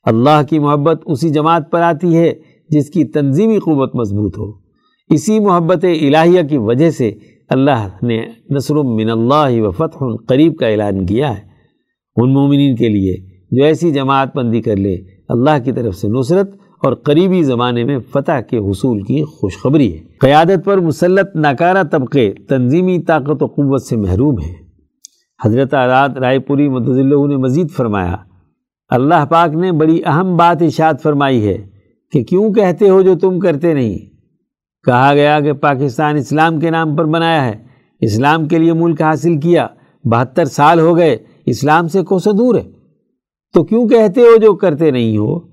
اللہ 0.03 0.41
کی 0.49 0.59
محبت 0.59 1.01
اسی 1.05 1.30
جماعت 1.30 1.72
پر 1.72 1.82
آتی 1.82 2.17
ہے 2.17 2.34
جس 2.70 2.89
کی 2.89 3.03
تنظیمی 3.03 3.59
قوت 3.59 3.95
مضبوط 3.95 4.38
ہو۔ 4.38 4.51
اسی 5.09 5.39
محبت 5.39 5.86
الہیہ 5.86 6.41
کی 6.49 6.57
وجہ 6.57 6.89
سے 6.89 7.11
اللہ 7.49 7.88
نے 8.03 8.26
نصر 8.49 8.76
من 8.76 9.09
اللہ 9.09 9.61
و 9.61 9.72
فتح 9.72 10.05
قریب 10.28 10.57
کا 10.57 10.67
اعلان 10.67 11.05
کیا 11.05 11.38
ہے۔ 11.38 11.43
ان 12.15 12.34
مومنین 12.34 12.76
کے 12.76 12.89
لیے 12.89 13.17
جو 13.51 13.63
ایسی 13.63 13.91
جماعت 13.91 14.38
بندی 14.38 14.61
کر 14.61 14.76
لے، 14.76 14.97
اللہ 15.30 15.63
کی 15.65 15.72
طرف 15.72 15.95
سے 15.95 16.07
نصرت 16.07 16.59
اور 16.84 16.93
قریبی 16.93 17.43
زمانے 17.43 17.84
میں 17.84 17.99
فتح 18.11 18.41
کے 18.49 18.57
حصول 18.57 19.01
کی 19.01 19.23
خوشخبری 19.23 19.93
ہے۔ 19.93 20.03
قیادت 20.19 20.65
پر 20.65 20.77
مسلط 20.77 21.36
ناکارہ 21.36 21.84
طبقے 21.84 22.34
تنظیمی 22.47 22.99
طاقت 22.99 23.43
و 23.43 23.45
قوت 23.45 23.82
سے 23.82 23.95
محروم 23.95 24.39
ہیں۔ 24.39 24.55
حضرت 25.45 25.73
آزاد 25.73 26.09
رائے 26.09 26.39
پوری 26.39 26.69
متضلہ 26.69 27.27
نے 27.27 27.38
مزید 27.38 27.71
فرمایا، 27.71 28.15
اللہ 28.89 29.25
پاک 29.30 29.49
نے 29.49 29.71
بڑی 29.71 30.01
اہم 30.05 30.38
بات 30.38 30.61
اشاد 30.61 30.93
فرمائی 31.03 31.47
ہے 31.47 31.57
کہ 32.11 32.23
کیوں 32.23 32.53
کہتے 32.53 32.89
ہو 32.89 33.01
جو 33.01 33.15
تم 33.15 33.39
کرتے 33.39 33.73
نہیں؟ 33.73 33.97
کہا 34.86 35.13
گیا 35.13 35.39
کہ 35.39 35.53
پاکستان 35.53 36.15
اسلام 36.15 36.59
کے 36.59 36.69
نام 36.69 36.95
پر 36.95 37.05
بنایا 37.05 37.45
ہے۔ 37.45 37.63
اسلام 38.01 38.47
کے 38.47 38.57
لیے 38.57 38.73
ملک 38.73 39.01
حاصل 39.01 39.39
کیا، 39.39 39.67
بہتر 40.03 40.45
سال 40.45 40.80
ہو 40.80 40.97
گئے، 40.97 41.17
اسلام 41.45 41.88
سے 41.88 42.03
کوسوں 42.03 42.34
دور 42.34 42.55
ہے۔ 42.55 42.63
تو 43.53 43.63
کیوں 43.63 43.88
کہتے 43.88 44.21
ہو 44.21 44.38
جو 44.38 44.53
کرتے 44.53 44.91
نہیں 44.91 45.17
ہو؟ 45.17 45.49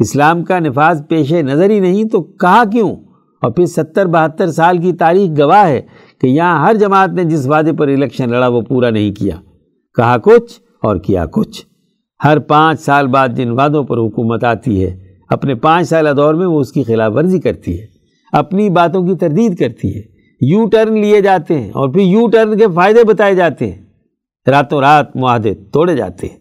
اسلام 0.00 0.44
کا 0.44 0.58
نفاذ 0.58 1.02
پیش 1.08 1.32
نظر 1.32 1.70
ہی 1.70 1.80
نہیں 1.80 2.04
تو 2.04 2.22
کہا 2.22 2.64
کیوں؟ 2.72 2.96
اور 3.42 3.50
پھر 3.50 3.66
ستر 3.66 4.06
بہتر 4.06 4.50
سال 4.50 4.78
کی 4.78 4.92
تاریخ 4.92 5.38
گواہ 5.38 5.68
ہے 5.68 5.82
کہ 6.20 6.26
یہاں 6.26 6.66
ہر 6.66 6.74
جماعت 6.74 7.08
نے 7.08 7.24
جس 7.24 7.46
وعدے 7.46 7.72
پر 7.72 7.88
الیکشن 7.88 8.30
لڑا 8.30 8.46
وہ 8.46 8.60
پورا 8.60 8.90
نہیں 8.90 9.12
کیا۔ 9.12 9.36
کہا 9.96 10.16
کچھ 10.16 10.60
اور 10.82 10.96
کیا 10.96 11.26
کچھ۔ 11.26 11.66
ہر 12.24 12.38
پانچ 12.38 12.80
سال 12.80 13.06
بعد 13.06 13.28
جن 13.28 13.50
وعدوں 13.50 13.84
پر 13.84 13.96
حکومت 13.96 14.44
آتی 14.44 14.84
ہے، 14.84 14.96
اپنے 15.28 15.54
پانچ 15.54 15.88
سالہ 15.88 16.10
دور 16.10 16.34
میں 16.34 16.46
وہ 16.46 16.60
اس 16.60 16.72
کی 16.72 16.82
خلاف 16.82 17.12
ورزی 17.14 17.40
کرتی 17.40 17.80
ہے، 17.80 17.86
اپنی 18.32 18.70
باتوں 18.70 19.06
کی 19.06 19.14
تردید 19.14 19.58
کرتی 19.58 19.96
ہے۔ 19.96 20.02
یو 20.40 20.66
ٹرن 20.66 20.98
لیے 20.98 21.20
جاتے 21.20 21.60
ہیں 21.60 21.70
اور 21.70 21.88
پھر 21.88 22.00
یو 22.00 22.28
ٹرن 22.28 22.58
کے 22.58 22.64
فائدے 22.74 23.04
بتائے 23.04 23.34
جاتے 23.34 23.72
ہیں۔ 23.72 23.82
راتوں 24.50 24.80
رات 24.80 25.16
معاہدے 25.16 25.54
توڑے 25.54 25.96
جاتے 25.96 26.26
ہیں۔ 26.26 26.36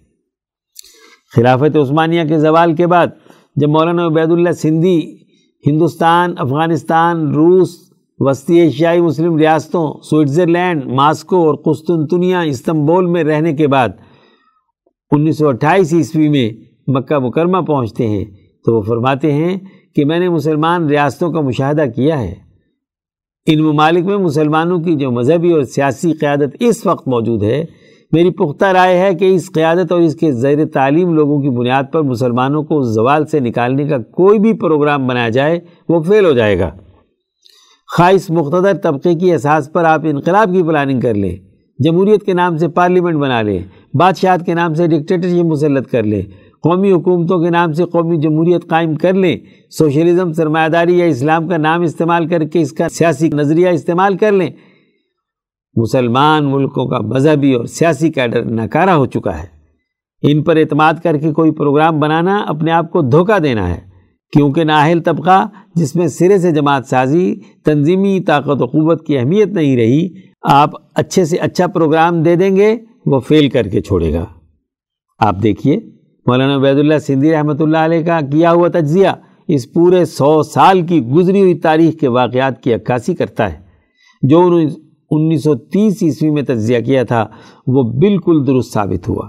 خلافت 1.36 1.76
عثمانیہ 1.76 2.24
کے 2.24 2.40
زوال 2.40 2.76
کے 2.76 2.88
بعد 2.88 3.08
جب 3.56 3.70
مولانا 3.70 4.06
عبید 4.06 4.32
اللہ 4.32 4.52
سندھی 4.52 5.18
ہندوستان، 5.68 6.34
افغانستان، 6.38 7.28
روس، 7.34 7.70
وسطی 8.20 8.60
ایشیائی 8.60 9.02
مسلم 9.02 9.38
ریاستوں، 9.38 9.94
سوئٹزرلینڈ، 10.10 10.86
ماسکو 10.86 11.38
اور 11.38 11.56
قسطنطنیہ، 11.56 12.38
استنبول 12.38 13.06
میں 13.06 13.24
رہنے 13.24 13.54
کے 13.54 13.68
بعد 13.68 13.90
انیس 15.12 15.38
سو 15.38 15.48
اٹھائیس 15.48 15.94
عیسوی 15.94 16.30
میں 16.30 16.50
مکہ 16.88 17.20
مکرمہ 17.20 17.62
پہنچتے 17.62 18.08
ہیں 18.08 18.26
تو 18.66 18.76
وہ 18.76 18.82
فرماتے 18.82 19.32
ہیں 19.32 19.58
کہ 19.96 20.06
میں 20.06 20.20
نے 20.20 20.30
مسلمان 20.30 20.86
ریاستوں 20.86 21.32
کا 21.32 21.42
مشاہدہ 21.42 21.86
کیا 21.96 22.20
ہے۔ 22.20 22.36
ان 23.46 23.60
ممالک 23.60 24.06
میں 24.06 24.18
مسلمانوں 24.18 24.80
کی 24.80 24.96
جو 24.96 25.12
مذہبی 25.12 25.52
اور 25.52 25.64
سیاسی 25.64 26.14
قیادت 26.14 26.56
اس 26.60 26.86
وقت 26.86 27.08
موجود 27.08 27.44
ہے 27.44 27.66
میری 28.12 28.30
پختہ 28.30 28.66
رائے 28.66 28.98
ہے 28.98 29.16
کہ 29.16 29.36
اس 29.36 29.52
قیادت 29.52 29.92
اور 29.92 30.02
اس 30.02 30.16
کے 30.16 30.32
زیر 30.32 30.66
تعلیم 30.66 31.14
لوگوں 31.14 31.42
کی 31.42 31.50
بنیاد 31.50 31.84
پر 31.94 32.02
مسلمانوں 32.02 32.64
کو 32.64 32.82
زوال 32.82 33.26
سے 33.26 33.40
نکالنے 33.40 33.88
کا 33.88 33.98
کوئی 33.98 34.40
بھی 34.40 34.54
پروگرام 34.54 35.08
بنایا 35.08 35.30
جائے، 35.30 35.60
وہ 35.90 36.04
فیل 36.04 36.26
ہو 36.26 36.32
جائے 36.32 36.60
گا۔ 36.60 36.70
خواہش 37.98 38.30
مقتدر 38.30 38.74
طبقے 38.74 39.16
کی 39.16 39.34
احساس 39.34 39.74
پر 39.74 39.84
آپ 39.84 40.02
انقلاب 40.04 40.50
کی 40.54 40.64
پلاننگ 40.64 41.00
کر 41.00 41.14
لیں، 41.14 41.36
جمہوریت 41.80 42.24
کے 42.24 42.34
نام 42.34 42.58
سے 42.58 42.68
پارلیمنٹ 42.68 43.16
بنا 43.16 43.42
لیں، 43.42 43.60
بادشاہت 43.94 44.46
کے 44.46 44.54
نام 44.54 44.74
سے 44.74 44.88
ڈکٹیٹرشپ 44.88 45.46
مسلط 45.46 45.90
کر 45.92 46.04
لیں، 46.04 46.22
قومی 46.64 46.92
حکومتوں 46.92 47.44
کے 47.44 47.50
نام 47.50 47.74
سے 47.74 47.86
قومی 47.86 48.18
جمہوریت 48.18 48.70
قائم 48.70 48.96
کر 48.96 49.14
لیں 49.14 49.38
سوشلزم 49.78 50.34
سرمایہ 50.34 50.68
داری 50.68 50.98
یا 51.00 51.06
اسلام 51.06 51.48
کا 51.48 51.58
نام 51.58 51.82
استعمال 51.82 52.28
کر 52.28 52.44
کے 52.44 52.62
اس 52.62 52.72
کا 52.72 52.90
سیاسی 52.90 53.30
نظریہ 53.30 53.70
استعمال 53.70 54.18
کر 54.18 54.32
لیں۔ 54.32 54.50
مسلمان 55.76 56.52
ملکوں 56.52 56.86
کا 56.86 57.00
مذہبی 57.00 57.54
اور 57.54 57.66
سیاسی 57.66 58.12
کیڈر 58.12 58.46
ناکارہ 58.46 58.90
ہو 58.90 59.06
چکا 59.06 59.44
ہے۔ 59.44 59.48
ان 60.24 60.44
پر 60.44 60.56
اعتماد 60.56 60.94
کر 61.04 61.18
کے 61.18 61.32
کوئی 61.32 61.52
پروگرام 61.52 62.00
بنانا 62.00 62.38
اپنے 62.48 62.72
آپ 62.72 62.92
کو 62.92 63.02
دھوکہ 63.02 63.40
دینا 63.40 63.70
ہے۔ 63.70 63.90
کیونکہ 64.32 64.64
نااہل 64.64 65.00
طبقہ 65.00 65.48
جس 65.76 65.96
میں 65.96 66.08
سرے 66.08 66.38
سے 66.38 66.52
جماعت 66.52 66.86
سازی، 66.86 67.36
تنظیمی 67.66 68.20
طاقت 68.20 68.62
و 68.62 68.66
قوت 68.66 69.06
کی 69.06 69.18
اہمیت 69.18 69.48
نہیں 69.48 69.78
رہی، 69.78 70.10
آپ 70.44 70.70
اچھے 70.96 71.26
سے 71.26 71.38
اچھا 71.38 71.68
پروگرام 71.68 72.24
دے 72.24 72.36
دیں 72.36 72.56
گے، 72.56 72.78
وہ 73.06 73.20
فیل 73.20 73.50
کر 73.50 73.68
کے 73.68 73.82
چھوڑے 73.82 74.14
گا۔ 74.14 74.26
آپ 75.20 75.36
دیکھیے، 75.44 75.78
مولانا 76.28 76.56
عبید 76.56 76.80
اللہ 76.80 77.00
سندھی 77.00 77.32
رحمۃ 77.32 77.60
اللہ 77.60 77.78
علیہ 77.78 78.06
کا 78.06 78.20
کیا 78.32 78.52
ہوا 78.52 78.68
تجزیہ 78.68 79.08
اس 79.48 79.74
پورے 79.74 80.06
سو 80.06 80.44
سال 80.44 80.82
کی 80.82 81.02
گزری 81.02 81.42
ہوئی 81.42 81.54
تاریخ 81.54 82.00
کے 82.00 82.08
واقعات 82.08 82.64
کی 82.64 82.74
عکاسی 82.74 83.16
کرتا 83.16 83.54
ہے۔ 83.54 83.58
جو 84.22 84.42
انہوں 84.42 84.62
انیس 85.12 85.44
سو 85.44 85.56
تیس 85.56 85.98
عیسوی 86.02 86.30
میں 86.30 86.42
تجزیہ 86.42 86.80
کیا 86.80 87.04
تھا، 87.04 87.26
وہ 87.68 87.84
بالکل 87.84 88.48
درست 88.48 88.74
ثابت 88.74 89.10
ہوا۔ 89.10 89.28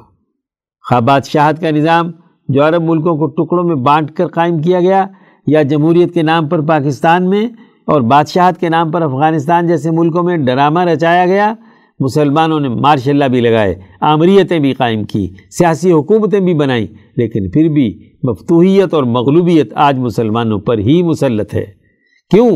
خواہ 0.89 1.01
بادشاہت 1.01 1.61
کا 1.61 1.71
نظام 1.71 2.11
جو 2.49 2.69
عرب 2.69 2.83
ملکوں 2.83 3.17
کو 3.17 3.27
ٹکڑوں 3.27 3.65
میں 3.65 3.75
بانٹ 3.75 4.11
کر 4.11 4.27
قائم 4.27 4.63
کیا 4.63 4.81
گیا 4.81 5.07
یا 5.47 5.63
جمہوریت 5.63 6.15
کے 6.15 6.23
نام 6.23 6.49
پر 6.49 6.61
پاکستان 6.61 7.31
میں 7.31 7.47
اور 7.87 8.01
بادشاہت 8.01 8.61
کے 8.61 8.69
نام 8.69 8.91
پر 8.91 9.03
افغانستان 9.03 9.67
جیسے 9.67 9.91
ملکوں 9.91 10.23
میں 10.23 10.37
ڈرامہ 10.37 10.81
رچایا 10.81 11.27
گیا، 11.27 11.55
مسلمانوں 12.01 12.61
نے 12.61 12.69
ماشاء 12.69 13.13
اللہ 13.13 13.25
بھی 13.25 13.41
لگائے، 13.41 13.75
آمریتیں 14.01 14.59
بھی 14.59 14.73
قائم 14.73 15.05
کی، 15.05 15.29
سیاسی 15.51 15.93
حکومتیں 15.93 16.41
بھی 16.41 16.55
بنائیں 16.55 16.87
لیکن 17.17 17.51
پھر 17.51 17.69
بھی 17.69 18.11
مفتوحیت 18.23 18.95
اور 18.95 19.03
مغلوبیت 19.03 19.73
آج 19.75 19.99
مسلمانوں 19.99 20.59
پر 20.59 20.79
ہی 20.79 21.03
مسلط 21.03 21.55
ہے۔ 21.55 21.65
کیوں؟ 22.31 22.51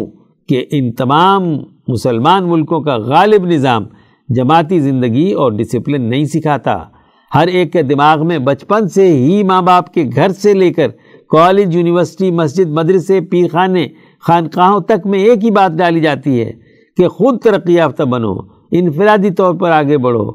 کہ 0.48 0.64
ان 0.70 0.92
تمام 0.92 1.42
مسلمان 1.88 2.48
ملکوں 2.48 2.80
کا 2.80 2.96
غالب 2.96 3.46
نظام 3.46 3.84
جماعتی 4.28 4.80
زندگی 4.80 5.32
اور 5.32 5.52
ڈسپلن 5.52 6.02
نہیں 6.02 6.24
سکھاتا۔ 6.24 6.78
ہر 7.34 7.46
ایک 7.46 7.72
کے 7.72 7.82
دماغ 7.82 8.26
میں 8.26 8.38
بچپن 8.38 8.88
سے 8.88 9.16
ہی 9.16 9.42
ماں 9.42 9.62
باپ 9.62 9.94
کے 9.94 10.04
گھر 10.16 10.28
سے 10.28 10.54
لے 10.54 10.72
کر 10.72 10.88
کالج، 11.28 11.76
یونیورسٹی، 11.76 12.30
مسجد، 12.30 12.68
مدرسے، 12.68 13.20
پیر 13.20 13.46
خانے، 13.52 13.88
خانقاہوں 14.20 14.80
تک 14.80 15.06
میں 15.06 15.18
ایک 15.18 15.44
ہی 15.44 15.50
بات 15.50 15.72
ڈالی 15.72 16.00
جاتی 16.00 16.40
ہے 16.40 16.52
کہ 16.96 17.08
خود 17.08 17.38
ترقی 17.40 17.74
یافتہ 17.74 18.02
بنو، 18.02 18.34
انفرادی 18.70 19.30
طور 19.30 19.54
پر 19.54 19.70
آگے 19.70 19.98
بڑھو۔ 19.98 20.30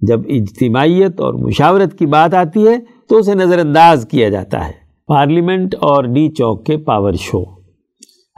جب 0.00 0.20
اجتماعیت 0.28 1.20
اور 1.20 1.34
مشاورت 1.34 1.98
کی 1.98 2.06
بات 2.06 2.34
آتی 2.34 2.68
ہے 2.68 2.76
تو 3.08 3.16
اسے 3.16 3.34
نظر 3.34 3.58
انداز 3.58 4.08
کیا 4.10 4.28
جاتا 4.28 4.68
ہے۔ 4.68 4.72
پارلیمنٹ 5.06 5.74
اور 5.74 6.04
ڈی 6.04 6.28
چوک 6.28 6.66
کے 6.66 6.76
پاور 6.76 7.12
شو۔ 7.12 7.55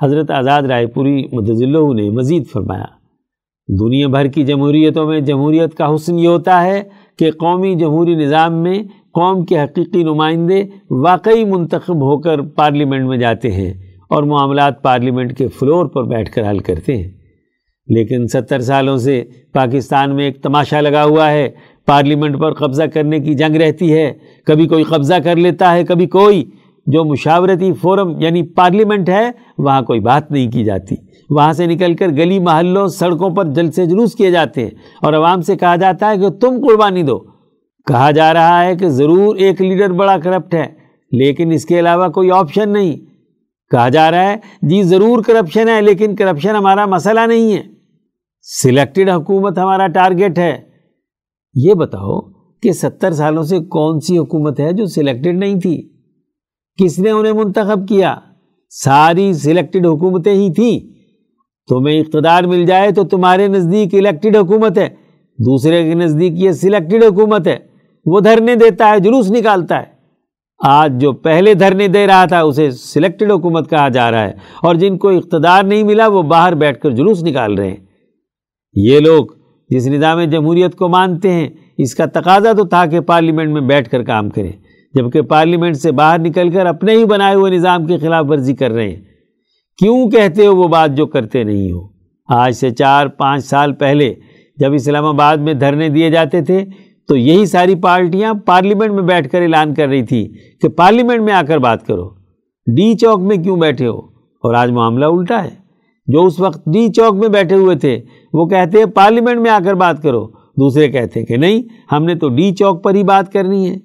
حضرت 0.02 0.30
آزاد 0.30 0.62
رائے 0.62 0.86
پوری 0.86 1.24
متضلع 1.32 1.92
نے 1.92 2.10
مزید 2.10 2.42
فرمایا، 2.52 2.84
دنیا 3.80 4.08
بھر 4.08 4.26
کی 4.26 4.42
جمہوریتوں 4.42 5.06
میں 5.06 5.20
جمہوریت 5.20 5.74
کا 5.74 5.94
حسن 5.94 6.18
یہ 6.18 6.28
ہوتا 6.28 6.64
ہے 6.64 6.82
کہ 7.18 7.30
قومی 7.30 7.74
جمہوری 7.74 8.14
نظام 8.14 8.54
میں 8.54 8.82
قوم 9.14 9.44
کے 9.44 9.60
حقیقی 9.60 10.02
نمائندے 10.02 10.64
واقعی 10.90 11.44
منتخب 11.44 11.96
ہو 11.96 12.18
کر 12.18 12.40
پارلیمنٹ 12.40 13.08
میں 13.08 13.18
جاتے 13.18 13.50
ہیں 13.50 13.74
اور 14.08 14.22
معاملات 14.22 14.82
پارلیمنٹ 14.82 15.38
کے 15.38 15.48
فلور 15.48 15.86
پر 15.86 16.04
بیٹھ 16.04 16.32
کر 16.32 16.50
حل 16.50 16.58
کرتے 16.58 16.96
ہیں۔ 16.96 17.08
لیکن 17.86 18.26
ستر 18.26 18.60
سالوں 18.60 18.96
سے 18.96 19.24
پاکستان 19.52 20.16
میں 20.16 20.24
ایک 20.24 20.42
تماشا 20.42 20.80
لگا 20.80 21.04
ہوا 21.04 21.30
ہے، 21.30 21.48
پارلیمنٹ 21.86 22.40
پر 22.40 22.52
قبضہ 22.52 22.82
کرنے 22.82 23.20
کی 23.20 23.34
جنگ 23.34 23.56
رہتی 23.56 23.92
ہے۔ 23.92 24.12
کبھی 24.46 24.66
کوئی 24.66 24.84
قبضہ 24.84 25.14
کر 25.24 25.36
لیتا 25.36 25.74
ہے، 25.74 25.84
کبھی 25.84 26.06
کوئی 26.06 26.44
جو 26.92 27.04
مشاورتی 27.04 27.72
فورم 27.72 28.20
یعنی 28.20 28.42
پارلیمنٹ 28.42 29.08
ہے، 29.08 29.30
وہاں 29.58 29.82
کوئی 29.82 30.00
بات 30.00 30.30
نہیں 30.30 30.50
کی 30.50 30.64
جاتی۔ 30.64 30.94
وہاں 31.30 31.52
سے 31.52 31.66
نکل 31.66 31.94
کر 31.94 32.08
گلی 32.08 32.38
محلوں، 32.38 32.88
سڑکوں 32.88 33.30
پر 33.30 33.44
جل 33.44 33.70
سے 33.70 33.86
جلوس 33.86 34.14
کیے 34.14 34.30
جاتے 34.30 34.62
ہیں۔ 34.62 34.70
اور 35.02 35.12
عوام 35.12 35.40
سے 35.40 35.56
کہا 35.56 35.76
جاتا 35.76 36.10
ہے 36.10 36.16
کہ 36.18 36.28
تم 36.28 36.66
قربانی 36.68 37.02
دو۔ 37.02 37.18
کہا 37.86 38.10
جا 38.10 38.34
رہا 38.34 38.64
ہے 38.64 38.76
کہ 38.76 38.88
ضرور 38.88 39.36
ایک 39.36 39.62
لیڈر 39.62 39.92
بڑا 39.92 40.18
کرپٹ 40.18 40.54
ہے، 40.54 40.66
لیکن 41.12 41.52
اس 41.52 41.64
کے 41.64 41.78
علاوہ 41.78 42.08
کوئی 42.08 42.30
آپشن 42.30 42.72
نہیں۔ 42.72 42.96
کہا 43.70 43.88
جا 43.88 44.10
رہا 44.10 44.32
ہے 44.32 44.36
جی 44.62 44.82
ضرور 44.82 45.22
کرپشن 45.22 45.68
ہے، 45.68 45.80
لیکن 45.80 46.16
کرپشن 46.16 46.56
ہمارا 46.56 46.86
مسئلہ 46.86 47.20
نہیں 47.28 47.56
ہے۔ 47.56 47.62
سلیکٹڈ 48.62 49.10
حکومت 49.10 49.58
ہمارا 49.58 49.86
ٹارگٹ 49.86 50.38
ہے۔ 50.38 50.58
یہ 51.54 51.74
بتاؤ 51.74 52.20
کہ 52.62 52.72
ستر 52.72 53.12
سالوں 53.12 53.42
سے 53.42 53.58
کون 53.58 54.00
سی 54.00 54.18
حکومت 54.18 54.60
ہے 54.60 54.72
جو 54.72 54.86
سلیکٹڈ 54.86 55.38
نہیں 55.38 55.60
تھی؟ 55.60 55.97
کس 56.78 56.98
نے 56.98 57.10
انہیں 57.10 57.32
منتخب 57.32 57.88
کیا؟ 57.88 58.16
ساری 58.70 59.32
سلیکٹڈ 59.32 59.86
حکومتیں 59.86 60.34
ہی 60.34 60.52
تھیں۔ 60.52 60.98
تمہیں 61.68 62.00
اقتدار 62.00 62.42
مل 62.44 62.66
جائے 62.66 62.90
تو 62.90 63.04
تمہارے 63.04 63.48
نزدیک 63.48 63.94
الیکٹڈ 63.94 64.36
حکومت 64.36 64.78
ہے۔ 64.78 64.88
دوسرے 65.38 65.84
کے 65.84 65.94
نزدیک 65.94 66.32
یہ 66.36 66.52
سلیکٹڈ 66.52 67.04
حکومت 67.04 67.46
ہے۔ 67.46 67.56
وہ 68.06 68.20
دھرنے 68.20 68.54
دیتا 68.54 68.90
ہے، 68.90 69.00
جلوس 69.00 69.30
نکالتا 69.30 69.78
ہے۔ 69.78 69.98
آج 70.64 71.00
جو 71.00 71.12
پہلے 71.12 71.54
دھرنے 71.54 71.88
دے 71.88 72.06
رہا 72.06 72.24
تھا، 72.24 72.40
اسے 72.40 72.70
سلیکٹڈ 72.70 73.32
حکومت 73.32 73.70
کہا 73.70 73.88
جا 73.88 74.10
رہا 74.10 74.22
ہے۔ 74.22 74.32
اور 74.62 74.74
جن 74.74 74.98
کو 74.98 75.08
اقتدار 75.08 75.62
نہیں 75.62 75.82
ملا، 75.82 76.06
وہ 76.06 76.22
باہر 76.22 76.54
بیٹھ 76.54 76.80
کر 76.80 76.90
جلوس 76.90 77.22
نکال 77.22 77.54
رہے 77.54 77.68
ہیں۔ 77.68 77.76
یہ 78.74 79.00
لوگ 79.00 79.26
جس 79.70 79.86
نظام 79.86 80.22
جمہوریت 80.22 80.74
کو 80.74 80.88
مانتے 80.88 81.32
ہیں، 81.32 81.48
اس 81.78 81.94
کا 81.94 82.04
تقاضا 82.06 82.52
تو 82.52 82.64
تھا 82.64 82.86
کہ 82.86 83.00
پارلیمنٹ 83.00 83.52
میں 83.52 83.60
بیٹھ 83.60 83.90
کر 83.90 84.02
کام 84.02 84.30
کریں۔ 84.30 84.67
جبکہ 84.94 85.22
پارلیمنٹ 85.22 85.76
سے 85.76 85.92
باہر 85.92 86.18
نکل 86.18 86.50
کر 86.50 86.66
اپنے 86.66 86.92
ہی 86.92 87.04
بنائے 87.04 87.34
ہوئے 87.34 87.52
نظام 87.52 87.86
کی 87.86 87.98
خلاف 87.98 88.24
ورزی 88.28 88.54
کر 88.54 88.70
رہے 88.70 88.88
ہیں۔ 88.88 89.02
کیوں 89.78 90.10
کہتے 90.10 90.46
ہو 90.46 90.56
وہ 90.56 90.68
بات 90.68 90.94
جو 90.94 91.06
کرتے 91.06 91.44
نہیں 91.44 91.72
ہو؟ 91.72 91.88
آج 92.28 92.54
سے 92.54 92.70
چار، 92.70 93.06
پانچ 93.06 93.44
سال 93.44 93.72
پہلے 93.72 94.14
جب 94.56 94.72
اسلام 94.72 95.04
آباد 95.04 95.36
میں 95.36 95.54
دھرنے 95.54 95.88
دیے 95.88 96.10
جاتے 96.10 96.42
تھے، 96.42 96.64
تو 97.08 97.16
یہی 97.16 97.46
ساری 97.46 97.74
پارٹیاں 97.74 98.34
پارلیمنٹ 98.34 98.90
میں 98.90 99.02
بیٹھ 99.02 99.28
کر 99.28 99.42
اعلان 99.42 99.74
کر 99.74 99.88
رہی 99.88 100.02
تھی 100.02 100.32
کہ 100.62 100.68
پارلیمنٹ 100.68 101.20
میں 101.20 101.32
آ 101.32 101.42
کر 101.48 101.58
بات 101.58 101.86
کرو۔ 101.86 102.08
ڈی 102.76 102.94
چوک 102.94 103.20
میں 103.20 103.36
کیوں 103.36 103.56
بیٹھے 103.56 103.86
ہو؟ 103.86 103.98
اور 104.42 104.54
آج 104.54 104.70
معاملہ 104.70 105.04
الٹا 105.04 105.44
ہے۔ 105.44 105.50
جو 106.06 106.24
اس 106.24 106.40
وقت 106.40 106.64
ڈی 106.66 106.88
چوک 106.88 107.14
میں 107.14 107.28
بیٹھے 107.28 107.56
ہوئے 107.56 107.76
تھے، 107.76 108.00
وہ 108.32 108.46
کہتے 108.46 108.78
ہیں 108.78 108.86
پارلیمنٹ 108.86 109.40
میں 109.40 109.50
آ 109.50 109.58
کر 109.64 109.74
بات 109.74 110.02
کرو۔ 110.02 110.26
دوسرے 110.56 110.88
کہتے 110.88 111.20
ہیں 111.20 111.26
کہ 111.26 111.36
نہیں، 111.36 111.62
ہم 111.92 112.04
نے 112.04 112.14
تو 112.14 112.28
ڈی 112.28 112.52
چوک 112.52 112.84
پر 112.84 112.94
ہی 112.94 113.02
بات 113.02 113.32
کرنی 113.32 113.70
ہے۔ 113.70 113.76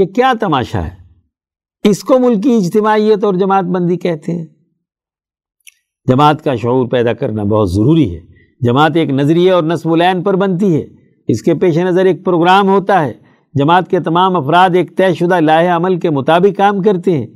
یہ 0.00 0.04
کیا 0.04 0.32
تماشا 0.40 0.84
ہے؟ 0.84 0.90
اس 1.88 2.04
کو 2.04 2.18
ملکی 2.18 2.56
اجتماعیت 2.56 3.24
اور 3.24 3.34
جماعت 3.34 3.64
بندی 3.64 3.96
کہتے 3.96 4.32
ہیں؟ 4.32 4.46
جماعت 6.08 6.44
کا 6.44 6.54
شعور 6.54 6.86
پیدا 6.86 7.12
کرنا 7.12 7.42
بہت 7.42 7.72
ضروری 7.72 8.14
ہے۔ 8.14 8.20
جماعت 8.60 8.96
ایک 8.96 9.10
نظریے 9.10 9.50
اور 9.50 9.62
نصب 9.62 9.92
العین 9.92 10.22
پر 10.22 10.36
بنتی 10.36 10.76
ہے۔ 10.76 10.84
اس 11.28 11.42
کے 11.42 11.54
پیش 11.54 11.78
نظر 11.78 12.04
ایک 12.04 12.24
پروگرام 12.24 12.68
ہوتا 12.68 13.04
ہے۔ 13.04 13.12
جماعت 13.54 13.90
کے 13.90 14.00
تمام 14.00 14.36
افراد 14.36 14.70
ایک 14.74 14.96
طے 14.96 15.14
شدہ 15.14 15.40
لاہ 15.40 15.76
عمل 15.76 15.98
کے 15.98 16.10
مطابق 16.10 16.58
کام 16.58 16.82
کرتے 16.82 17.18
ہیں۔ 17.18 17.26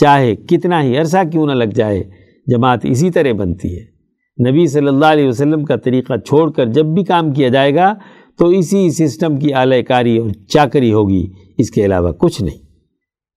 چاہے 0.00 0.36
کتنا 0.36 0.82
ہی 0.82 0.98
عرصہ 0.98 1.16
کیوں 1.32 1.46
نہ 1.46 1.52
لگ 1.52 1.70
جائے، 1.74 2.04
جماعت 2.46 2.80
اسی 2.82 3.10
طرح 3.10 3.32
بنتی 3.32 3.78
ہے۔ 3.78 3.94
نبی 4.50 4.66
صلی 4.66 4.86
اللہ 4.86 5.06
علیہ 5.06 5.28
وسلم 5.28 5.64
کا 5.64 5.76
طریقہ 5.76 6.12
چھوڑ 6.16 6.52
کر 6.52 6.66
جب 6.66 6.86
بھی 6.86 7.04
کام 7.04 7.32
کیا 7.32 7.48
جائے 7.48 7.74
گا، 7.74 7.94
تو 8.38 8.46
اسی 8.46 8.90
سسٹم 8.90 9.36
کی 9.36 9.54
اعلی 9.54 9.82
کاری 9.82 10.18
اور 10.18 10.30
چاکری 10.48 10.92
ہوگی۔ 10.92 11.43
اس 11.58 11.70
کے 11.70 11.84
علاوہ 11.84 12.12
کچھ 12.12 12.42
نہیں۔ 12.42 12.58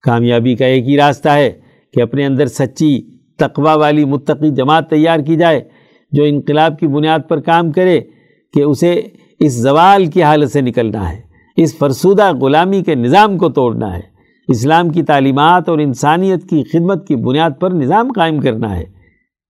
کامیابی 0.02 0.56
کا 0.56 0.66
ایک 0.66 0.90
ہی 0.90 0.98
راستہ 0.98 1.30
ہے 1.30 1.60
کہ 1.94 2.02
اپنے 2.02 2.26
اندر 2.26 2.46
سچی 2.46 3.18
تقوی 3.38 3.78
والی 3.78 4.06
متقی 4.06 4.50
جماعت 4.50 4.90
تیار 4.90 5.20
کی 5.20 5.36
جائے، 5.36 5.62
جو 6.12 6.24
انقلاب 6.24 6.80
کی 6.80 6.88
بنیاد 6.88 7.20
پر 7.30 7.40
کام 7.40 7.72
کرے 7.72 8.02
کہ 8.54 8.62
اسے 8.62 9.02
اس 9.40 9.54
زوال 9.54 10.06
کی 10.06 10.24
حالت 10.24 10.52
سے 10.52 10.62
نکلنا 10.62 11.14
ہے، 11.14 11.22
اس 11.58 11.78
فرسودہ 11.78 12.34
غلامی 12.34 12.84
کے 12.84 12.96
نظام 12.96 13.38
کو 13.38 13.50
توڑنا 13.50 13.96
ہے۔ 13.96 14.18
اسلام 14.48 14.90
کی 14.90 15.04
تعلیمات 15.04 15.70
اور 15.70 15.80
انسانیت 15.80 16.50
کی 16.50 16.64
خدمت 16.64 17.08
کی 17.08 17.16
بنیاد 17.16 17.50
پر 17.60 17.72
نظام 17.72 18.12
قائم 18.12 18.40
کرنا 18.40 18.78
ہے۔ 18.78 18.84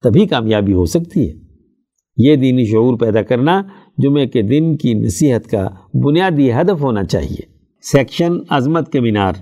تبھی 0.03 0.27
کامیابی 0.27 0.73
ہو 0.73 0.85
سکتی 0.85 1.29
ہے۔ 1.29 1.33
یہ 2.17 2.35
دینی 2.35 2.65
شعور 2.65 2.97
پیدا 2.99 3.21
کرنا 3.21 3.61
جمعے 3.97 4.27
کے 4.27 4.41
دن 4.41 4.77
کی 4.77 4.93
نصیحت 4.93 5.47
کا 5.47 5.69
بنیادی 5.93 6.51
ہدف 6.51 6.81
ہونا 6.81 7.03
چاہیے۔ 7.03 7.56
سیکشن 7.91 8.33
عظمت 8.49 8.91
کے 8.91 8.99
مینار۔ 8.99 9.33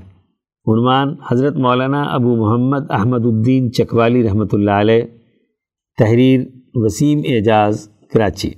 عنوان 0.68 1.16
حضرت 1.32 1.56
مولانا 1.56 2.04
ابو 2.04 2.36
محمد 2.36 2.92
احمد 2.92 3.26
الدین 3.26 3.72
چکوالی 3.72 4.24
رحمۃ 4.24 4.46
اللہ 4.52 4.72
علیہ، 4.72 5.04
تحریر 5.98 6.42
وسیم 6.74 7.22
اعجاز، 7.26 7.90
کراچی۔ 8.14 8.52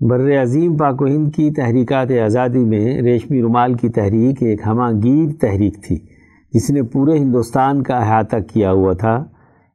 بر 0.00 0.42
عظیم 0.42 0.76
پاک 0.76 1.02
و 1.02 1.06
ہند 1.06 1.34
کی 1.34 1.50
تحریکات 1.50 2.10
آزادی 2.24 2.64
میں 2.64 3.02
ریشمی 3.02 3.42
رومال 3.42 3.74
کی 3.74 3.88
تحریک 3.88 4.42
ایک 4.42 4.60
ہمہ 4.66 4.90
گیر 5.04 5.40
تحریک 5.40 5.82
تھی، 5.82 5.98
جس 6.54 6.70
نے 6.70 6.82
پورے 6.82 7.18
ہندوستان 7.18 7.82
کا 7.82 7.94
احاطہ 7.94 8.36
کیا 8.52 8.72
ہوا 8.72 8.92
تھا۔ 8.92 9.24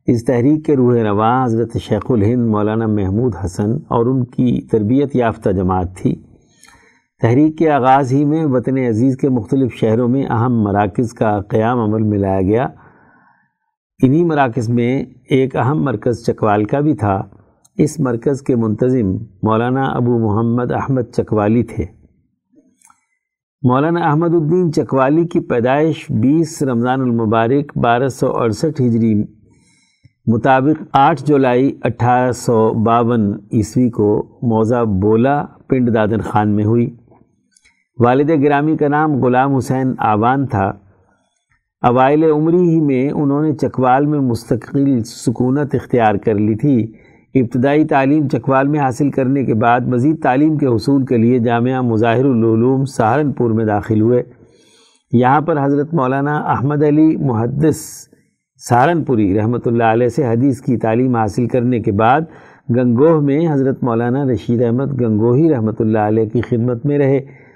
اس 0.07 0.25
تحریک 0.25 0.65
کے 0.65 0.75
روح 0.75 0.95
رواں 1.03 1.45
حضرت 1.45 1.77
شیخ 1.77 2.05
الہند 2.09 2.47
مولانا 2.47 2.87
محمود 2.87 3.33
حسن 3.45 3.71
اور 3.87 4.05
ان 4.05 4.25
کی 4.25 4.61
تربیت 4.61 5.15
یافتہ 5.15 5.49
جماعت 5.49 5.95
تھی۔ 5.95 6.15
تحریک 7.21 7.57
کے 7.57 7.69
آغاز 7.69 8.11
ہی 8.13 8.25
میں 8.25 8.45
وطن 8.45 8.77
عزیز 8.77 9.17
کے 9.17 9.29
مختلف 9.29 9.73
شہروں 9.73 10.07
میں 10.07 10.25
اہم 10.29 10.61
مراکز 10.63 11.13
کا 11.13 11.41
قیام 11.41 11.79
عمل 11.79 12.03
میں 12.03 12.17
لایا 12.17 12.41
گیا۔ 12.41 12.67
انہی 14.03 14.23
مراکز 14.23 14.69
میں 14.69 15.05
ایک 15.29 15.55
اہم 15.55 15.83
مرکز 15.83 16.25
چکوال 16.25 16.65
کا 16.65 16.79
بھی 16.79 16.93
تھا۔ 16.93 17.23
اس 17.77 17.99
مرکز 17.99 18.41
کے 18.41 18.55
منتظم 18.55 19.11
مولانا 19.43 19.85
ابو 19.85 20.19
محمد 20.19 20.71
احمد 20.71 21.01
چکوالی 21.17 21.63
تھے۔ 21.63 21.85
مولانا 23.61 24.09
احمد 24.09 24.33
الدین 24.33 24.71
چکوالی 24.73 25.25
کی 25.27 25.39
پیدائش 25.39 26.05
بیس 26.11 26.61
رمضان 26.63 27.01
المبارک 27.01 27.77
بارہ 27.77 28.07
سو 28.07 28.37
اڑسٹھ 28.37 28.81
ہجری 28.81 29.23
مطابق 30.27 30.83
آٹھ 30.93 31.23
جولائی 31.25 31.75
اٹھارہ 31.83 32.31
سو 32.31 32.73
باون 32.83 33.33
عیسوی 33.53 33.89
کو 33.89 34.39
موزہ 34.41 34.83
بولا 35.01 35.45
پنڈ 35.67 35.95
دادن 35.95 36.21
خان 36.21 36.55
میں 36.55 36.65
ہوئی۔ 36.65 36.89
والد 37.99 38.29
گرامی 38.43 38.77
کا 38.77 38.87
نام 38.87 39.23
غلام 39.23 39.55
حسین 39.55 39.93
آوان 39.97 40.45
تھا۔ 40.47 40.73
اوائل 41.81 42.23
عمری 42.23 42.69
ہی 42.69 42.81
میں 42.81 43.09
انہوں 43.09 43.41
نے 43.41 43.53
چکوال 43.53 44.05
میں 44.05 44.19
مستقل 44.19 45.03
سکونت 45.03 45.75
اختیار 45.75 46.15
کر 46.15 46.33
لی 46.33 46.55
تھی۔ 46.55 46.91
ابتدائی 47.41 47.85
تعلیم 47.85 48.27
چکوال 48.27 48.67
میں 48.67 48.79
حاصل 48.79 49.11
کرنے 49.11 49.43
کے 49.45 49.53
بعد 49.53 49.79
مزید 49.79 50.21
تعلیم 50.23 50.57
کے 50.57 50.65
حصول 50.65 51.05
کے 51.05 51.17
لیے 51.17 51.39
جامعہ 51.39 51.81
مظاہر 51.81 52.25
العلوم 52.25 52.85
سہارنپور 52.85 53.51
میں 53.51 53.65
داخل 53.65 54.01
ہوئے۔ 54.01 54.23
یہاں 55.11 55.41
پر 55.41 55.65
حضرت 55.65 55.93
مولانا 55.93 56.37
احمد 56.37 56.83
علی 56.83 57.15
محدث 57.15 58.07
سہارنپوری 58.69 59.39
رحمۃ 59.39 59.65
اللہ 59.65 59.83
علیہ 59.83 60.07
سے 60.07 60.27
حدیث 60.27 60.61
کی 60.61 60.77
تعلیم 60.77 61.15
حاصل 61.15 61.47
کرنے 61.47 61.79
کے 61.79 61.91
بعد 61.91 62.21
گنگوہ 62.69 63.19
میں 63.21 63.47
حضرت 63.51 63.83
مولانا 63.83 64.23
رشید 64.25 64.61
احمد 64.61 65.01
گنگوہی 65.01 65.53
رحمۃ 65.53 65.79
اللہ 65.79 65.99
علیہ 65.99 66.25
کی 66.25 66.41
خدمت 66.41 66.85
میں 66.85 66.97
رہے۔ 66.97 67.46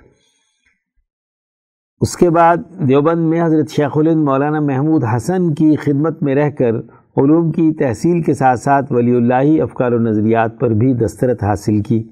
اس 2.01 2.17
کے 2.17 2.29
بعد 2.29 2.57
دیوبند 2.87 3.29
میں 3.29 3.43
حضرت 3.43 3.69
شیخ 3.69 3.97
الند 3.97 4.23
مولانا 4.23 4.59
محمود 4.59 5.03
حسن 5.15 5.53
کی 5.53 5.75
خدمت 5.75 6.23
میں 6.23 6.35
رہ 6.35 6.49
کر 6.49 6.69
علوم 7.17 7.51
کی 7.51 7.73
تحصیل 7.73 8.21
کے 8.21 8.33
ساتھ 8.33 8.59
ساتھ 8.59 8.93
ولی 8.93 9.15
اللہ 9.15 9.61
افکار 9.61 9.91
و 9.91 9.97
نظریات 9.97 10.59
پر 10.59 10.69
بھی 10.69 10.93
دسترت 10.93 11.43
حاصل 11.43 11.81
کی۔ 11.81 12.03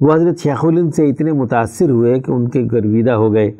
وہ 0.00 0.14
حضرت 0.14 0.38
شیخ 0.38 0.64
الند 0.64 0.90
سے 0.94 1.08
اتنے 1.08 1.32
متاثر 1.32 1.90
ہوئے 1.90 2.20
کہ 2.20 2.32
ان 2.32 2.48
کے 2.48 2.64
گرویدہ 2.72 3.10
ہو 3.10 3.32
گئے۔ 3.32 3.52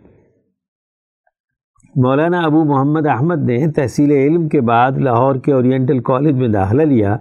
مولانا 1.97 2.41
ابو 2.41 2.65
محمد 2.65 3.07
احمد 3.07 3.43
نے 3.43 3.73
تحصیل 3.73 4.11
علم 4.11 4.49
کے 4.49 4.61
بعد 4.61 4.93
لاہور 4.93 5.35
کے 5.35 5.53
اورینٹل 5.53 5.99
کالج 5.99 6.35
میں 6.35 6.49
داخلہ 6.49 6.83
لیا۔ 6.83 7.17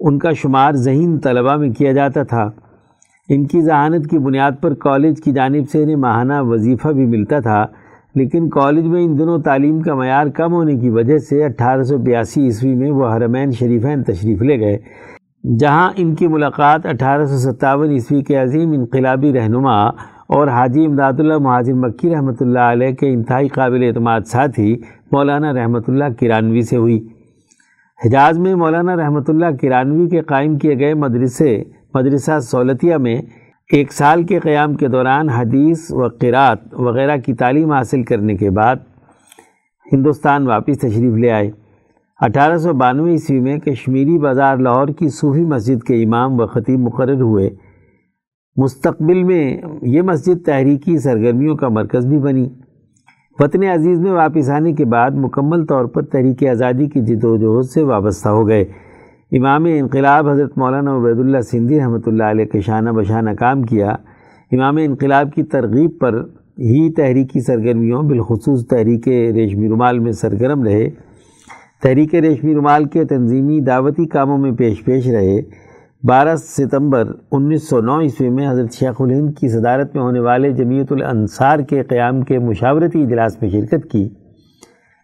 ان 0.00 0.18
کا 0.18 0.32
شمار 0.32 0.72
ذہین 0.72 1.18
طلبہ 1.18 1.56
میں 1.56 1.70
کیا 1.70 1.92
جاتا 1.92 2.22
تھا۔ 2.22 2.50
ان 3.28 3.46
کی 3.46 3.60
ذہانت 3.62 4.08
کی 4.10 4.18
بنیاد 4.18 4.52
پر 4.62 4.74
کالج 4.74 5.20
کی 5.24 5.32
جانب 5.32 5.68
سے 5.72 5.82
انہیں 5.82 5.96
ماہانہ 5.96 6.40
وظیفہ 6.46 6.88
بھی 6.92 7.04
ملتا 7.06 7.38
تھا، 7.40 7.64
لیکن 8.14 8.48
کالج 8.50 8.86
میں 8.86 9.02
ان 9.04 9.18
دنوں 9.18 9.42
تعلیم 9.42 9.80
کا 9.82 9.94
معیار 9.94 10.26
کم 10.36 10.52
ہونے 10.52 10.74
کی 10.78 10.90
وجہ 10.90 11.18
سے 11.28 11.44
اٹھارہ 11.44 11.82
سو 11.82 11.98
بیاسی 12.04 12.44
عیسوی 12.44 12.74
میں 12.74 12.90
وہ 12.90 13.08
حرمین 13.14 13.50
شریفین 13.58 14.02
تشریف 14.02 14.42
لے 14.42 14.58
گئے، 14.60 14.78
جہاں 15.58 15.90
ان 15.96 16.14
کی 16.14 16.26
ملاقات 16.28 16.86
اٹھارہ 16.86 17.24
سو 17.26 17.38
ستاون 17.38 17.90
عیسوی 17.90 18.22
کے 18.22 18.36
عظیم 18.36 18.72
انقلابی 18.72 19.32
رہنما 19.32 19.76
اور 20.34 20.48
حاجی 20.48 20.84
امداد 20.86 21.20
اللہ 21.20 21.38
مہاجر 21.38 21.74
مکی 21.74 22.14
رحمۃ 22.14 22.40
اللہ 22.40 22.70
علیہ 22.72 22.92
کے 23.00 23.12
انتہائی 23.12 23.48
قابل 23.48 23.82
اعتماد 23.86 24.20
ساتھی 24.26 24.74
مولانا 25.12 25.52
رحمۃ 25.54 25.88
اللہ 25.88 26.12
کرانوی 26.20 26.62
سے 26.62 26.76
ہوئی۔ 26.76 26.98
حجاز 28.00 28.38
میں 28.38 28.54
مولانا 28.54 28.96
رحمۃ 28.96 29.28
اللہ 29.28 29.56
کرانوی 29.62 30.08
کے 30.08 30.20
قائم 30.28 30.56
کیے 30.58 30.78
گئے 30.78 30.94
مدرسے 30.96 31.62
مدرسہ 31.94 32.40
سولتیہ 32.40 32.96
میں 32.96 33.16
ایک 33.72 33.92
سال 33.92 34.22
کے 34.22 34.38
قیام 34.38 34.74
کے 34.74 34.88
دوران 34.88 35.28
حدیث 35.28 35.90
و 35.90 36.08
قرات 36.08 36.58
وغیرہ 36.72 37.16
کی 37.16 37.34
تعلیم 37.34 37.72
حاصل 37.72 38.02
کرنے 38.02 38.36
کے 38.36 38.50
بعد 38.50 38.76
ہندوستان 39.92 40.46
واپس 40.46 40.78
تشریف 40.78 41.14
لے 41.14 41.30
آئے۔ 41.30 41.50
اٹھارہ 42.20 42.56
سو 42.56 42.72
بانوے 42.72 43.10
عیسوی 43.10 43.40
میں 43.40 43.58
کشمیری 43.58 44.18
بازار 44.18 44.56
لاہور 44.56 44.88
کی 44.88 45.08
صوفی 45.08 45.44
مسجد 45.44 45.82
کے 45.82 46.02
امام 46.02 46.40
و 46.40 46.46
خطیب 46.46 46.80
مقرر 46.80 47.20
ہوئے۔ 47.20 47.50
مستقبل 48.56 49.22
میں 49.22 49.60
یہ 49.82 50.02
مسجد 50.02 50.46
تحریکی 50.46 50.98
سرگرمیوں 50.98 51.56
کا 51.56 51.68
مرکز 51.68 52.06
بھی 52.06 52.18
بنی۔ 52.18 52.48
وطن 53.38 53.62
عزیز 53.62 54.00
میں 54.00 54.12
واپس 54.12 54.50
آنے 54.50 54.72
کے 54.72 54.84
بعد 54.84 55.10
مکمل 55.10 55.66
طور 55.66 55.84
پر 55.84 56.02
تحریک 56.02 56.46
آزادی 56.46 56.86
کی 56.86 57.00
جد 57.00 57.24
و 57.24 57.36
جہد 57.36 57.70
سے 57.70 57.82
وابستہ 57.82 58.28
ہو 58.28 58.48
گئے۔ 58.48 58.64
امام 59.36 59.64
انقلاب 59.64 60.28
حضرت 60.28 60.58
مولانا 60.58 60.96
عبید 60.96 61.18
اللہ 61.18 61.40
سندھی 61.40 61.80
رحمۃ 61.80 61.98
اللہ 62.06 62.22
علیہ 62.22 62.44
کے 62.44 62.60
شانہ 62.60 62.90
بشانہ 62.90 63.30
کام 63.30 63.62
کیا۔ 63.62 63.90
امام 64.52 64.76
انقلاب 64.76 65.32
کی 65.34 65.42
ترغیب 65.42 65.90
پر 66.00 66.14
ہی 66.58 66.92
تحریکی 66.92 67.40
سرگرمیوں، 67.40 68.02
بالخصوص 68.02 68.66
تحریک 68.66 69.08
ریشمی 69.08 69.68
رومال 69.68 69.98
میں 69.98 70.12
سرگرم 70.12 70.62
رہے۔ 70.62 70.90
تحریک 71.82 72.14
ریشمی 72.14 72.54
رومال 72.54 72.84
کے 72.84 73.04
تنظیمی 73.04 73.60
دعوتی 73.60 74.06
کاموں 74.06 74.38
میں 74.38 74.52
پیش 74.52 74.84
پیش 74.84 75.08
رہے۔ 75.08 75.40
بارہ 76.04 76.36
ستمبر 76.36 77.12
انیس 77.32 77.68
سو 77.68 77.80
نو 77.80 78.00
عیسوی 78.00 78.30
میں 78.30 78.50
حضرت 78.50 78.72
شیخ 78.72 79.00
الہند 79.00 79.30
کی 79.40 79.48
صدارت 79.48 79.94
میں 79.94 80.02
ہونے 80.02 80.20
والے 80.20 80.50
جمیعت 80.50 80.92
الانصار 80.92 81.58
کے 81.58 81.82
قیام 81.82 82.22
کے 82.22 82.38
مشاورتی 82.38 83.02
اجلاس 83.02 83.42
میں 83.42 83.50
شرکت 83.50 83.90
کی۔ 83.90 84.08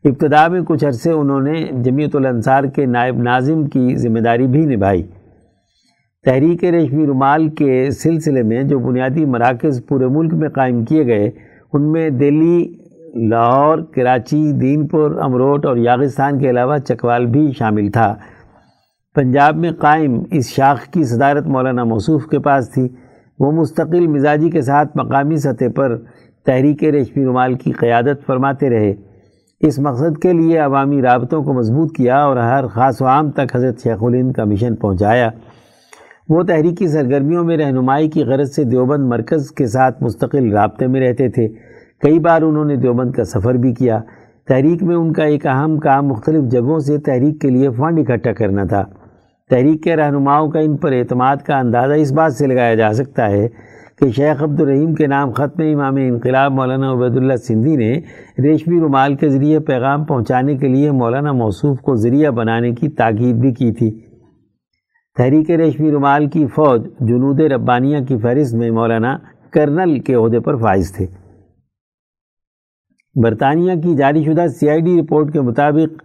ابتدا 0.04 0.48
میں 0.48 0.60
کچھ 0.60 0.84
عرصے 0.84 1.10
انہوں 1.10 1.40
نے 1.40 1.66
جمیعت 1.84 2.16
الانصار 2.16 2.64
کے 2.64 2.86
نائب 2.86 3.22
ناظم 3.22 3.66
کی 3.66 3.96
ذمہ 3.96 4.18
داری 4.18 4.46
بھی 4.46 4.66
نبھائی۔ 4.66 5.02
تحریک 6.24 6.64
ریشمی 6.64 7.06
رومال 7.06 7.48
کے 7.48 7.90
سلسلے 7.90 8.42
میں 8.42 8.62
جو 8.62 8.78
بنیادی 8.78 9.24
مراکز 9.24 9.86
پورے 9.88 10.06
ملک 10.06 10.34
میں 10.34 10.48
قائم 10.48 10.84
کیے 10.84 11.06
گئے، 11.06 11.30
ان 11.72 11.92
میں 11.92 12.10
دلی 12.10 12.74
لاہور، 13.14 13.78
کراچی 13.78 14.52
دین 14.52 14.86
پور 14.86 15.10
امروٹ 15.10 15.66
اور 15.66 15.76
یاغستان 15.76 16.38
کے 16.38 16.50
علاوہ 16.50 16.78
چکوال 16.78 17.26
بھی 17.26 17.52
شامل 17.52 17.90
تھا۔ 17.90 18.14
پنجاب 19.14 19.56
میں 19.56 19.70
قائم 19.70 20.22
اس 20.30 20.48
شاخ 20.48 20.86
کی 20.86 21.04
صدارت 21.04 21.46
مولانا 21.46 21.84
موصوف 21.84 22.26
کے 22.26 22.38
پاس 22.38 22.70
تھی۔ 22.70 22.88
وہ 23.38 23.52
مستقل 23.52 24.06
مزاجی 24.06 24.50
کے 24.50 24.62
ساتھ 24.62 24.96
مقامی 24.96 25.36
سطح 25.36 25.64
پر 25.74 25.96
تحریک 26.46 26.84
ریشمی 26.84 27.24
رومال 27.24 27.54
کی 27.54 27.72
قیادت 27.72 28.26
فرماتے 28.26 28.70
رہے۔ 28.70 28.94
اس 29.60 29.78
مقصد 29.78 30.18
کے 30.18 30.32
لیے 30.32 30.58
عوامی 30.58 31.02
رابطوں 31.02 31.42
کو 31.42 31.52
مضبوط 31.52 31.96
کیا 31.96 32.24
اور 32.24 32.36
ہر 32.36 32.66
خاص 32.66 33.02
و 33.02 33.06
عام 33.06 33.30
تک 33.30 33.56
حضرت 33.56 33.82
شیخ 33.82 33.96
الند 34.00 34.32
کا 34.32 34.44
مشن 34.44 34.76
پہنچایا۔ 34.76 35.30
وہ 36.28 36.42
تحریکی 36.42 36.88
سرگرمیوں 36.88 37.44
میں 37.44 37.56
رہنمائی 37.56 38.08
کی 38.08 38.24
غرض 38.24 38.54
سے 38.54 38.64
دیوبند 38.64 39.04
مرکز 39.04 39.50
کے 39.50 39.66
ساتھ 39.66 40.02
مستقل 40.02 40.52
رابطے 40.52 40.86
میں 40.86 41.00
رہتے 41.00 41.28
تھے۔ 41.28 41.48
کئی 42.00 42.18
بار 42.18 42.42
انہوں 42.42 42.64
نے 42.64 42.76
دیوبند 42.76 43.12
کا 43.12 43.24
سفر 43.24 43.54
بھی 43.54 43.74
کیا۔ 43.74 44.00
تحریک 44.48 44.82
میں 44.82 44.96
ان 44.96 45.12
کا 45.12 45.24
ایک 45.24 45.46
اہم 45.46 45.78
کام 45.78 46.06
مختلف 46.06 46.44
جگہوں 46.44 46.78
سے 46.78 46.98
تحریک 46.98 47.40
کے 47.40 47.50
لیے 47.50 47.70
فنڈ 47.70 47.98
اکٹھا 47.98 48.32
کرنا 48.32 48.64
تھا۔ 48.64 48.84
تحریک 49.50 49.82
کے 49.82 49.96
رہنماؤں 49.96 50.50
کا 50.50 50.58
ان 50.58 50.76
پر 50.76 50.92
اعتماد 50.92 51.36
کا 51.36 51.58
اندازہ 51.58 51.92
اس 51.92 52.12
بات 52.12 52.34
سے 52.34 52.46
لگایا 52.46 52.74
جا 52.74 52.92
سکتا 52.92 53.30
ہے 53.30 53.48
کہ 54.00 54.10
شیخ 54.10 54.42
عبد 54.42 54.60
الرحیم 54.60 54.94
کے 54.94 55.06
نام 55.06 55.30
ختم 55.30 55.62
امام 55.72 55.96
انقلاب 55.96 56.52
مولانا 56.52 56.92
عبید 56.92 57.16
اللہ 57.16 57.36
سندھی 57.36 57.76
نے 57.76 58.00
ریشمی 58.38 58.80
رومال 58.80 59.14
کے 59.14 59.28
ذریعے 59.28 59.60
پیغام 59.60 60.04
پہنچانے 60.04 60.56
کے 60.56 60.68
لیے 60.68 60.90
مولانا 60.90 61.32
موصوف 61.32 61.80
کو 61.80 61.94
ذریعہ 61.94 62.30
بنانے 62.30 62.72
کی 62.72 62.88
تاکید 62.88 63.36
بھی 63.36 63.52
کی 63.54 63.72
تھی۔ 63.72 64.00
تحریک 65.16 65.50
ریشمی 65.50 65.90
رومال 65.90 66.26
کی 66.26 66.46
فوج 66.46 66.86
جنود 67.00 67.40
ربانیہ 67.40 67.98
کی 68.08 68.18
فہرست 68.18 68.54
میں 68.54 68.70
مولانا 68.70 69.18
کرنل 69.50 69.98
کے 69.98 70.14
عہدے 70.14 70.40
پر 70.40 70.56
فائز 70.56 70.92
تھے۔ 70.92 71.06
برطانیہ 73.22 73.74
کی 73.74 73.96
جاری 73.96 74.24
شدہ 74.24 74.46
سی 74.46 74.68
آئی 74.68 74.80
ڈی 74.80 75.00
رپورٹ 75.00 75.32
کے 75.32 75.40
مطابق 75.40 76.02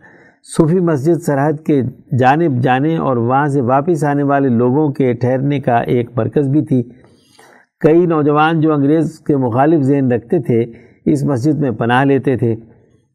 صوفی 0.57 0.79
مسجد 0.79 1.21
سرحد 1.21 1.65
کے 1.65 1.81
جانب 2.19 2.61
جانے 2.61 2.97
اور 2.97 3.17
وہاں 3.17 3.47
سے 3.47 3.61
واپس 3.61 4.03
آنے 4.03 4.23
والے 4.23 4.49
لوگوں 4.49 4.89
کے 4.89 5.13
ٹھہرنے 5.13 5.59
کا 5.59 5.77
ایک 5.77 6.09
مرکز 6.15 6.47
بھی 6.47 6.65
تھی۔ 6.65 6.83
کئی 7.83 8.05
نوجوان 8.05 8.59
جو 8.59 8.73
انگریز 8.73 9.19
کے 9.19 9.37
مخالف 9.37 9.81
ذہن 9.81 10.11
رکھتے 10.11 10.39
تھے، 10.39 10.65
اس 11.05 11.23
مسجد 11.23 11.59
میں 11.59 11.71
پناہ 11.71 12.03
لیتے 12.03 12.37
تھے۔ 12.37 12.53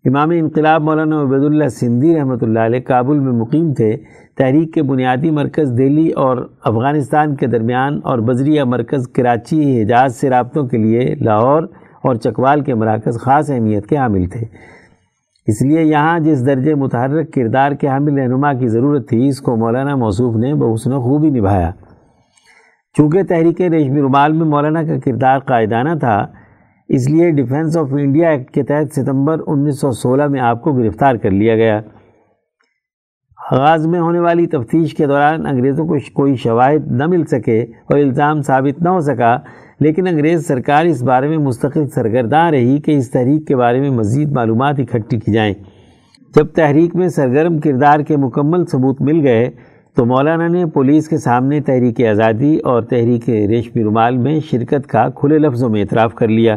امام 0.05 0.31
انقلاب 0.31 0.83
مولانا 0.83 1.23
عبید 1.23 1.45
اللہ 1.45 1.69
سندھی 1.69 2.16
رحمۃ 2.16 2.37
اللہ 2.43 2.59
علیہ 2.59 2.81
کابل 2.81 3.19
میں 3.19 3.33
مقیم 3.33 3.73
تھے۔ 3.75 3.97
تحریک 4.39 4.75
کے 4.75 4.83
بنیادی 4.83 5.31
مرکز 5.31 5.79
دہلی 5.79 6.11
اور 6.11 6.49
افغانستان 6.64 7.37
کے 7.37 7.47
درمیان 7.47 8.01
اور 8.05 8.19
بذریعہ 8.19 8.64
مرکز 8.64 9.09
کراچی، 9.09 9.83
حجاز 9.83 10.16
سے 10.16 10.31
رابطوں 10.31 10.66
کے 10.66 10.77
لیے 10.77 11.14
لاہور 11.21 11.62
اور 12.03 12.14
چکوال 12.14 12.61
کے 12.61 12.75
مراکز 12.75 13.21
خاص 13.21 13.51
اہمیت 13.51 13.87
کے 13.87 13.97
حامل 13.97 14.27
تھے۔ 14.27 14.47
اس 15.47 15.62
لیے 15.62 15.83
یہاں 15.83 16.19
جس 16.19 16.47
درجے 16.47 16.75
متحرک 16.75 17.33
کردار 17.33 17.73
کے 17.73 17.89
حامل 17.89 18.19
رہنما 18.19 18.53
کی 18.53 18.69
ضرورت 18.69 19.09
تھی، 19.09 19.29
اس 19.29 19.41
کو 19.41 19.57
مولانا 19.57 19.97
موصوف 19.97 20.37
نے 20.37 20.55
بحسن 20.55 20.91
خوبی 20.91 21.31
نبھایا۔ 21.31 21.71
چونکہ 22.99 23.22
تحریک 23.22 23.61
ریشمی 23.61 24.01
رومال 24.01 24.32
میں 24.32 24.46
مولانا 24.46 24.82
کا 24.82 24.99
کردار 25.05 25.38
قائدانہ 25.38 25.94
تھا، 26.01 26.16
اس 26.88 27.09
لیے 27.11 27.30
ڈیفنس 27.30 27.76
آف 27.76 27.92
انڈیا 27.92 28.28
ایکٹ 28.28 28.51
کے 28.51 28.62
تحت 28.62 28.94
ستمبر 28.94 29.40
انیس 29.46 29.80
سو 29.80 29.90
سولہ 29.92 30.26
میں 30.26 30.40
آپ 30.40 30.62
کو 30.62 30.72
گرفتار 30.72 31.14
کر 31.14 31.30
لیا 31.30 31.55
گیا۔ 31.57 31.80
آغاز 33.38 33.86
میں 33.86 34.01
ہونے 34.01 34.20
والی 34.20 34.46
تفتیش 34.46 34.94
کے 34.94 35.07
دوران 35.07 35.46
انگریزوں 35.46 35.86
کو 35.86 35.99
کوئی 36.14 36.34
شواہد 36.36 36.90
نہ 36.92 37.07
مل 37.07 37.24
سکے 37.24 37.61
اور 37.62 37.99
الزام 37.99 38.42
ثابت 38.42 38.82
نہ 38.82 38.88
ہو 38.88 39.01
سکا، 39.01 39.36
لیکن 39.80 40.07
انگریز 40.07 40.46
سرکار 40.49 40.84
اس 40.84 41.03
بارے 41.03 41.28
میں 41.28 41.38
مستقل 41.38 41.86
سرگرداں 41.86 42.51
رہی 42.51 42.80
کہ 42.80 42.96
اس 42.99 43.11
تحریک 43.11 43.46
کے 43.49 43.57
بارے 43.57 43.80
میں 43.80 43.90
مزید 43.90 44.32
معلومات 44.32 44.80
اکٹھی 44.80 45.18
کی 45.20 45.32
جائیں۔ 45.32 45.53
جب 46.34 46.46
تحریک 46.46 46.96
میں 46.96 47.09
سرگرم 47.09 47.59
کردار 47.59 48.01
کے 48.01 48.16
مکمل 48.16 48.66
ثبوت 48.66 49.03
مل 49.03 49.26
گئے 49.26 49.51
تو 49.99 50.05
مولانا 50.07 50.46
نے 50.46 50.66
پولیس 50.66 51.09
کے 51.09 51.18
سامنے 51.18 51.61
تحریک 51.61 52.01
آزادی 52.05 52.59
اور 52.59 52.82
تحریک 52.82 53.28
ریشمی 53.28 53.82
رومال 53.82 54.16
میں 54.16 54.40
شرکت 54.40 54.86
کا 54.86 55.09
کھلے 55.09 55.38
لفظوں 55.38 55.68
میں 55.68 55.80
اعتراف 55.80 56.14
کر 56.14 56.28
لیا، 56.28 56.57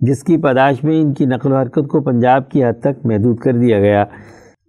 جس 0.00 0.24
کی 0.24 0.36
پاداش 0.36 0.84
میں 0.84 1.00
ان 1.00 1.12
کی 1.14 1.26
نقل 1.26 1.52
و 1.52 1.56
حرکت 1.56 1.88
کو 1.88 2.00
پنجاب 2.00 2.50
کی 2.50 2.64
حد 2.64 2.80
تک 2.80 3.06
محدود 3.06 3.38
کر 3.38 3.52
دیا 3.52 3.80
گیا۔ 3.80 4.04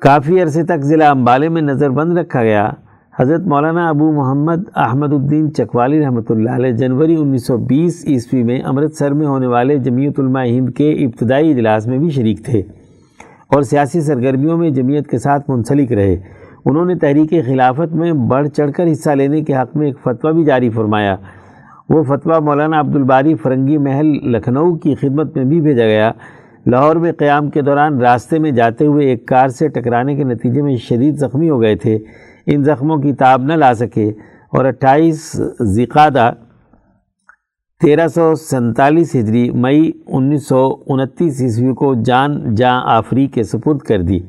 کافی 0.01 0.41
عرصے 0.41 0.63
تک 0.63 0.83
ضلع 0.83 1.09
امبالے 1.09 1.49
میں 1.49 1.61
نظر 1.61 1.89
بند 1.89 2.17
رکھا 2.17 2.43
گیا۔ 2.43 2.69
حضرت 3.19 3.47
مولانا 3.47 3.89
ابو 3.89 4.11
محمد 4.11 4.69
احمد 4.75 5.13
الدین 5.13 5.53
چکوالی 5.53 6.05
رحمۃ 6.05 6.29
اللہ 6.29 6.49
علیہ 6.49 6.71
جنوری 6.71 7.15
انیس 7.15 7.47
سو 7.47 7.57
بیس 7.57 8.03
عیسوی 8.07 8.43
میں 8.43 8.61
امرتسر 8.65 9.13
میں 9.13 9.27
ہونے 9.27 9.47
والے 9.47 9.77
جمعیت 9.77 10.19
علماء 10.19 10.45
ہند 10.45 10.69
کے 10.69 10.91
ابتدائی 10.91 11.51
اجلاس 11.51 11.87
میں 11.87 11.97
بھی 11.97 12.09
شریک 12.09 12.45
تھے 12.45 12.59
اور 13.47 13.61
سیاسی 13.61 14.01
سرگرمیوں 14.01 14.57
میں 14.57 14.69
جمعیت 14.69 15.07
کے 15.07 15.17
ساتھ 15.17 15.49
منسلک 15.49 15.91
رہے۔ 15.91 16.44
انہوں 16.66 16.86
نے 16.86 16.95
تحریک 16.95 17.30
خلافت 17.45 17.93
میں 17.93 18.13
بڑھ 18.13 18.47
چڑھ 18.47 18.72
کر 18.72 18.91
حصہ 18.91 19.09
لینے 19.09 19.41
کے 19.41 19.55
حق 19.55 19.78
میں 19.78 19.88
ایک 19.88 19.95
فتویٰ 20.03 20.34
بھی 20.34 20.43
جاری 20.43 20.70
فرمایا۔ 20.70 21.16
وہ 21.89 22.03
فتویٰ 22.03 22.41
مولانا 22.41 22.80
عبد 22.80 22.95
الباری 22.95 23.36
فرنگی 23.36 23.78
محل 23.78 24.05
لکھنؤ 24.05 24.76
کی 24.76 24.95
خدمت 24.95 25.36
میں 25.36 25.45
بھی 25.45 25.61
بھیجا 25.61 25.86
گیا۔ 25.86 26.11
لاہور 26.68 26.95
میں 26.95 27.11
قیام 27.11 27.49
کے 27.49 27.61
دوران 27.61 28.01
راستے 28.01 28.39
میں 28.39 28.51
جاتے 28.51 28.86
ہوئے 28.86 29.07
ایک 29.07 29.28
کار 29.28 29.47
سے 29.47 29.68
ٹکرانے 29.68 30.16
کے 30.16 30.24
نتیجے 30.24 30.61
میں 30.61 30.76
شدید 30.76 31.18
زخمی 31.18 31.49
ہو 31.49 31.61
گئے 31.61 31.76
تھے۔ 31.76 31.99
ان 32.45 32.63
زخموں 32.63 32.97
کی 32.97 33.13
تاب 33.13 33.43
نہ 33.43 33.53
لا 33.53 33.74
سکے۔ 33.74 34.09
اور 34.49 34.66
اٹھائیس 34.66 35.41
ذیقادہ 35.61 36.32
تیرہ 37.82 38.07
سو 38.07 38.36
سنتالیس 38.36 39.16
ہجری 39.16 39.49
مئی 39.49 39.91
انیس 40.07 40.47
سو 40.47 40.76
انتیس 40.88 41.41
عیسوی 41.41 41.74
کو 41.74 41.93
جان 42.05 42.55
جاں 42.55 42.82
آفری 42.86 43.28
کے 43.28 43.43
سپرد 43.43 43.78
کر 43.78 44.01
دی۔ 44.01 44.20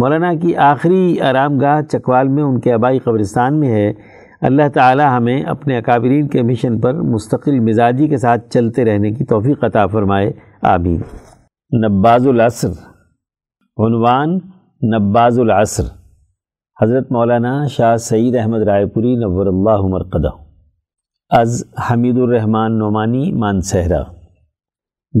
مولانا 0.00 0.34
کی 0.34 0.56
آخری 0.56 1.20
آرام 1.20 1.58
گاہ 1.58 1.80
چکوال 1.82 2.28
میں 2.28 2.42
ان 2.42 2.60
کے 2.60 2.72
آبائی 2.72 2.98
قبرستان 2.98 3.60
میں 3.60 3.68
ہے۔ 3.68 3.92
اللہ 4.40 4.62
تعالی 4.74 5.02
ہمیں 5.16 5.42
اپنے 5.42 5.78
اکابرین 5.78 6.28
کے 6.28 6.42
مشن 6.42 6.80
پر 6.80 6.94
مستقل 6.94 7.60
مزاجی 7.60 8.08
کے 8.08 8.16
ساتھ 8.16 8.50
چلتے 8.50 8.84
رہنے 8.84 9.10
کی 9.10 9.24
توفیق 9.24 9.64
عطا 9.64 9.86
فرمائے۔ 9.86 10.32
آمین۔ 10.62 11.00
نباز 11.84 12.28
العصر۔ 12.28 12.68
عنوان 13.76 14.38
نباز 14.96 15.38
العصر۔ 15.38 15.82
حضرت 16.82 17.12
مولانا 17.12 17.66
شاہ 17.66 17.96
سعید 17.96 18.36
احمد 18.36 18.62
رائے 18.62 18.86
پوری 18.86 19.14
نور 19.14 19.46
اللہ 19.46 19.86
مرقدہ۔ 19.86 20.28
از 21.30 21.64
حمید 21.90 22.18
الرحمن 22.18 22.78
نعمانی 22.78 23.32
مانسہرہ۔ 23.32 24.02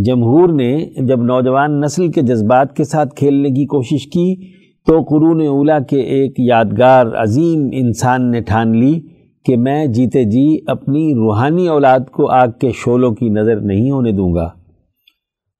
جمہور 0.04 0.48
نے 0.48 0.86
جب 1.06 1.22
نوجوان 1.22 1.80
نسل 1.80 2.10
کے 2.10 2.22
جذبات 2.22 2.76
کے 2.76 2.84
ساتھ 2.84 3.14
کھیلنے 3.14 3.48
کی 3.48 3.66
کوشش 3.66 4.06
کی 4.06 4.57
تو 4.86 5.00
قرون 5.02 5.40
اولا 5.46 5.78
کے 5.78 6.00
ایک 6.00 6.34
یادگار 6.38 7.06
عظیم 7.16 7.68
انسان 7.72 8.30
نے 8.30 8.40
ٹھان 8.40 8.76
لی 8.76 9.00
کہ 9.46 9.56
میں 9.56 9.86
جیتے 9.86 10.24
جی 10.24 10.58
اپنی 10.66 11.14
روحانی 11.14 11.68
اولاد 11.68 12.00
کو 12.12 12.30
آگ 12.30 12.48
کے 12.60 12.70
شولوں 12.74 13.10
کی 13.14 13.28
نظر 13.28 13.60
نہیں 13.60 13.90
ہونے 13.90 14.12
دوں 14.12 14.34
گا۔ 14.34 14.48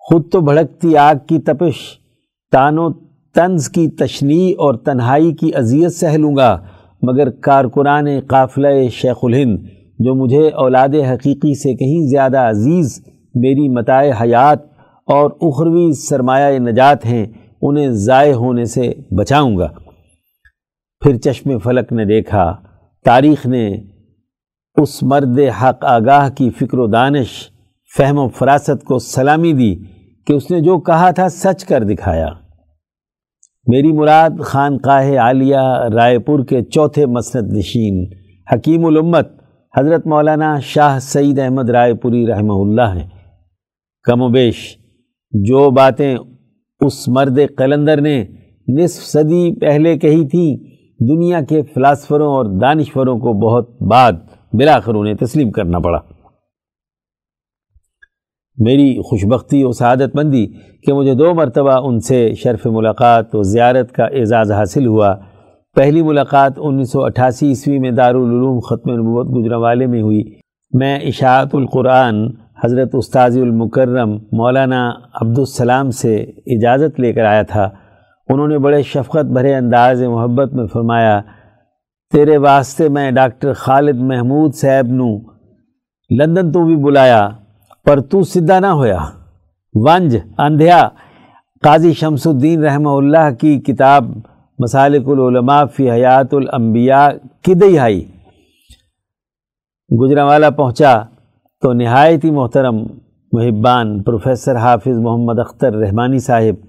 خود 0.00 0.30
تو 0.32 0.40
بھڑکتی 0.40 0.96
آگ 0.96 1.14
کی 1.26 1.38
تپش، 1.38 1.74
تان 2.52 2.78
و 2.78 2.88
طنز 3.34 3.68
کی 3.68 3.88
تشنیع 3.88 4.50
اور 4.58 4.74
تنہائی 4.74 5.32
کی 5.32 5.50
اذیت 5.54 5.92
سہ 5.92 6.16
لوں 6.16 6.36
گا، 6.36 6.58
مگر 7.02 7.30
کارکنان 7.30 8.06
قافلہ 8.26 8.88
شیخ 8.92 9.16
الہند 9.22 9.58
جو 9.98 10.14
مجھے 10.14 10.48
اولاد 10.48 10.94
حقیقی 11.12 11.54
سے 11.54 11.74
کہیں 11.74 12.06
زیادہ 12.08 12.38
عزیز، 12.38 13.00
میری 13.34 13.68
متاع 13.68 14.02
حیات 14.20 14.64
اور 15.08 15.30
اخروی 15.40 15.92
سرمایہ 15.92 16.58
نجات 16.58 17.06
ہیں 17.06 17.26
انہیں 17.62 17.88
ضائع 17.90 18.34
ہونے 18.34 18.64
سے 18.64 18.92
بچاؤں 19.18 19.58
گا۔ 19.58 19.68
پھر 21.00 21.16
چشم 21.16 21.58
فلک 21.58 21.92
نے 21.92 22.04
دیکھا، 22.04 22.56
تاریخ 23.04 23.46
نے 23.46 23.76
اس 24.76 25.02
مرد 25.02 25.38
حق 25.62 25.84
آگاہ 25.84 26.28
کی 26.28 26.50
فکر 26.50 26.78
و 26.78 26.86
دانش، 26.86 27.50
فہم 27.96 28.18
و 28.18 28.28
فراست 28.28 28.84
کو 28.84 28.98
سلامی 28.98 29.52
دی 29.52 29.74
کہ 30.26 30.32
اس 30.32 30.50
نے 30.50 30.60
جو 30.60 30.78
کہا 30.78 31.10
تھا 31.10 31.28
سچ 31.28 31.64
کر 31.64 31.84
دکھایا۔ 31.84 32.28
میری 33.66 33.92
مراد 33.92 34.30
خانقاہ 34.40 35.18
عالیہ 35.18 35.58
رائے 35.94 36.18
پور 36.18 36.44
کے 36.44 36.62
چوتھے 36.62 37.06
مسند 37.06 37.52
نشین، 37.52 38.10
حکیم 38.52 38.84
الامت، 38.84 39.28
حضرت 39.76 40.06
مولانا 40.06 40.60
شاہ 40.60 40.98
سعید 40.98 41.38
احمد 41.38 41.70
رائے 41.70 41.94
پوری 41.94 42.26
رحمہ 42.26 42.52
اللہ 42.52 42.98
ہیں۔ 42.98 43.08
کم 44.02 44.22
و 44.22 44.28
بیش 44.28 44.78
جو 45.30 45.70
باتیں 45.70 46.16
اس 46.80 47.08
مرد 47.08 47.38
قلندر 47.56 48.00
نے 48.00 48.24
نصف 48.68 49.02
صدی 49.02 49.60
پہلے 49.60 49.98
کہی 49.98 50.28
تھی، 50.28 50.56
دنیا 51.08 51.40
کے 51.40 51.62
فلاسفروں 51.62 52.26
اور 52.26 52.44
دانشوروں 52.60 53.18
کو 53.18 53.32
بہت 53.32 53.82
بعد 53.82 54.12
بلاخر 54.52 54.94
انہیں 54.94 55.14
تسلیم 55.14 55.50
کرنا 55.50 55.78
پڑا۔ 55.78 55.98
میری 58.56 59.02
خوشبختی 59.02 59.64
و 59.64 59.72
سعادت 59.72 60.16
مندی 60.16 60.46
کہ 60.86 60.92
مجھے 60.92 61.14
دو 61.14 61.34
مرتبہ 61.34 61.86
ان 61.86 62.00
سے 62.00 62.34
شرف 62.34 62.66
ملاقات 62.66 63.34
و 63.34 63.42
زیارت 63.42 63.92
کا 63.92 64.04
اعزاز 64.04 64.52
حاصل 64.52 64.86
ہوا۔ 64.86 65.14
پہلی 65.76 66.02
ملاقات 66.02 66.52
انیس 66.56 66.92
سو 66.92 67.04
اٹھاسی 67.04 67.48
عیسوی 67.48 67.78
میں 67.78 67.90
دارالعلوم 67.90 68.60
ختم 68.60 68.90
نبوت 68.90 69.26
گجرا 69.36 69.74
میں 69.74 70.02
ہوئی۔ 70.02 70.22
میں 70.72 70.98
اشاعت 70.98 71.54
القرآن 71.54 72.28
حضرت 72.64 72.90
استاذ 72.92 73.38
المکرم 73.38 74.12
مولانا 74.32 74.90
عبدالسلام 75.14 75.90
سے 75.90 76.16
اجازت 76.46 77.00
لے 77.00 77.12
کر 77.12 77.24
آیا 77.24 77.42
تھا۔ 77.42 77.70
انہوں 78.28 78.48
نے 78.48 78.58
بڑے 78.58 78.82
شفقت 78.82 79.24
بھرے 79.24 79.54
انداز 79.54 80.02
محبت 80.02 80.54
میں 80.54 80.66
فرمایا، 80.66 81.20
تیرے 82.12 82.36
واسطے 82.36 82.88
میں 82.88 83.10
ڈاکٹر 83.10 83.52
خالد 83.52 83.96
محمود 83.96 84.54
صاحب 84.54 84.86
نو 84.86 85.18
لندن 86.18 86.52
تو 86.52 86.64
بھی 86.64 86.76
بلایا، 86.76 87.28
پر 87.84 88.00
تو 88.00 88.22
سدھا 88.22 88.58
نہ 88.60 88.66
ہویا۔ 88.66 88.98
ونج، 89.74 90.16
اندھیا، 90.38 90.88
قاضی 91.62 91.92
شمس 91.92 92.26
الدین 92.26 92.64
رحمہ 92.64 92.88
اللہ 92.88 93.30
کی 93.40 93.60
کتاب 93.60 94.04
مسالک 94.58 95.08
العلماء 95.08 95.64
فی 95.76 95.90
حیات 95.90 96.34
الانبیاء 96.34 97.08
کدئی 97.42 97.78
آئی؟ 97.78 98.04
گجرا 99.90 100.24
والا 100.24 100.50
پہنچا۔ 100.50 101.02
تو 101.62 101.72
نہایت 101.72 102.24
ہی 102.24 102.30
محترم، 102.30 102.76
محبان 103.32 104.02
پروفیسر 104.02 104.56
حافظ 104.56 104.98
محمد 104.98 105.38
اختر 105.38 105.74
رحمانی 105.74 106.18
صاحب 106.18 106.66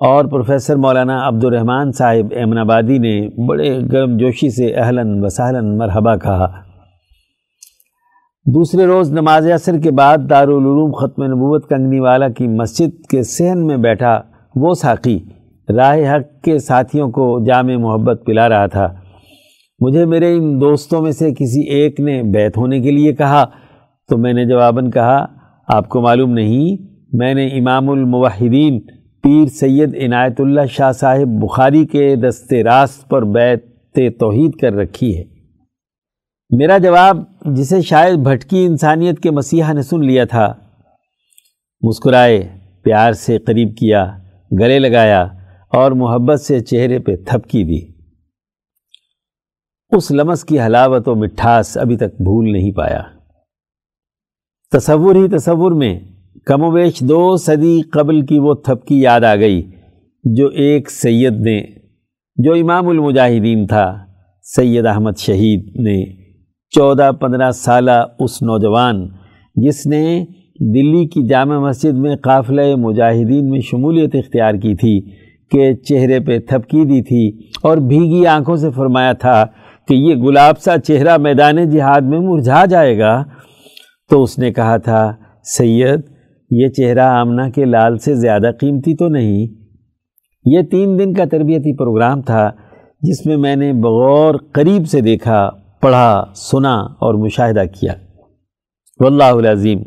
اور 0.00 0.24
پروفیسر 0.24 0.76
مولانا 0.76 1.28
عبد 1.28 1.44
الرحمن 1.44 1.92
صاحب 1.92 2.32
امن 2.42 2.58
آبادی 2.58 2.98
نے 2.98 3.46
بڑے 3.46 3.78
گرم 3.92 4.16
جوشی 4.16 4.50
سے 4.50 4.74
اہلاً 4.74 5.22
وسہلاً 5.22 5.78
مرحبا 5.78 6.16
کہا۔ 6.16 6.46
دوسرے 8.46 8.86
روز 8.86 9.12
نماز 9.12 9.50
اثر 9.50 9.78
کے 9.78 9.90
بعد 9.90 10.18
دارالعلوم 10.30 10.92
ختم 10.92 11.22
نبوت 11.22 11.68
کنگنی 11.68 12.00
والا 12.00 12.28
کی 12.28 12.48
مسجد 12.48 13.06
کے 13.10 13.22
صحن 13.22 13.66
میں 13.66 13.76
بیٹھا 13.76 14.20
وہ 14.54 14.74
ساقی 14.74 15.18
راہ 15.76 15.96
حق 15.96 16.44
کے 16.44 16.58
ساتھیوں 16.58 17.10
کو 17.10 17.44
جامع 17.44 17.76
محبت 17.76 18.22
پلا 18.26 18.48
رہا 18.48 18.66
تھا۔ 18.66 18.94
مجھے 19.80 20.04
میرے 20.04 20.34
ان 20.34 20.60
دوستوں 20.60 21.02
میں 21.02 21.10
سے 21.10 21.30
کسی 21.30 21.62
ایک 21.68 22.00
نے 22.00 22.22
بیت 22.22 22.58
ہونے 22.58 22.80
کے 22.80 22.90
لیے 22.90 23.12
کہا 23.12 23.44
تو 24.12 24.18
میں 24.18 24.32
نے 24.32 24.44
جواباً 24.44 24.90
کہا، 24.90 25.26
آپ 25.68 25.88
کو 25.88 26.00
معلوم 26.00 26.32
نہیں، 26.32 26.76
میں 27.12 27.34
نے 27.34 27.46
امام 27.46 27.90
الموحدین 27.90 28.80
پیر 29.22 29.46
سید 29.46 29.96
عنایت 30.02 30.40
اللہ 30.40 30.60
شاہ 30.70 30.92
صاحب 30.92 31.28
بخاری 31.42 31.86
کے 31.86 32.16
دست 32.16 32.52
راست 32.52 33.08
پر 33.08 33.24
بیت 33.24 33.94
توحید 33.94 34.54
کر 34.60 34.72
رکھی 34.72 35.18
ہے۔ 35.18 35.24
میرا 36.50 36.78
جواب 36.78 37.16
جسے 37.46 37.82
شاید 37.82 38.14
بھٹکی 38.14 38.66
انسانیت 38.66 39.20
کے 39.20 39.30
مسیحا 39.30 39.72
نے 39.72 39.82
سن 39.82 40.04
لیا 40.04 40.24
تھا۔ 40.24 40.54
مسکرائے، 41.82 42.48
پیار 42.82 43.12
سے 43.12 43.38
قریب 43.38 43.76
کیا، 43.76 44.18
گلے 44.60 44.78
لگایا 44.78 45.22
اور 45.72 45.92
محبت 45.92 46.40
سے 46.40 46.60
چہرے 46.60 46.98
پہ 46.98 47.16
تھپکی 47.16 47.64
دی۔ 47.64 47.92
اس 49.96 50.10
لمس 50.10 50.44
کی 50.44 50.60
حلاوت 50.60 51.08
و 51.08 51.14
مٹھاس 51.14 51.76
ابھی 51.76 51.96
تک 51.96 52.22
بھول 52.22 52.52
نہیں 52.52 52.72
پایا۔ 52.72 53.02
تصور 54.72 55.14
ہی 55.14 55.26
تصور 55.28 55.72
میں 55.72 55.94
کم 56.46 56.62
و 56.62 56.70
بیش 56.70 57.00
دو 57.00 57.36
صدی 57.36 57.80
قبل 57.92 58.20
کی 58.26 58.38
وہ 58.38 58.54
تھپکی 58.54 59.00
یاد 59.00 59.24
آ 59.24 59.34
گئی 59.36 59.62
جو 60.24 60.46
ایک 60.64 60.90
سید 60.90 61.40
نے، 61.40 61.60
جو 62.38 62.52
امام 62.52 62.88
المجاہدین 62.88 63.66
تھا، 63.66 63.86
سید 64.46 64.86
احمد 64.86 65.18
شہید 65.18 65.66
نے 65.76 66.04
چودہ 66.72 67.10
پندرہ 67.20 67.50
سالہ 67.50 68.04
اس 68.18 68.40
نوجوان 68.42 69.06
جس 69.56 69.86
نے 69.86 70.04
دلی 70.74 71.04
کی 71.06 71.26
جامع 71.28 71.58
مسجد 71.58 71.98
میں 71.98 72.16
قافلہ 72.16 72.74
مجاہدین 72.76 73.50
میں 73.50 73.60
شمولیت 73.60 74.14
اختیار 74.14 74.54
کی 74.54 74.74
تھی 74.74 75.00
کہ 75.52 75.72
چہرے 75.88 76.20
پہ 76.20 76.38
تھپکی 76.48 76.84
دی 76.84 77.02
تھی 77.02 77.26
اور 77.62 77.76
بھیگی 77.88 78.26
آنکھوں 78.26 78.56
سے 78.56 78.70
فرمایا 78.70 79.12
تھا 79.12 79.44
کہ 79.88 79.94
یہ 79.94 80.14
گلاب 80.14 80.60
سا 80.60 80.78
چہرہ 80.78 81.16
میدان 81.18 81.70
جہاد 81.70 82.00
میں 82.00 82.18
مرجھا 82.20 82.64
جائے 82.64 82.98
گا 82.98 83.22
تو 84.12 84.22
اس 84.22 84.38
نے 84.38 84.52
کہا 84.52 84.76
تھا، 84.76 85.12
سید، 85.44 86.00
یہ 86.50 86.68
چہرہ 86.68 87.00
آمنہ 87.00 87.42
کے 87.54 87.64
لال 87.64 87.98
سے 87.98 88.14
زیادہ 88.14 88.50
قیمتی 88.60 88.96
تو 88.96 89.08
نہیں۔ 89.08 89.46
یہ 90.44 90.62
تین 90.70 90.98
دن 90.98 91.12
کا 91.12 91.24
تربیتی 91.24 91.76
پروگرام 91.76 92.22
تھا، 92.22 92.50
جس 93.00 93.26
میں 93.26 93.36
میں 93.36 93.56
نے 93.56 93.72
بغور 93.72 94.34
قریب 94.52 94.88
سے 94.88 95.00
دیکھا، 95.00 95.50
پڑھا، 95.80 96.24
سنا 96.34 96.74
اور 96.74 97.14
مشاہدہ 97.14 97.62
کیا۔ 97.80 97.92
واللہ 99.00 99.24
العظیم۔ 99.24 99.82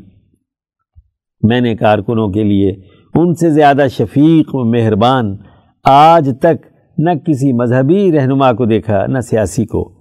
میں 1.42 1.62
نے 1.62 1.76
کارکنوں 1.76 2.28
کے 2.28 2.44
لیے 2.44 2.72
ان 3.16 3.34
سے 3.34 3.50
زیادہ 3.50 3.88
شفیق 3.92 4.56
و 4.56 4.64
مہربان، 4.64 5.36
آج 5.84 6.30
تک 6.42 6.66
نہ 6.98 7.10
کسی 7.28 7.54
مذہبی 7.54 8.12
رہنما 8.12 8.54
کو 8.54 8.66
دیکھا، 8.66 9.06
نہ 9.06 9.20
سیاسی 9.20 9.66
کو۔ 9.66 9.95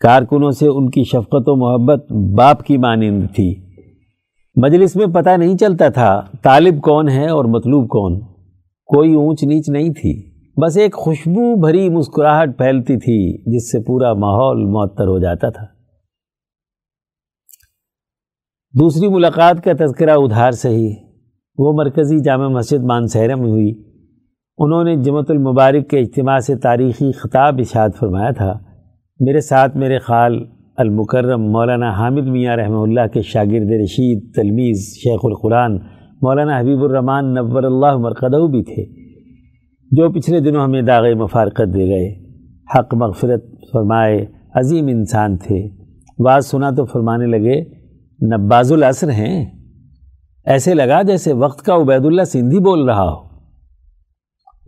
کارکنوں 0.00 0.50
سے 0.50 0.68
ان 0.68 0.90
کی 0.90 1.04
شفقت 1.04 1.42
و 1.46 1.56
محبت 1.56 2.12
باپ 2.12 2.62
کی 2.62 2.78
مانند 2.78 3.22
تھی۔ 3.34 3.54
مجلس 4.56 4.96
میں 4.96 5.06
پتہ 5.06 5.30
نہیں 5.30 5.56
چلتا 5.56 5.88
تھا 5.88 6.22
طالب 6.42 6.82
کون 6.82 7.08
ہے 7.08 7.28
اور 7.28 7.44
مطلوب 7.44 7.88
کون۔ 7.88 8.20
کوئی 8.86 9.14
اونچ 9.14 9.42
نیچ 9.42 9.68
نہیں 9.68 9.88
تھی۔ 9.88 10.34
بس 10.62 10.76
ایک 10.76 10.94
خوشبو 10.94 11.60
بھری 11.60 11.88
مسکراہٹ 11.88 12.58
پھیلتی 12.58 12.96
تھی 12.96 13.42
جس 13.56 13.72
سے 13.72 13.80
پورا 13.80 14.14
ماحول 14.14 14.64
معطر 14.64 15.06
ہو 15.06 15.18
جاتا 15.18 15.50
تھا۔ 15.50 15.64
دوسری 18.80 19.08
ملاقات 19.08 19.64
کا 19.64 19.86
تذکرہ 19.86 20.10
ادھار 20.10 20.52
سے 20.52 20.68
ہی۔ 20.68 20.94
وہ 21.58 21.72
مرکزی 21.72 22.18
جامع 22.18 22.48
مسجد 22.48 22.84
مانسہرہ 22.84 23.34
میں 23.34 23.50
ہوئی۔ 23.50 23.82
انہوں 24.58 24.84
نے 24.84 24.96
جمعت 24.96 25.30
المبارک 25.30 25.88
کے 25.88 25.98
اجتماع 25.98 26.38
سے 26.38 26.56
تاریخی 26.56 27.12
خطاب 27.12 27.58
اشاد 27.58 27.88
فرمایا 28.00 28.30
تھا۔ 28.30 28.58
میرے 29.20 29.40
ساتھ 29.40 29.76
میرے 29.76 29.98
خال 29.98 30.44
المکرم 30.76 31.42
مولانا 31.42 31.90
حامد 31.90 32.26
میاں 32.26 32.56
رحمہ 32.56 32.78
اللہ 32.78 33.00
کے 33.12 33.22
شاگرد 33.22 33.70
رشید 33.82 34.34
تلمیز 34.34 34.76
شیخ 34.76 35.20
القرآن، 35.22 35.76
مولانا 36.22 36.60
حبیب 36.60 36.82
الرحمٰن 36.82 37.34
نور 37.34 37.62
اللہ 37.62 37.96
مرقدو 37.96 38.48
بھی 38.48 38.62
تھے، 38.62 38.84
جو 39.90 40.10
پچھلے 40.12 40.40
دنوں 40.40 40.64
ہمیں 40.64 40.82
داغ 40.82 41.04
مفارقت 41.16 41.74
دے 41.74 41.86
گئے۔ 41.86 42.14
حق 42.74 42.94
مغفرت 42.94 43.44
فرمائے، 43.72 44.26
عظیم 44.54 44.86
انسان 44.86 45.36
تھے۔ 45.36 45.68
بعض 46.24 46.46
سنا 46.46 46.70
تو 46.70 46.84
فرمانے 46.84 47.26
لگے، 47.26 47.64
نباز 48.34 48.72
العصر 48.72 49.10
ہیں؟ 49.10 49.50
ایسے 50.44 50.74
لگا 50.74 51.02
جیسے 51.02 51.32
وقت 51.32 51.62
کا 51.62 51.76
عبید 51.76 52.06
اللہ 52.06 52.24
سندھی 52.24 52.58
بول 52.58 52.88
رہا 52.88 53.10
ہو۔ 53.10 53.24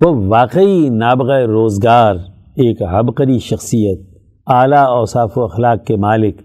وہ 0.01 0.27
واقعی 0.27 0.89
نابغ 0.89 1.33
روزگار، 1.33 2.15
ایک 2.57 2.83
حبقری 2.83 3.39
شخصیت۔ 3.39 4.16
اعلیٰ 4.49 4.87
اوصاف 4.87 5.39
و 5.39 5.45
اخلاق 5.45 5.85
کے 5.85 5.97
مالک، 5.97 6.41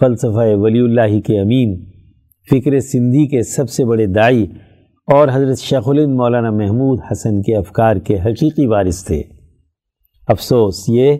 فلسفہ 0.00 0.54
ولی 0.54 0.78
اللہ 0.78 1.20
کے 1.20 1.40
امین، 1.40 1.84
فکر 2.50 2.80
سندھی 2.80 3.26
کے 3.26 3.42
سب 3.42 3.70
سے 3.70 3.84
بڑے 3.84 4.06
دائی 4.06 4.46
اور 5.12 5.28
حضرت 5.32 5.58
شیخ 5.58 5.82
الند 5.86 6.14
مولانا 6.14 6.50
محمود 6.50 7.00
حسن 7.12 7.42
کے 7.42 7.56
افکار 7.56 7.96
کے 7.96 8.20
حقیقی 8.20 8.66
وارث 8.66 9.04
تھے۔ 9.04 9.22
افسوس 10.28 10.84
یہ 10.88 11.16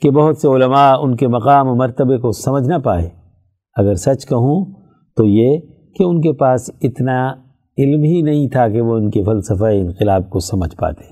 کہ 0.00 0.10
بہت 0.10 0.38
سے 0.38 0.48
علماء 0.48 0.92
ان 1.00 1.16
کے 1.16 1.28
مقام 1.28 1.68
و 1.68 1.74
مرتبے 1.74 2.18
کو 2.18 2.32
سمجھ 2.32 2.68
نہ 2.68 2.78
پائے۔ 2.78 3.08
اگر 3.76 3.94
سچ 3.94 4.26
کہوں 4.26 4.64
تو 5.16 5.24
یہ 5.24 5.58
کہ 5.94 6.02
ان 6.02 6.20
کے 6.20 6.32
پاس 6.32 6.70
اتنا 6.82 7.32
علم 7.78 8.02
ہی 8.02 8.22
نہیں 8.22 8.48
تھا 8.48 8.68
کہ 8.68 8.80
وہ 8.80 8.96
ان 8.96 9.10
کے 9.10 9.22
فلسفہ 9.22 9.64
انقلاب 9.64 10.30
کو 10.30 10.38
سمجھ 10.38 10.76
پاتے۔ 10.76 11.04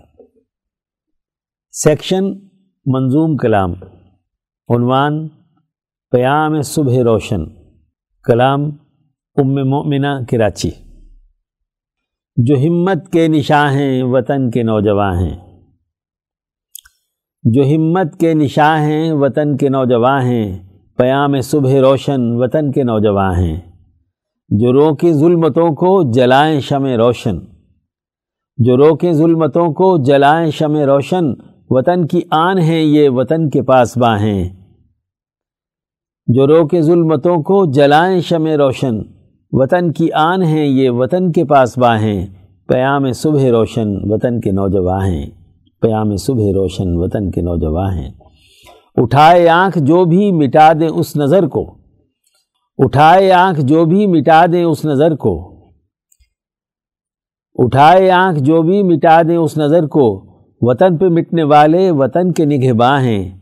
سیکشن 1.72 2.24
منظوم 2.86 3.36
کلام۔ 3.36 3.72
عنوان 4.76 5.28
پیام 6.10 6.62
صبح 6.62 7.02
روشن، 7.04 7.44
کلام 8.24 8.64
ام 9.36 9.54
مومنہ 9.54 10.06
کراچی۔ 10.30 10.70
جو 12.36 12.54
ہمت 12.66 13.12
کے 13.12 13.28
نشاں 13.28 13.72
ہیں، 13.72 14.02
وطن 14.02 14.50
کے 14.50 14.62
نوجوان 14.62 15.16
ہیں۔ 15.18 15.60
جو 17.42 17.62
ہمت 17.62 18.20
کے 18.20 18.34
نشاں 18.34 18.78
ہیں، 18.78 19.12
وطن 19.12 19.56
کے 19.56 19.68
نوجوان 19.68 20.22
ہیں۔ 20.22 20.58
پیام 20.96 21.40
صبح 21.40 21.80
روشن، 21.80 22.20
وطن 22.20 22.72
کے 22.72 22.82
نوجوان 22.82 23.34
ہیں۔ 23.34 23.60
جو 24.48 24.72
روکے 24.72 25.12
ظلمتوں 25.12 25.74
کو 25.74 26.12
جلائیں 26.12 26.60
شم 26.60 26.86
روشن۔ 26.86 27.38
جو 28.56 28.76
روکے 28.76 29.12
ظلمتوں 29.12 29.68
کو 29.68 30.04
جلائیں 30.04 30.50
شم 30.50 30.76
روشن۔ 30.76 31.24
وطن 31.70 32.06
کی 32.06 32.20
آن 32.30 32.58
ہیں، 32.58 32.82
یہ 32.82 33.08
وطن 33.08 33.50
کے 33.50 33.62
پاس 33.62 33.98
باں 33.98 34.18
ہیں 34.18 34.59
جو 36.26 36.46
رو 36.46 36.66
کے 36.66 36.82
ظلمتوں 36.82 37.42
کو 37.42 37.72
جلائیں 37.72 38.20
شم 38.20 38.46
روشن۔ 38.46 38.98
وطن 39.52 39.92
کی 39.92 40.12
آن 40.12 40.42
ہیں، 40.42 40.66
یہ 40.66 40.90
وطن 40.90 41.32
کے 41.32 41.44
پاس 41.44 41.78
باں 41.78 41.98
ہیں 41.98 42.26
پیام 42.68 43.12
صبح 43.12 43.50
روشن، 43.50 43.88
وطن 43.88 44.40
کے 44.40 44.50
نوجوان 44.50 45.06
ہیں۔ 45.06 45.26
پیام 45.80 46.16
صبح 46.16 46.52
روشن، 46.54 46.96
وطن 46.96 47.30
کے 47.30 47.40
نوجوان 47.40 47.98
ہیں۔ 47.98 48.10
اٹھائے 48.96 49.48
آنکھ 49.48 49.78
جو 49.78 50.04
بھی 50.04 50.32
مٹا 50.32 50.72
دیں 50.80 50.88
اس 50.88 51.16
نظر 51.16 51.46
کو۔ 51.46 51.74
اٹھائے 52.78 53.32
آنکھ 53.32 53.60
جو 53.60 53.84
بھی 53.84 54.06
مٹا 54.06 54.46
دیں 54.52 54.64
اس 54.64 54.84
نظر 54.84 55.16
کو۔ 55.16 55.54
اٹھائے 57.54 58.10
آنکھ 58.10 58.40
جو 58.40 58.62
بھی 58.62 58.82
مٹا 58.82 59.22
دیں 59.22 59.36
اس 59.36 59.58
نظر 59.58 59.86
کو۔ 59.86 60.24
وطن 60.60 60.96
پہ 60.96 61.04
مٹنے 61.04 61.42
والے، 61.42 61.90
وطن 61.90 62.32
کے 62.32 62.44
نگہباں 62.44 63.00
ہیں۔ 63.00 63.39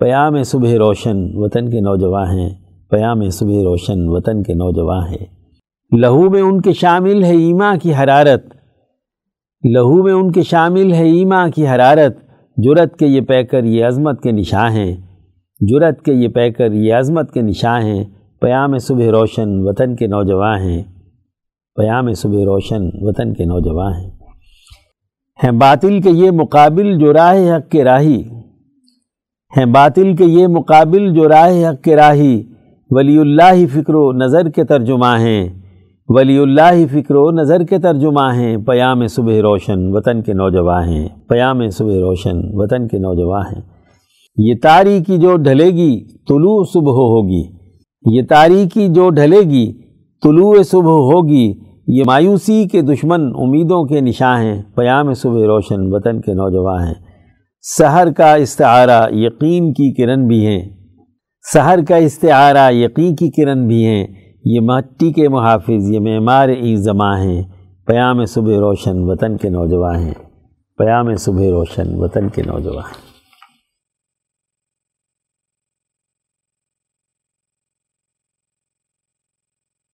پیام 0.00 0.42
صبح 0.42 0.68
روشن 0.78 1.30
وطن 1.34 1.70
کے 1.70 1.80
نوجوان 1.80 2.38
ہیں، 2.38 2.50
پیام 2.90 3.30
صبح 3.30 3.50
روشن 3.50 4.08
وطن 4.08 4.42
کے 4.42 4.54
نوجوان 4.54 5.08
ہیں۔ 5.08 5.26
لہو 5.96 6.30
میں 6.30 6.40
ان 6.40 6.60
کے 6.60 6.72
شامل 6.72 7.24
ہے 7.24 7.30
ایما 7.30 7.76
کی 7.82 7.94
حرارت۔ 7.94 8.44
لہو 9.64 10.02
میں 10.02 10.12
ان 10.12 10.32
کے 10.32 10.42
شامل 10.42 10.92
ہے 10.92 11.04
ایما 11.04 11.48
کی 11.48 11.68
حرارت۔ 11.68 12.16
جرت 12.56 12.96
کے 12.96 13.06
یہ 13.06 13.20
پیکر 13.20 13.64
یہ 13.64 13.84
عظمت 13.84 14.22
کے 14.22 14.32
نشاں 14.32 14.70
ہیں۔ 14.70 14.96
جرت 15.60 16.02
کے 16.02 16.12
یہ 16.12 16.28
پیکر 16.28 16.72
یہ 16.72 16.94
عظمت 16.94 17.32
کے 17.32 17.42
نشاں 17.42 17.80
ہیں۔ 17.80 18.04
پیام 18.40 18.78
صبح 18.78 19.10
روشن 19.12 19.48
وطن 19.48 19.96
کے 19.96 20.06
نوجوان 20.06 20.60
ہیں۔ 20.60 20.82
پیام 21.74 22.12
صبح 22.12 22.44
روشن 22.44 22.82
وطن 22.94 23.34
کے 23.34 23.44
نوجوان 23.44 23.92
ہیں۔ 23.92 24.10
ہیں 25.44 25.52
باطل 25.52 26.00
کے 26.00 26.10
یہ 26.10 26.30
مقابل 26.30 26.98
جو 26.98 27.12
راہ 27.12 27.56
حق 27.56 27.70
کے 27.70 27.84
راہی۔ 27.84 28.22
ہیں 29.56 29.66
باطل 29.66 30.16
کے 30.16 30.24
یہ 30.24 30.46
مقابل 30.46 31.12
جو 31.14 31.28
راہ 31.28 31.70
حق 31.70 31.84
کے 31.84 31.96
راہی 31.96 32.42
ولی 32.90 33.18
اللہ 33.18 33.66
فکر 33.72 33.94
و 33.94 34.12
نظر 34.12 34.48
کے 34.48 34.64
ترجمہ 34.64 35.16
ہیں۔ 35.20 35.48
ولی 36.08 36.38
اللہ 36.38 36.86
فکر 36.92 37.14
و 37.14 37.30
نظر 37.30 37.62
کے 37.62 37.78
ترجمہ 37.78 38.34
ہیں۔ 38.34 38.56
پیام 38.56 39.06
صبح 39.06 39.32
روشن 39.42 39.92
وطن 39.92 40.22
کے 40.22 40.32
نوجوان 40.32 40.88
ہیں۔ 40.88 41.08
پیام 41.28 41.68
صبح 41.68 41.90
روشن 41.90 42.40
وطن 42.52 42.88
کے 42.88 42.98
نوجوان 42.98 43.42
ہیں۔ 43.46 43.62
یہ 44.36 44.54
تاریخی 44.62 45.18
جو 45.18 45.36
ڈھلے 45.36 45.66
گی 45.66 46.04
طلوع 46.28 46.64
صبح 46.72 46.92
ہوگی۔ 46.92 47.42
یہ 48.10 48.22
تاریخی 48.28 48.88
جو 48.88 49.10
ڈھلے 49.10 49.40
گی 49.40 49.72
طلوع 50.22 50.62
صبح 50.62 50.90
ہوگی۔ 50.90 51.52
یہ 51.86 52.02
مایوسی 52.06 52.64
کے 52.64 52.82
دشمن 52.82 53.32
امیدوں 53.34 53.84
کے 53.84 54.00
نشاں 54.00 54.42
ہیں۔ 54.42 54.62
پیام 54.74 55.14
صبح 55.14 55.46
روشن 55.46 55.94
وطن 55.94 56.20
کے 56.20 56.34
نوجوان 56.34 56.84
ہیں۔ 56.84 57.09
سحر 57.62 58.10
کا 58.16 58.34
استعارہ 58.34 59.10
یقین 59.10 59.72
کی 59.72 59.94
کرن 59.94 60.26
بھی 60.26 60.46
ہیں۔ 60.46 60.68
سحر 61.52 61.78
کا 61.88 61.96
استعارہ 61.96 62.72
یقین 62.72 63.16
کی 63.16 63.30
کرن 63.30 63.66
بھی 63.66 63.86
ہیں۔ 63.86 64.06
یہ 64.44 64.60
مٹی 64.60 65.12
کے 65.12 65.28
محافظ، 65.28 65.90
یہ 65.90 66.00
معمار 66.00 66.48
ای 66.48 66.76
زماں 66.76 67.18
ہیں۔ 67.18 67.42
پیام 67.86 68.24
صبح 68.24 68.52
روشن 68.52 68.92
وطن 68.94 69.36
کے 69.36 69.48
نوجوان 69.48 69.96
ہیں۔ 69.96 70.14
پیام 70.78 71.14
صبح 71.14 71.50
روشن 71.50 71.94
وطن 71.94 72.28
کے 72.28 72.42
نوجوان 72.42 72.84
ہیں۔ 72.84 73.09